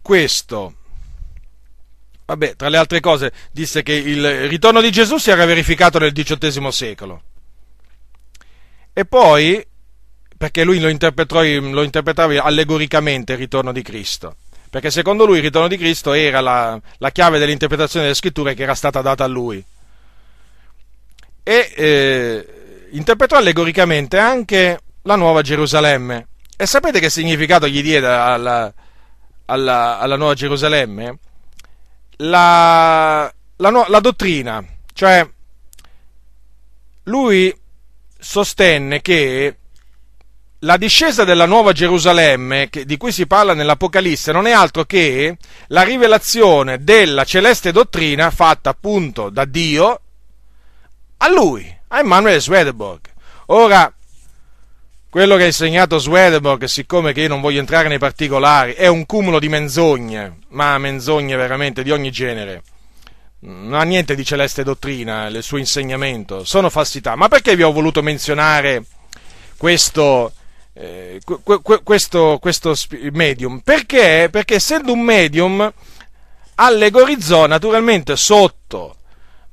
[0.00, 0.74] questo.
[2.24, 6.12] Vabbè, tra le altre cose, disse che il ritorno di Gesù si era verificato nel
[6.12, 7.22] XVIII secolo.
[8.94, 9.64] E poi,
[10.38, 14.36] perché lui lo, lo interpretava allegoricamente il ritorno di Cristo,
[14.70, 18.62] perché secondo lui il ritorno di Cristo era la, la chiave dell'interpretazione delle scritture che
[18.62, 19.62] era stata data a lui
[21.48, 22.46] e eh,
[22.90, 26.26] interpretò allegoricamente anche la Nuova Gerusalemme.
[26.56, 28.74] E sapete che significato gli diede alla,
[29.44, 31.18] alla, alla Nuova Gerusalemme?
[32.16, 35.24] La, la, la dottrina, cioè
[37.04, 37.56] lui
[38.18, 39.56] sostenne che
[40.60, 45.36] la discesa della Nuova Gerusalemme, di cui si parla nell'Apocalisse, non è altro che
[45.68, 50.00] la rivelazione della celeste dottrina fatta appunto da Dio
[51.18, 53.00] a lui, a Emanuele Swedenborg.
[53.46, 53.92] Ora,
[55.08, 59.06] quello che ha insegnato Swedenborg, siccome che io non voglio entrare nei particolari, è un
[59.06, 62.62] cumulo di menzogne, ma menzogne veramente di ogni genere.
[63.38, 67.14] Non ha niente di celeste dottrina il suo insegnamento, sono falsità.
[67.16, 68.84] Ma perché vi ho voluto menzionare
[69.56, 70.32] questo,
[70.74, 71.20] eh,
[71.82, 72.74] questo, questo
[73.12, 73.60] medium?
[73.60, 74.28] Perché?
[74.30, 75.72] Perché essendo un medium
[76.56, 78.95] allegorizzò naturalmente sotto,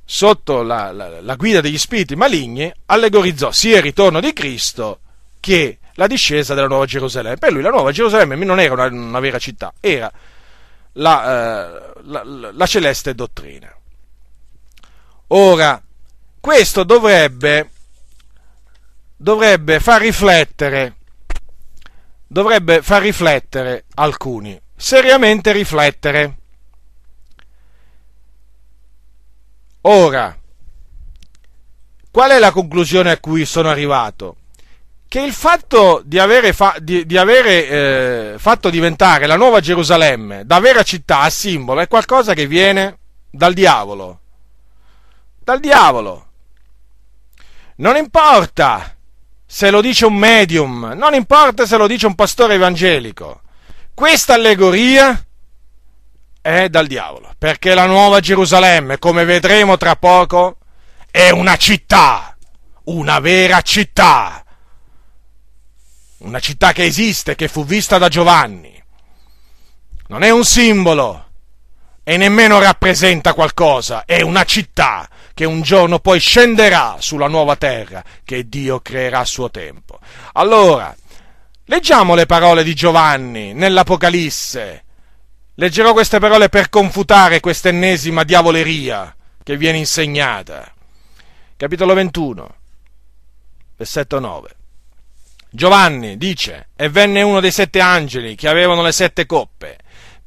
[0.04, 5.00] sotto la, la, la, guida degli spiriti maligni, allegorizzò sia il ritorno di Cristo
[5.40, 7.36] che la discesa della Nuova Gerusalemme.
[7.36, 10.10] Per lui la Nuova Gerusalemme non era una, una vera città, era
[10.92, 13.74] la, eh, la, la celeste dottrina.
[15.28, 15.82] Ora,
[16.38, 17.70] questo dovrebbe,
[19.16, 20.96] dovrebbe far riflettere,
[22.26, 26.36] dovrebbe far riflettere alcuni, seriamente riflettere.
[29.86, 30.34] Ora,
[32.10, 34.36] qual è la conclusione a cui sono arrivato?
[35.06, 40.46] Che il fatto di avere, fa, di, di avere eh, fatto diventare la nuova Gerusalemme
[40.46, 42.98] da vera città a simbolo è qualcosa che viene
[43.30, 44.20] dal diavolo.
[45.38, 46.26] Dal diavolo.
[47.76, 48.96] Non importa
[49.44, 53.42] se lo dice un medium, non importa se lo dice un pastore evangelico.
[53.92, 55.22] Questa allegoria
[56.44, 60.58] è dal diavolo, perché la nuova Gerusalemme, come vedremo tra poco,
[61.10, 62.36] è una città,
[62.84, 64.44] una vera città,
[66.18, 68.78] una città che esiste, che fu vista da Giovanni.
[70.08, 71.28] Non è un simbolo
[72.02, 78.04] e nemmeno rappresenta qualcosa, è una città che un giorno poi scenderà sulla nuova terra
[78.22, 79.98] che Dio creerà a suo tempo.
[80.34, 80.94] Allora,
[81.64, 84.84] leggiamo le parole di Giovanni nell'Apocalisse
[85.56, 90.72] Leggerò queste parole per confutare questa ennesima diavoleria che viene insegnata.
[91.56, 92.54] Capitolo 21,
[93.76, 94.56] versetto 9.
[95.50, 99.78] Giovanni dice, e venne uno dei sette angeli che avevano le sette coppe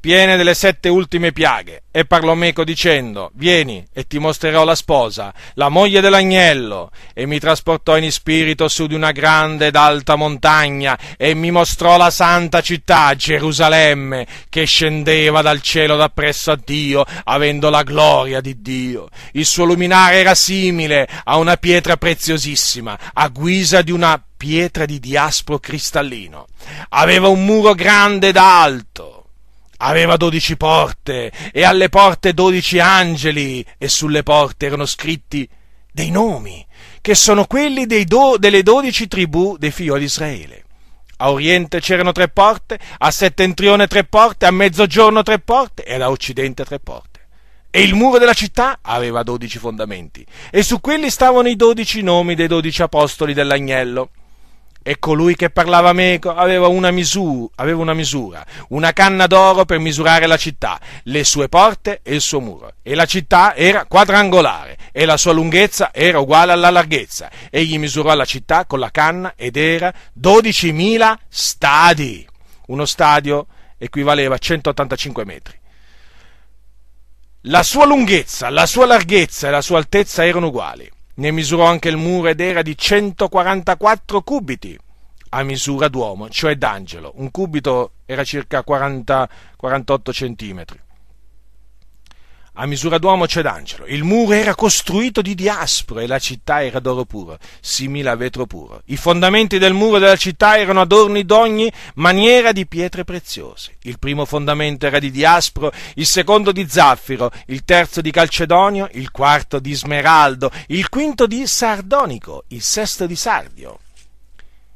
[0.08, 5.34] piene delle sette ultime piaghe, e parlò meco dicendo, vieni e ti mostrerò la sposa,
[5.52, 10.98] la moglie dell'agnello, e mi trasportò in spirito su di una grande ed alta montagna,
[11.18, 17.04] e mi mostrò la santa città, Gerusalemme, che scendeva dal cielo da presso a Dio,
[17.24, 19.10] avendo la gloria di Dio.
[19.32, 25.00] Il suo luminare era simile a una pietra preziosissima, a guisa di una pietra di
[25.00, 26.46] diaspro cristallino.
[26.90, 29.17] Aveva un muro grande ed alto,
[29.78, 35.48] aveva dodici porte e alle porte dodici angeli e sulle porte erano scritti
[35.92, 36.64] dei nomi,
[37.00, 40.64] che sono quelli do, delle dodici tribù dei figli di Israele.
[41.20, 46.10] A oriente c'erano tre porte, a settentrione tre porte, a mezzogiorno tre porte e a
[46.10, 47.26] occidente tre porte.
[47.70, 52.34] E il muro della città aveva dodici fondamenti, e su quelli stavano i dodici nomi
[52.34, 54.10] dei dodici apostoli dell'agnello
[54.88, 59.78] e colui che parlava meco aveva una, misura, aveva una misura, una canna d'oro per
[59.78, 62.72] misurare la città, le sue porte e il suo muro.
[62.82, 67.30] E la città era quadrangolare e la sua lunghezza era uguale alla larghezza.
[67.50, 72.26] Egli misurò la città con la canna ed era 12.000 stadi.
[72.68, 73.46] Uno stadio
[73.76, 75.58] equivaleva a 185 metri.
[77.42, 81.88] La sua lunghezza, la sua larghezza e la sua altezza erano uguali ne misurò anche
[81.88, 84.78] il muro ed era di 144 cubiti
[85.30, 87.12] a misura d'uomo, cioè d'angelo.
[87.16, 90.80] Un cubito era circa 40, 48 centimetri
[92.60, 93.86] a misura d'uomo c'è d'angelo.
[93.86, 98.46] Il muro era costruito di diaspro e la città era d'oro puro, simile a vetro
[98.46, 98.82] puro.
[98.86, 103.76] I fondamenti del muro della città erano adorni d'ogni maniera di pietre preziose.
[103.82, 109.12] Il primo fondamento era di diaspro, il secondo di zaffiro, il terzo di calcedonio, il
[109.12, 113.78] quarto di smeraldo, il quinto di sardonico, il sesto di sardio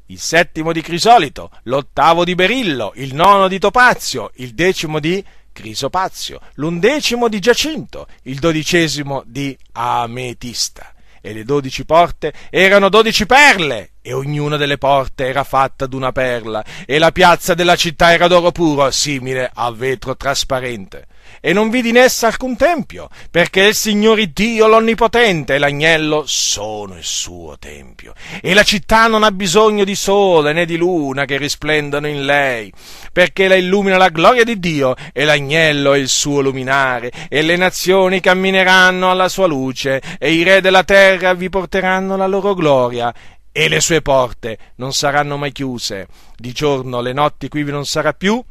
[0.07, 5.23] il settimo di crisolito, l'ottavo di berillo, il nono di topazio, il decimo di
[5.53, 10.93] crisopazio, l'undecimo di giacinto, il dodicesimo di ametista.
[11.21, 16.65] E le dodici porte erano dodici perle, e ognuna delle porte era fatta d'una perla,
[16.85, 21.07] e la piazza della città era d'oro puro, simile a vetro trasparente
[21.39, 26.97] e non vidi in essa alcun tempio, perché il Signore Dio l'Onnipotente e l'agnello sono
[26.97, 28.13] il suo tempio.
[28.41, 32.71] E la città non ha bisogno di sole né di luna che risplendano in lei,
[33.11, 37.55] perché la illumina la gloria di Dio e l'agnello è il suo luminare, e le
[37.55, 43.13] nazioni cammineranno alla sua luce, e i re della terra vi porteranno la loro gloria
[43.55, 46.07] e le sue porte non saranno mai chiuse.
[46.35, 48.43] Di giorno le notti qui non sarà più,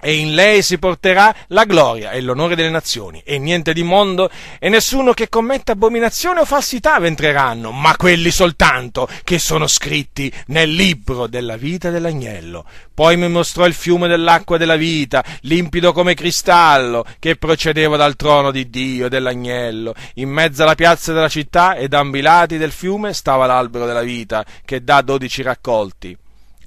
[0.00, 4.30] e in lei si porterà la gloria e l'onore delle nazioni, e niente di mondo,
[4.58, 10.70] e nessuno che commetta abominazione o falsità ventreranno, ma quelli soltanto che sono scritti nel
[10.70, 12.64] libro della vita dell'agnello.
[12.94, 18.50] Poi mi mostrò il fiume dell'acqua della vita, limpido come cristallo, che procedeva dal trono
[18.50, 19.94] di Dio e dell'agnello.
[20.14, 24.44] In mezzo alla piazza della città ed ambi lati del fiume stava l'albero della vita,
[24.64, 26.16] che dà dodici raccolti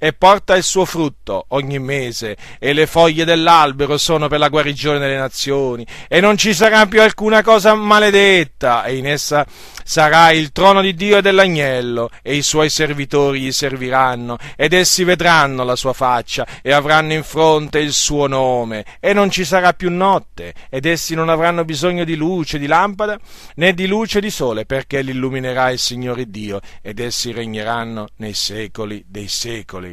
[0.04, 5.00] e porta il suo frutto ogni mese, e le foglie dell'albero sono per la guarigione
[5.00, 9.46] delle nazioni, e non ci sarà più alcuna cosa maledetta, e in essa
[9.86, 15.06] sarà il trono di Dio e dell'agnello, e i suoi servitori gli serviranno, ed essi
[15.06, 19.72] vedranno la sua faccia, e avranno in fronte il suo nome, e non ci sarà
[19.72, 23.18] più notte, ed essi non avranno bisogno di luce, di lampada,
[23.56, 28.34] né di luce di sole, perché li illuminerà il Signore Dio, ed essi regneranno nei
[28.34, 29.92] secoli dei secoli.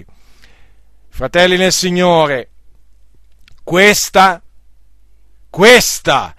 [1.10, 2.48] Fratelli nel Signore,
[3.62, 4.40] questa,
[5.50, 6.34] questa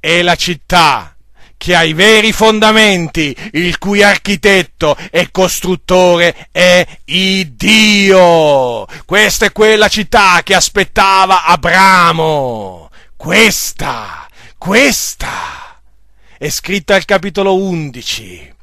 [0.00, 1.16] è la città
[1.56, 8.86] che ha i veri fondamenti, il cui architetto e costruttore è Dio.
[9.04, 12.90] Questa è quella città che aspettava Abramo.
[13.16, 15.80] Questa, questa
[16.38, 18.54] è scritta al capitolo 11,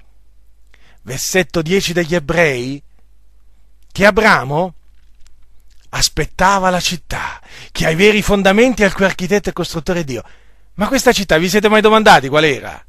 [1.01, 2.81] versetto 10 degli ebrei,
[3.91, 4.75] che Abramo
[5.95, 7.39] aspettava la città,
[7.71, 10.23] che ha i veri fondamenti al cui architetto e costruttore Dio.
[10.75, 12.83] Ma questa città vi siete mai domandati qual era?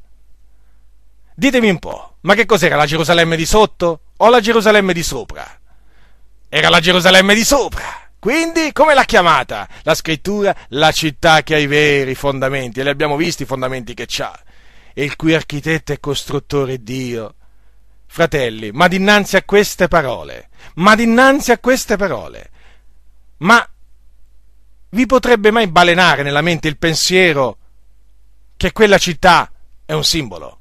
[1.35, 5.47] Ditemi un po', ma che cos'era la Gerusalemme di sotto o la Gerusalemme di sopra?
[6.49, 8.09] Era la Gerusalemme di sopra.
[8.19, 10.57] Quindi, come l'ha chiamata la scrittura?
[10.69, 14.33] La città che ha i veri fondamenti, e li abbiamo visti i fondamenti che c'ha,
[14.95, 17.35] e il cui architetto e costruttore è Dio.
[18.07, 22.53] Fratelli, ma dinanzi a queste parole, ma dinanzi a queste parole,
[23.39, 23.67] ma
[24.91, 27.59] vi potrebbe mai balenare nella mente il pensiero
[28.57, 29.51] che quella città
[29.85, 30.61] è un simbolo?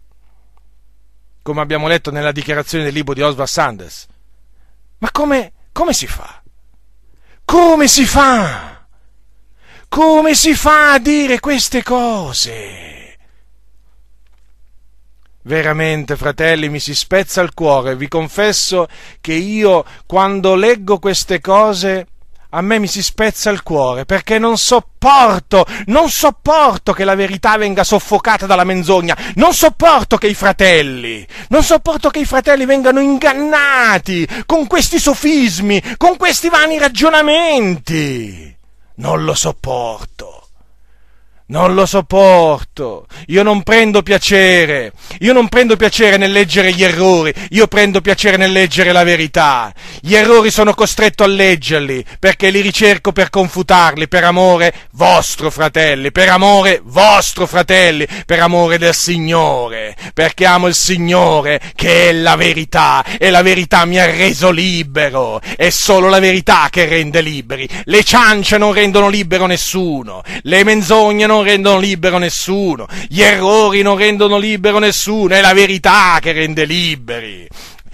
[1.41, 4.07] Come abbiamo letto nella dichiarazione del libro di Oswald Sanders.
[4.99, 6.41] Ma come, come si fa?
[7.45, 8.85] Come si fa?
[9.89, 13.17] Come si fa a dire queste cose?
[15.43, 17.97] Veramente, fratelli, mi si spezza il cuore.
[17.97, 18.87] Vi confesso
[19.19, 22.07] che io, quando leggo queste cose,
[22.55, 27.57] a me mi si spezza il cuore perché non sopporto, non sopporto che la verità
[27.57, 32.99] venga soffocata dalla menzogna, non sopporto che i fratelli, non sopporto che i fratelli vengano
[32.99, 38.55] ingannati con questi sofismi, con questi vani ragionamenti.
[38.95, 40.42] Non lo sopporto.
[41.45, 43.05] Non lo sopporto.
[43.27, 44.93] Io non prendo piacere.
[45.19, 47.33] Io non prendo piacere nel leggere gli errori.
[47.49, 49.73] Io prendo piacere nel leggere la verità.
[49.99, 56.13] Gli errori sono costretto a leggerli perché li ricerco per confutarli per amore vostro, fratelli.
[56.13, 58.07] Per amore vostro, fratelli.
[58.25, 59.97] Per amore del Signore.
[60.13, 65.41] Perché amo il Signore che è la verità e la verità mi ha reso libero.
[65.57, 67.67] È solo la verità che rende liberi.
[67.83, 70.23] Le ciance non rendono libero nessuno.
[70.43, 75.53] Le menzogne non non rendono libero nessuno, gli errori non rendono libero nessuno, è la
[75.53, 77.47] verità che rende liberi.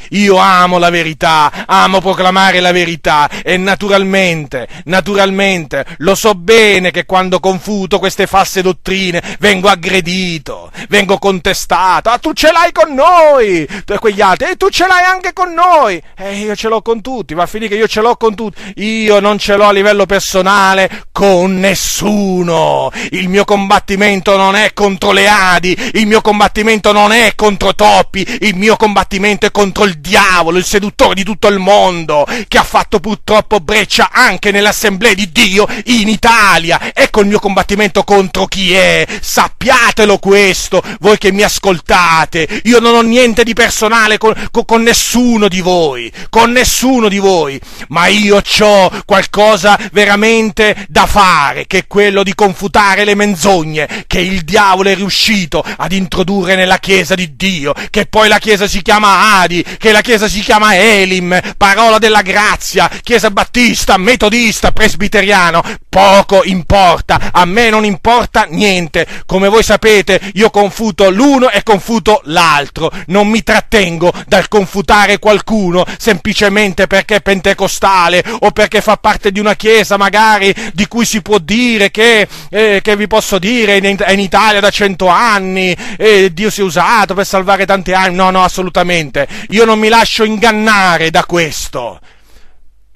[0.10, 7.06] Io amo la verità, amo proclamare la verità e naturalmente, naturalmente, lo so bene che
[7.06, 12.10] quando confuto queste false dottrine vengo aggredito, vengo contestato.
[12.10, 13.68] Ah, tu ce l'hai con noi!
[13.86, 16.02] E quegli altri, e tu ce l'hai anche con noi!
[16.16, 18.74] E io ce l'ho con tutti, va a finire che io ce l'ho con tutti.
[18.78, 22.92] Io non ce l'ho a livello personale con nessuno.
[23.12, 28.26] Il mio combattimento non è contro le Adi, il mio combattimento non è contro Toppi,
[28.42, 32.64] il mio combattimento è contro il diavolo, il seduttore di tutto il mondo, che ha
[32.64, 36.92] fatto purtroppo breccia anche nell'assemblea di Dio in Italia.
[36.94, 39.06] Ecco il mio combattimento contro chi è.
[39.20, 42.62] Sappiatelo questo, voi che mi ascoltate.
[42.64, 47.18] Io non ho niente di personale con, con, con nessuno di voi, con nessuno di
[47.18, 47.60] voi,
[47.90, 54.20] ma io ho qualcosa veramente da fare, che è quello di confutare le menzogne che
[54.20, 58.82] il diavolo è riuscito ad introdurre nella Chiesa di Dio, che poi la Chiesa si
[58.82, 65.64] chiama Adi, che la Chiesa si chiama Elim, parola della grazia, Chiesa battista, metodista, presbiteriano,
[65.90, 72.22] poco importa, a me non importa niente, come voi sapete io confuto l'uno e confuto
[72.26, 79.32] l'altro, non mi trattengo dal confutare qualcuno semplicemente perché è pentecostale o perché fa parte
[79.32, 83.78] di una Chiesa magari di cui si può dire che, eh, che vi posso dire
[83.78, 88.16] in, in Italia da cento anni, e Dio si è usato per salvare tanti anni,
[88.16, 92.00] no no assolutamente, io non mi lascio ingannare da questo.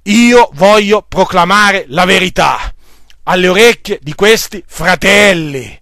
[0.08, 2.74] Io voglio proclamare la verità
[3.24, 5.80] alle orecchie di questi fratelli.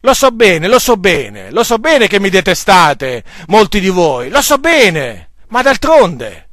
[0.00, 4.28] Lo so bene, lo so bene, lo so bene che mi detestate, molti di voi,
[4.28, 6.48] lo so bene, ma d'altronde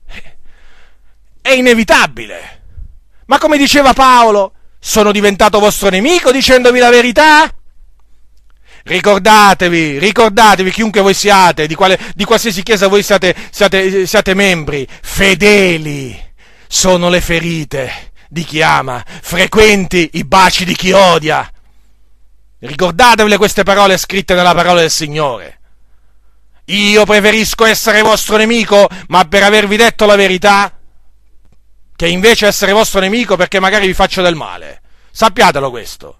[1.41, 2.61] è inevitabile.
[3.25, 7.53] Ma come diceva Paolo, sono diventato vostro nemico dicendovi la verità?
[8.85, 14.87] Ricordatevi, ricordatevi, chiunque voi siate, di, quale, di qualsiasi chiesa voi siate, siate, siate membri,
[15.01, 16.31] fedeli
[16.67, 21.47] sono le ferite di chi ama, frequenti i baci di chi odia.
[22.57, 25.59] Ricordatevi queste parole scritte nella parola del Signore.
[26.65, 30.75] Io preferisco essere vostro nemico, ma per avervi detto la verità,
[31.95, 34.81] che invece essere vostro nemico perché magari vi faccio del male.
[35.11, 36.19] Sappiatelo questo.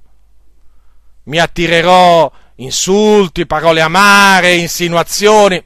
[1.24, 5.66] Mi attirerò insulti, parole amare, insinuazioni.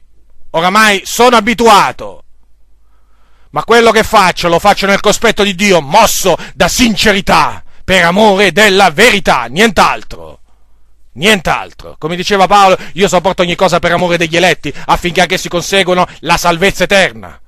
[0.50, 2.22] Oramai sono abituato.
[3.50, 8.52] Ma quello che faccio lo faccio nel cospetto di Dio, mosso da sincerità, per amore
[8.52, 10.40] della verità, nient'altro.
[11.12, 11.96] Nient'altro.
[11.98, 16.36] Come diceva Paolo, io sopporto ogni cosa per amore degli eletti, affinché anch'essi conseguano la
[16.36, 17.40] salvezza eterna.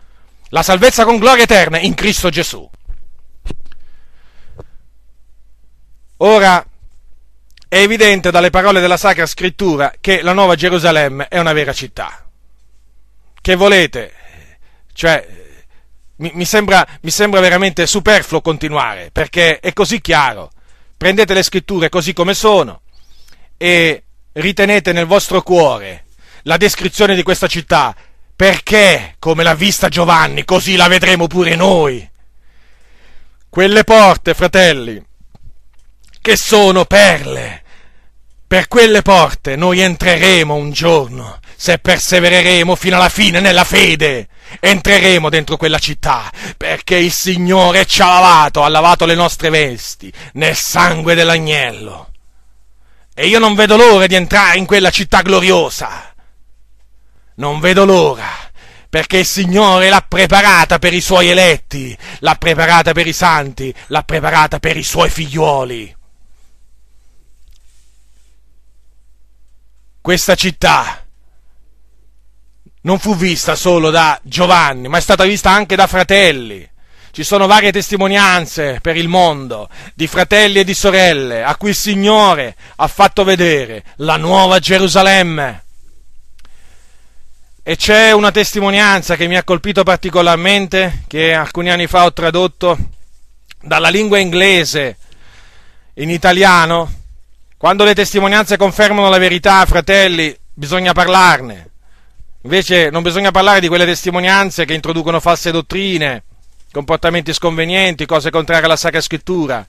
[0.49, 2.69] La salvezza con gloria eterna in Cristo Gesù.
[6.17, 6.65] Ora,
[7.69, 12.27] è evidente dalle parole della Sacra Scrittura che la Nuova Gerusalemme è una vera città.
[13.41, 14.13] Che volete?
[14.93, 15.41] Cioè,
[16.21, 20.51] mi, mi, sembra, mi sembra veramente superfluo continuare, perché è così chiaro.
[20.97, 22.83] Prendete le scritture così come sono
[23.57, 26.05] e ritenete nel vostro cuore
[26.43, 27.95] la descrizione di questa città,
[28.37, 32.09] perché, come l'ha vista Giovanni, così la vedremo pure noi.
[33.49, 35.03] Quelle porte, fratelli,
[36.21, 37.63] che sono perle.
[38.47, 44.29] Per quelle porte noi entreremo un giorno, se persevereremo fino alla fine nella fede.
[44.61, 50.11] Entreremo dentro quella città, perché il Signore ci ha lavato, ha lavato le nostre vesti
[50.33, 52.13] nel sangue dell'agnello.
[53.13, 56.15] E io non vedo l'ora di entrare in quella città gloriosa.
[57.35, 58.49] Non vedo l'ora
[58.89, 64.03] perché il Signore l'ha preparata per i suoi eletti, l'ha preparata per i santi, l'ha
[64.03, 65.95] preparata per i suoi figliuoli.
[70.01, 71.05] questa città
[72.83, 76.69] non fu vista solo da Giovanni, ma è stata vista anche da fratelli.
[77.13, 81.75] Ci sono varie testimonianze per il mondo di fratelli e di sorelle a cui il
[81.75, 85.65] Signore ha fatto vedere la nuova Gerusalemme.
[87.63, 92.79] E c'è una testimonianza che mi ha colpito particolarmente, che alcuni anni fa ho tradotto
[93.61, 94.97] dalla lingua inglese
[95.95, 96.91] in italiano,
[97.59, 101.70] quando le testimonianze confermano la verità, fratelli, bisogna parlarne.
[102.43, 106.25] Invece non bisogna parlare di quelle testimonianze che introducono false dottrine,
[106.73, 109.67] comportamenti sconvenienti, cose contrarie alla Sacra Scrittura,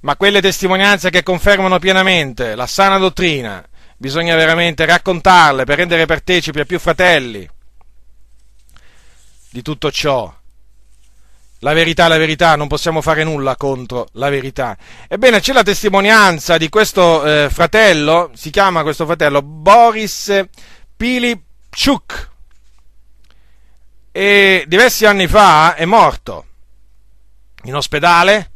[0.00, 3.64] ma quelle testimonianze che confermano pienamente la sana dottrina,
[3.96, 7.48] bisogna veramente raccontarle per rendere partecipi a più fratelli
[9.50, 10.32] di tutto ciò
[11.64, 14.76] la verità la verità, non possiamo fare nulla contro la verità.
[15.08, 20.44] Ebbene, c'è la testimonianza di questo eh, fratello, si chiama questo fratello Boris
[21.74, 22.30] Pilipchuk,
[24.12, 26.46] e diversi anni fa è morto
[27.64, 28.50] in ospedale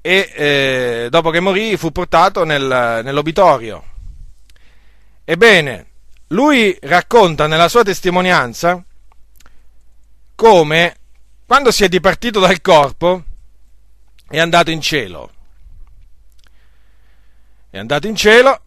[0.00, 3.84] e eh, dopo che morì fu portato nel, nell'obitorio.
[5.24, 5.86] Ebbene,
[6.28, 8.82] lui racconta nella sua testimonianza
[10.36, 10.96] come
[11.44, 13.24] quando si è dipartito dal corpo,
[14.28, 15.32] è andato in cielo.
[17.68, 18.62] È andato in cielo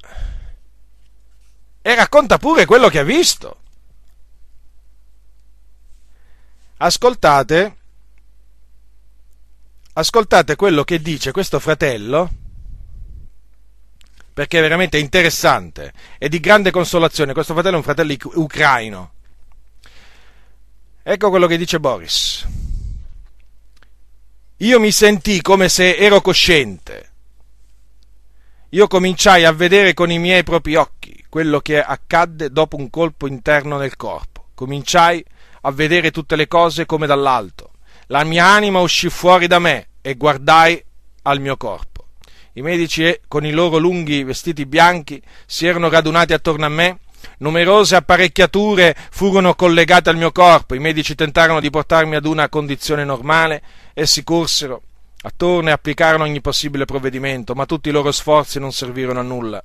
[1.84, 3.60] e racconta pure quello che ha visto.
[6.78, 7.76] Ascoltate,
[9.94, 12.32] ascoltate quello che dice questo fratello,
[14.34, 17.34] perché è veramente interessante e di grande consolazione.
[17.34, 19.12] Questo fratello è un fratello ucraino.
[21.04, 22.48] Ecco quello che dice Boris
[24.64, 27.12] io mi sentii come se ero cosciente.
[28.70, 33.26] Io cominciai a vedere con i miei propri occhi quello che accadde dopo un colpo
[33.26, 34.50] interno nel corpo.
[34.54, 35.26] Cominciai
[35.62, 37.72] a vedere tutte le cose come dall'alto.
[38.10, 40.80] La mia anima uscì fuori da me e guardai
[41.24, 42.06] al mio corpo.
[42.54, 47.00] I medici, con i loro lunghi vestiti bianchi, si erano radunati attorno a me
[47.40, 53.06] Numerose apparecchiature furono collegate al mio corpo, i medici tentarono di portarmi ad una condizione
[53.06, 53.64] normale,
[53.96, 54.84] essi corsero
[55.24, 59.64] attorno e applicarono ogni possibile provvedimento, ma tutti i loro sforzi non servirono a nulla.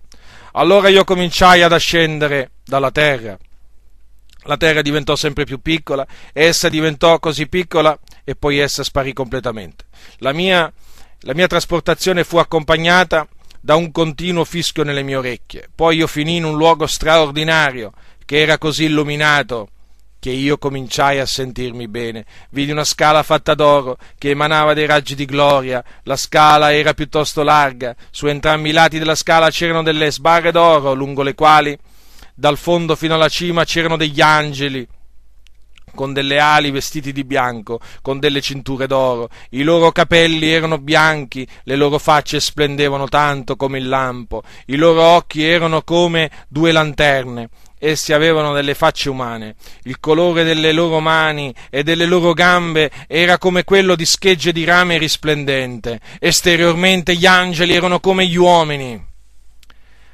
[0.52, 3.38] Allora io cominciai ad ascendere dalla terra.
[4.44, 9.84] La terra diventò sempre più piccola, essa diventò così piccola e poi essa sparì completamente.
[10.18, 10.72] La mia,
[11.20, 13.26] la mia trasportazione fu accompagnata
[13.60, 15.68] da un continuo fischio nelle mie orecchie.
[15.74, 17.92] Poi io finì in un luogo straordinario
[18.24, 19.70] che era così illuminato
[20.28, 22.26] che io cominciai a sentirmi bene.
[22.50, 25.82] Vidi una scala fatta d'oro che emanava dei raggi di gloria.
[26.02, 27.96] La scala era piuttosto larga.
[28.10, 31.76] Su entrambi i lati della scala c'erano delle sbarre d'oro, lungo le quali,
[32.34, 34.86] dal fondo fino alla cima, c'erano degli angeli
[35.94, 41.48] con delle ali vestiti di bianco, con delle cinture d'oro, i loro capelli erano bianchi,
[41.64, 47.48] le loro facce splendevano tanto come il lampo, i loro occhi erano come due lanterne,
[47.78, 53.38] essi avevano delle facce umane, il colore delle loro mani e delle loro gambe era
[53.38, 59.06] come quello di schegge di rame risplendente, esteriormente gli angeli erano come gli uomini.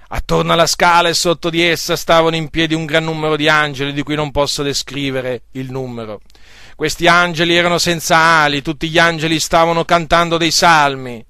[0.09, 3.93] Attorno alla scala e sotto di essa stavano in piedi un gran numero di angeli
[3.93, 6.20] di cui non posso descrivere il numero.
[6.77, 11.24] Questi angeli erano senza ali, tutti gli angeli stavano cantando dei salmi.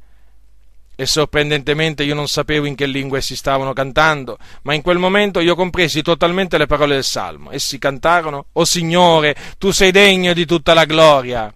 [0.96, 5.40] E sorprendentemente io non sapevo in che lingua essi stavano cantando, ma in quel momento
[5.40, 7.50] io compresi totalmente le parole del salmo.
[7.50, 11.52] Essi cantarono: O Signore, tu sei degno di tutta la gloria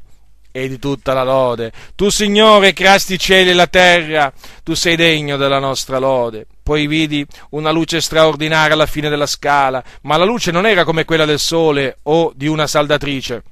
[0.51, 1.73] e di tutta la lode.
[1.94, 4.32] Tu, Signore, creasti i cieli e la terra,
[4.65, 6.47] tu sei degno della nostra lode.
[6.62, 11.05] Poi vidi una luce straordinaria alla fine della scala, ma la luce non era come
[11.05, 13.43] quella del sole o di una saldatrice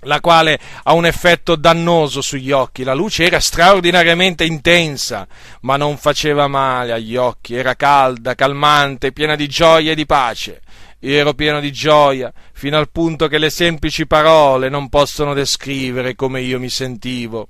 [0.00, 2.84] la quale ha un effetto dannoso sugli occhi.
[2.84, 5.26] La luce era straordinariamente intensa,
[5.62, 10.62] ma non faceva male agli occhi, era calda, calmante, piena di gioia e di pace.
[11.00, 16.14] Io ero pieno di gioia, fino al punto che le semplici parole non possono descrivere
[16.14, 17.48] come io mi sentivo.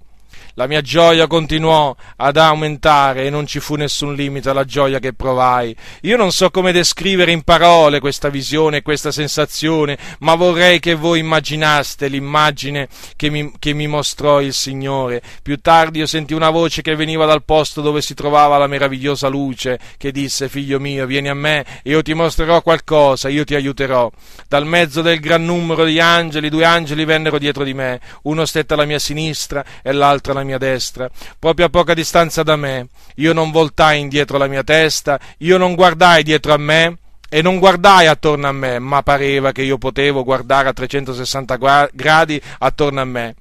[0.58, 5.12] La mia gioia continuò ad aumentare e non ci fu nessun limite alla gioia che
[5.12, 5.76] provai.
[6.02, 11.18] Io non so come descrivere in parole questa visione, questa sensazione, ma vorrei che voi
[11.18, 15.20] immaginaste l'immagine che mi, che mi mostrò il Signore.
[15.42, 19.28] Più tardi io sentì una voce che veniva dal posto dove si trovava la meravigliosa
[19.28, 24.10] luce, che disse, figlio mio, vieni a me, io ti mostrerò qualcosa, io ti aiuterò.
[24.48, 28.72] Dal mezzo del gran numero di angeli, due angeli vennero dietro di me, uno stette
[28.72, 32.88] alla mia sinistra e l'altro alla mia destra, proprio a poca distanza da me.
[33.16, 36.98] Io non voltai indietro la mia testa, io non guardai dietro a me
[37.28, 42.40] e non guardai attorno a me, ma pareva che io potevo guardare a 360 gradi
[42.58, 43.34] attorno a me.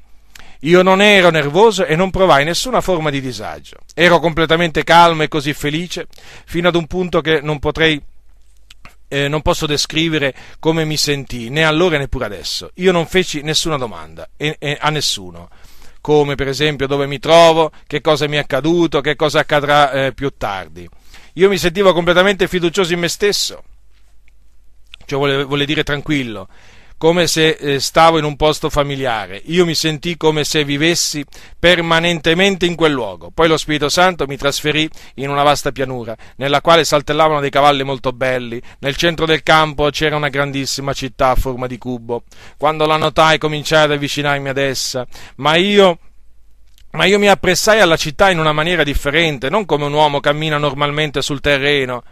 [0.61, 3.77] Io non ero nervoso e non provai nessuna forma di disagio.
[3.93, 6.07] Ero completamente calmo e così felice,
[6.45, 8.01] fino ad un punto che non potrei
[9.07, 12.71] eh, non posso descrivere come mi sentii, né allora né pure adesso.
[12.75, 15.49] Io non feci nessuna domanda e, e, a nessuno
[16.05, 20.13] come per esempio dove mi trovo, che cosa mi è accaduto, che cosa accadrà eh,
[20.13, 20.87] più tardi.
[21.33, 23.63] Io mi sentivo completamente fiducioso in me stesso,
[25.07, 26.47] cioè vuole, vuole dire tranquillo,
[26.97, 29.41] come se eh, stavo in un posto familiare.
[29.45, 31.23] Io mi sentii come se vivessi
[31.57, 33.31] permanentemente in quel luogo.
[33.33, 37.83] Poi lo Spirito Santo mi trasferì in una vasta pianura, nella quale saltellavano dei cavalli
[37.83, 38.61] molto belli.
[38.79, 42.23] Nel centro del campo c'era una grandissima città a forma di cubo.
[42.57, 45.05] Quando la notai cominciai ad avvicinarmi ad essa,
[45.37, 45.99] ma io
[46.91, 50.57] ma io mi appressai alla città in una maniera differente, non come un uomo cammina
[50.57, 52.03] normalmente sul terreno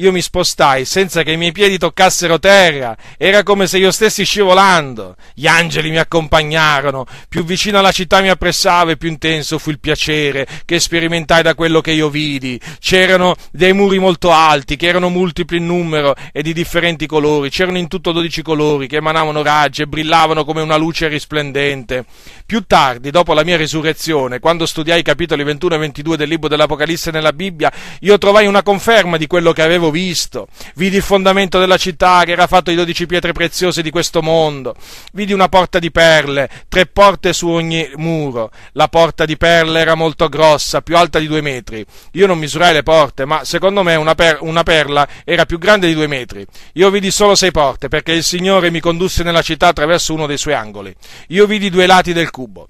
[0.00, 4.24] io mi spostai senza che i miei piedi toccassero terra, era come se io stessi
[4.24, 5.14] scivolando.
[5.34, 9.78] Gli angeli mi accompagnarono, più vicino alla città mi appressavo e più intenso fu il
[9.78, 12.58] piacere che sperimentai da quello che io vidi.
[12.78, 17.76] C'erano dei muri molto alti, che erano multipli in numero e di differenti colori, c'erano
[17.76, 22.06] in tutto dodici colori, che emanavano raggi e brillavano come una luce risplendente.
[22.46, 26.48] Più tardi, dopo la mia risurrezione, quando studiai i capitoli 21 e 22 del libro
[26.48, 27.70] dell'Apocalisse nella Bibbia,
[28.00, 32.32] io trovai una conferma di quello che avevo visto, vidi il fondamento della città che
[32.32, 34.74] era fatto di dodici pietre preziose di questo mondo,
[35.12, 39.94] vidi una porta di perle, tre porte su ogni muro, la porta di perle era
[39.94, 43.94] molto grossa, più alta di due metri, io non misurai le porte, ma secondo me
[43.94, 47.88] una, per- una perla era più grande di due metri, io vidi solo sei porte,
[47.88, 50.94] perché il Signore mi condusse nella città attraverso uno dei suoi angoli,
[51.28, 52.66] io vidi due lati del cubo,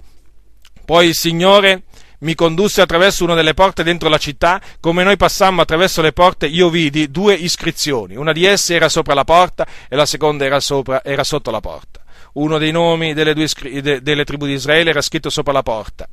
[0.85, 1.83] poi il Signore
[2.21, 6.47] mi condusse attraverso una delle porte dentro la città, come noi passammo attraverso le porte,
[6.47, 10.59] io vidi due iscrizioni, una di esse era sopra la porta e la seconda era,
[10.59, 11.99] sopra, era sotto la porta.
[12.33, 16.07] Uno dei nomi delle, due, delle tribù di Israele era scritto sopra la porta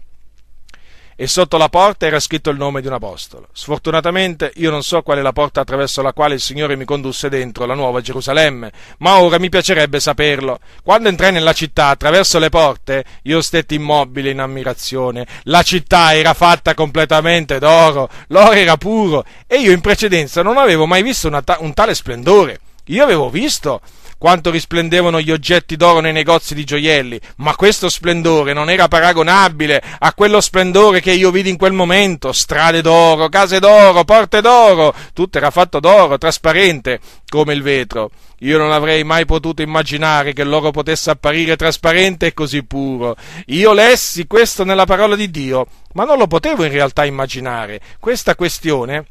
[1.21, 3.49] e sotto la porta era scritto il nome di un apostolo.
[3.53, 7.29] Sfortunatamente io non so qual è la porta attraverso la quale il Signore mi condusse
[7.29, 10.61] dentro la nuova Gerusalemme, ma ora mi piacerebbe saperlo.
[10.85, 15.27] Quando entrai nella città attraverso le porte, io stetti immobile in ammirazione.
[15.43, 20.87] La città era fatta completamente d'oro, l'oro era puro e io in precedenza non avevo
[20.87, 22.61] mai visto ta- un tale splendore.
[22.85, 23.81] Io avevo visto
[24.19, 29.83] quanto risplendevano gli oggetti d'oro nei negozi di gioielli, ma questo splendore non era paragonabile
[30.01, 34.93] a quello splendore che io vidi in quel momento, strade d'oro, case d'oro, porte d'oro,
[35.13, 38.11] tutto era fatto d'oro, trasparente come il vetro.
[38.41, 43.17] Io non avrei mai potuto immaginare che l'oro potesse apparire trasparente e così puro.
[43.47, 47.81] Io lessi questo nella parola di Dio, ma non lo potevo in realtà immaginare.
[47.99, 49.07] Questa questione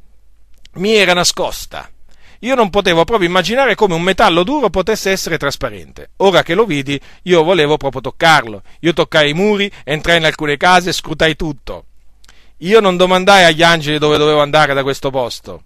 [0.76, 1.90] mi era nascosta.
[2.41, 6.11] Io non potevo proprio immaginare come un metallo duro potesse essere trasparente.
[6.18, 8.61] Ora che lo vidi, io volevo proprio toccarlo.
[8.81, 11.85] Io toccai i muri, entrai in alcune case scrutai tutto.
[12.57, 15.64] Io non domandai agli angeli dove dovevo andare da questo posto.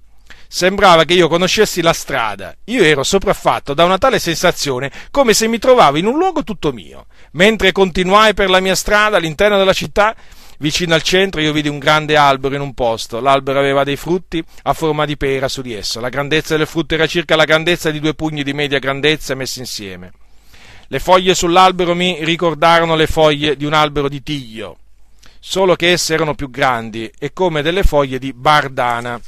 [0.48, 2.53] Sembrava che io conoscessi la strada.
[2.65, 6.73] Io ero sopraffatto da una tale sensazione come se mi trovavo in un luogo tutto
[6.73, 7.06] mio.
[7.31, 10.14] Mentre continuai per la mia strada all'interno della città,
[10.62, 13.20] Vicino al centro io vidi un grande albero in un posto.
[13.20, 16.00] L'albero aveva dei frutti a forma di pera su di esso.
[16.00, 19.58] La grandezza del frutto era circa la grandezza di due pugni di media grandezza messi
[19.58, 20.12] insieme.
[20.88, 24.78] Le foglie sull'albero mi ricordarono le foglie di un albero di tiglio,
[25.40, 29.20] solo che esse erano più grandi e come delle foglie di bardana.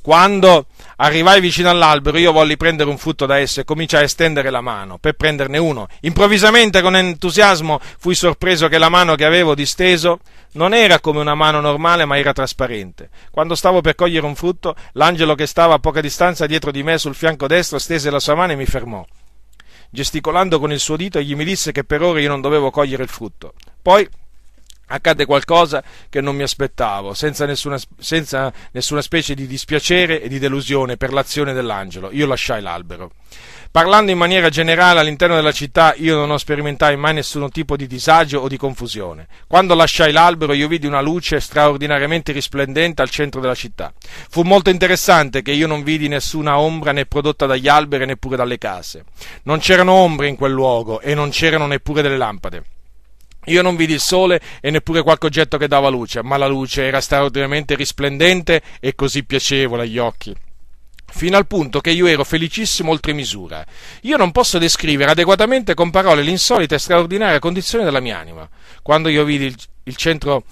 [0.00, 0.66] Quando
[1.02, 4.60] arrivai vicino all'albero, io volli prendere un frutto da esso e cominciai a stendere la
[4.60, 5.88] mano per prenderne uno.
[6.00, 10.20] Improvvisamente, con entusiasmo, fui sorpreso che la mano che avevo disteso
[10.52, 13.10] non era come una mano normale, ma era trasparente.
[13.30, 16.98] Quando stavo per cogliere un frutto, l'angelo che stava a poca distanza dietro di me
[16.98, 19.04] sul fianco destro stese la sua mano e mi fermò.
[19.90, 23.02] Gesticolando con il suo dito, egli mi disse che per ora io non dovevo cogliere
[23.02, 23.54] il frutto.
[23.82, 24.08] Poi
[24.92, 30.38] accadde qualcosa che non mi aspettavo, senza nessuna, senza nessuna, specie di dispiacere e di
[30.38, 32.10] delusione per l'azione dell'angelo.
[32.12, 33.12] Io lasciai l'albero.
[33.72, 37.86] Parlando in maniera generale all'interno della città, io non ho sperimentai mai nessun tipo di
[37.86, 39.28] disagio o di confusione.
[39.46, 43.90] Quando lasciai l'albero, io vidi una luce straordinariamente risplendente al centro della città.
[44.28, 48.58] Fu molto interessante che io non vidi nessuna ombra né prodotta dagli alberi neppure dalle
[48.58, 49.04] case.
[49.44, 52.64] Non c'erano ombre in quel luogo e non c'erano neppure delle lampade.
[53.46, 56.84] Io non vidi il sole e neppure qualche oggetto che dava luce, ma la luce
[56.84, 60.34] era straordinariamente risplendente e così piacevole agli occhi
[61.12, 63.64] fino al punto che io ero felicissimo oltre misura.
[64.02, 68.48] Io non posso descrivere adeguatamente con parole l'insolita e straordinaria condizione della mia anima.
[68.82, 70.44] Quando io vidi il, il centro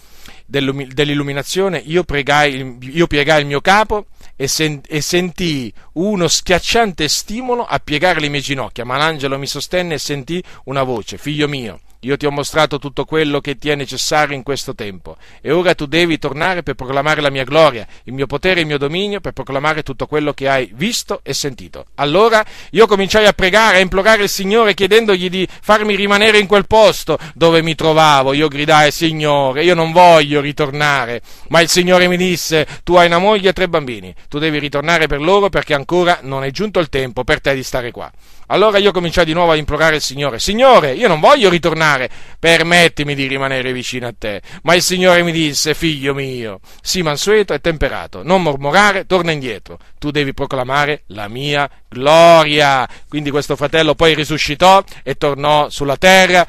[0.44, 4.06] dell'illuminazione, io, pregai, io piegai il mio capo
[4.36, 9.46] e, sen, e sentii uno schiacciante stimolo a piegare le mie ginocchia, ma l'angelo mi
[9.46, 13.68] sostenne e sentì una voce, figlio mio, io ti ho mostrato tutto quello che ti
[13.68, 17.86] è necessario in questo tempo e ora tu devi tornare per proclamare la mia gloria,
[18.04, 21.34] il mio potere e il mio dominio, per proclamare tutto quello che hai visto e
[21.34, 21.84] sentito.
[21.96, 26.66] Allora io cominciai a pregare, a implorare il Signore chiedendogli di farmi rimanere in quel
[26.66, 28.32] posto dove mi trovavo.
[28.32, 31.20] Io gridai, Signore, io non voglio ritornare.
[31.48, 35.06] Ma il Signore mi disse, tu hai una moglie e tre bambini, tu devi ritornare
[35.06, 35.89] per loro perché ancora
[36.22, 38.10] non è giunto il tempo per te di stare qua.
[38.46, 43.14] Allora io cominciai di nuovo a implorare il Signore, Signore, io non voglio ritornare, permettimi
[43.14, 44.42] di rimanere vicino a te.
[44.62, 49.78] Ma il Signore mi disse, figlio mio, sii mansueto e temperato, non mormorare, torna indietro,
[49.98, 52.88] tu devi proclamare la mia gloria.
[53.08, 56.46] Quindi questo fratello poi risuscitò e tornò sulla terra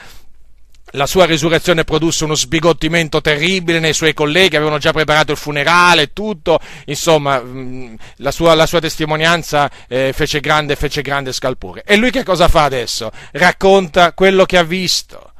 [0.91, 6.03] la sua risurrezione produsse uno sbigottimento terribile nei suoi colleghi, avevano già preparato il funerale
[6.03, 11.83] e tutto, insomma mm, la sua, la sua testimonianza eh, fece grande, fece grande scalpore.
[11.85, 13.11] E lui che cosa fa adesso?
[13.31, 15.31] Racconta quello che ha visto.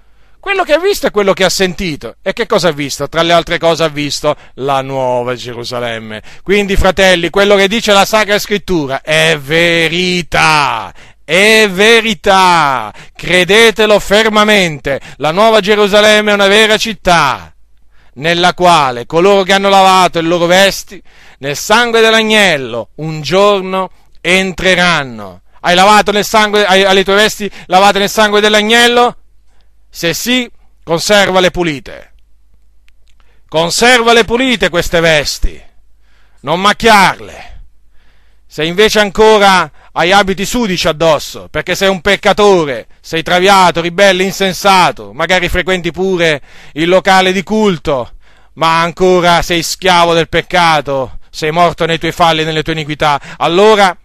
[0.41, 2.15] Quello che ha visto è quello che ha sentito.
[2.23, 3.07] E che cosa ha visto?
[3.07, 6.23] Tra le altre cose ha visto la nuova Gerusalemme.
[6.41, 10.91] Quindi, fratelli, quello che dice la Sacra Scrittura è verità
[11.32, 12.94] è verità.
[13.16, 14.99] Credetelo fermamente.
[15.16, 17.53] La Nuova Gerusalemme è una vera città
[18.16, 21.02] nella quale coloro che hanno lavato le loro vesti
[21.38, 25.44] nel sangue dell'agnello un giorno entreranno.
[25.62, 29.16] Hai lavato nel sangue, hai, hai le tue vesti lavate nel sangue dell'agnello?
[29.90, 30.52] Se sì,
[30.84, 32.14] conservale pulite.
[33.48, 35.62] Conservale pulite queste vesti,
[36.41, 37.51] non macchiarle.
[38.53, 45.14] Se invece ancora hai abiti sudici addosso, perché sei un peccatore, sei traviato, ribelle, insensato,
[45.14, 46.41] magari frequenti pure
[46.73, 48.11] il locale di culto,
[48.56, 53.22] ma ancora sei schiavo del peccato, sei morto nei tuoi falli e nelle tue iniquità,
[53.38, 53.98] allora,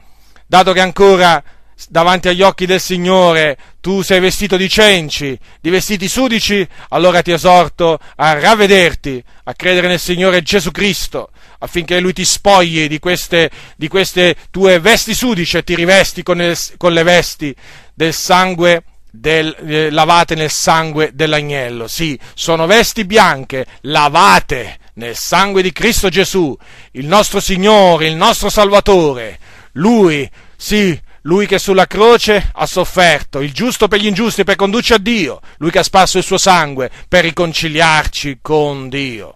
[0.46, 1.42] dato che ancora
[1.88, 7.32] davanti agli occhi del Signore tu sei vestito di cenci, di vestiti sudici, allora ti
[7.32, 13.50] esorto a ravvederti, a credere nel Signore Gesù Cristo, affinché Lui ti spogli di queste,
[13.76, 17.54] di queste tue vesti sudici e ti rivesti con, il, con le vesti
[17.94, 21.88] del sangue del, eh, lavate nel sangue dell'agnello.
[21.88, 26.56] Sì, sono vesti bianche, lavate nel sangue di Cristo Gesù,
[26.92, 29.38] il nostro Signore, il nostro Salvatore.
[29.72, 34.92] Lui, sì, lui che sulla croce ha sofferto, il giusto per gli ingiusti, per condurci
[34.92, 39.34] a Dio, lui che ha sparso il suo sangue per riconciliarci con Dio.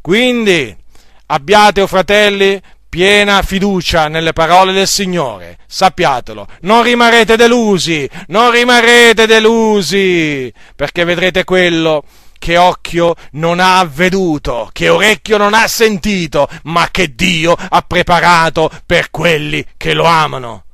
[0.00, 0.74] Quindi
[1.26, 9.26] abbiate, o fratelli, piena fiducia nelle parole del Signore, sappiatelo, non rimarrete delusi, non rimarrete
[9.26, 12.04] delusi, perché vedrete quello
[12.38, 18.70] che occhio non ha veduto, che orecchio non ha sentito, ma che Dio ha preparato
[18.86, 20.64] per quelli che lo amano.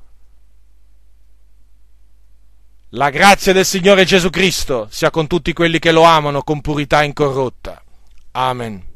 [2.90, 7.04] La grazia del Signore Gesù Cristo sia con tutti quelli che lo amano con purità
[7.04, 7.80] incorrotta.
[8.32, 8.89] Amen.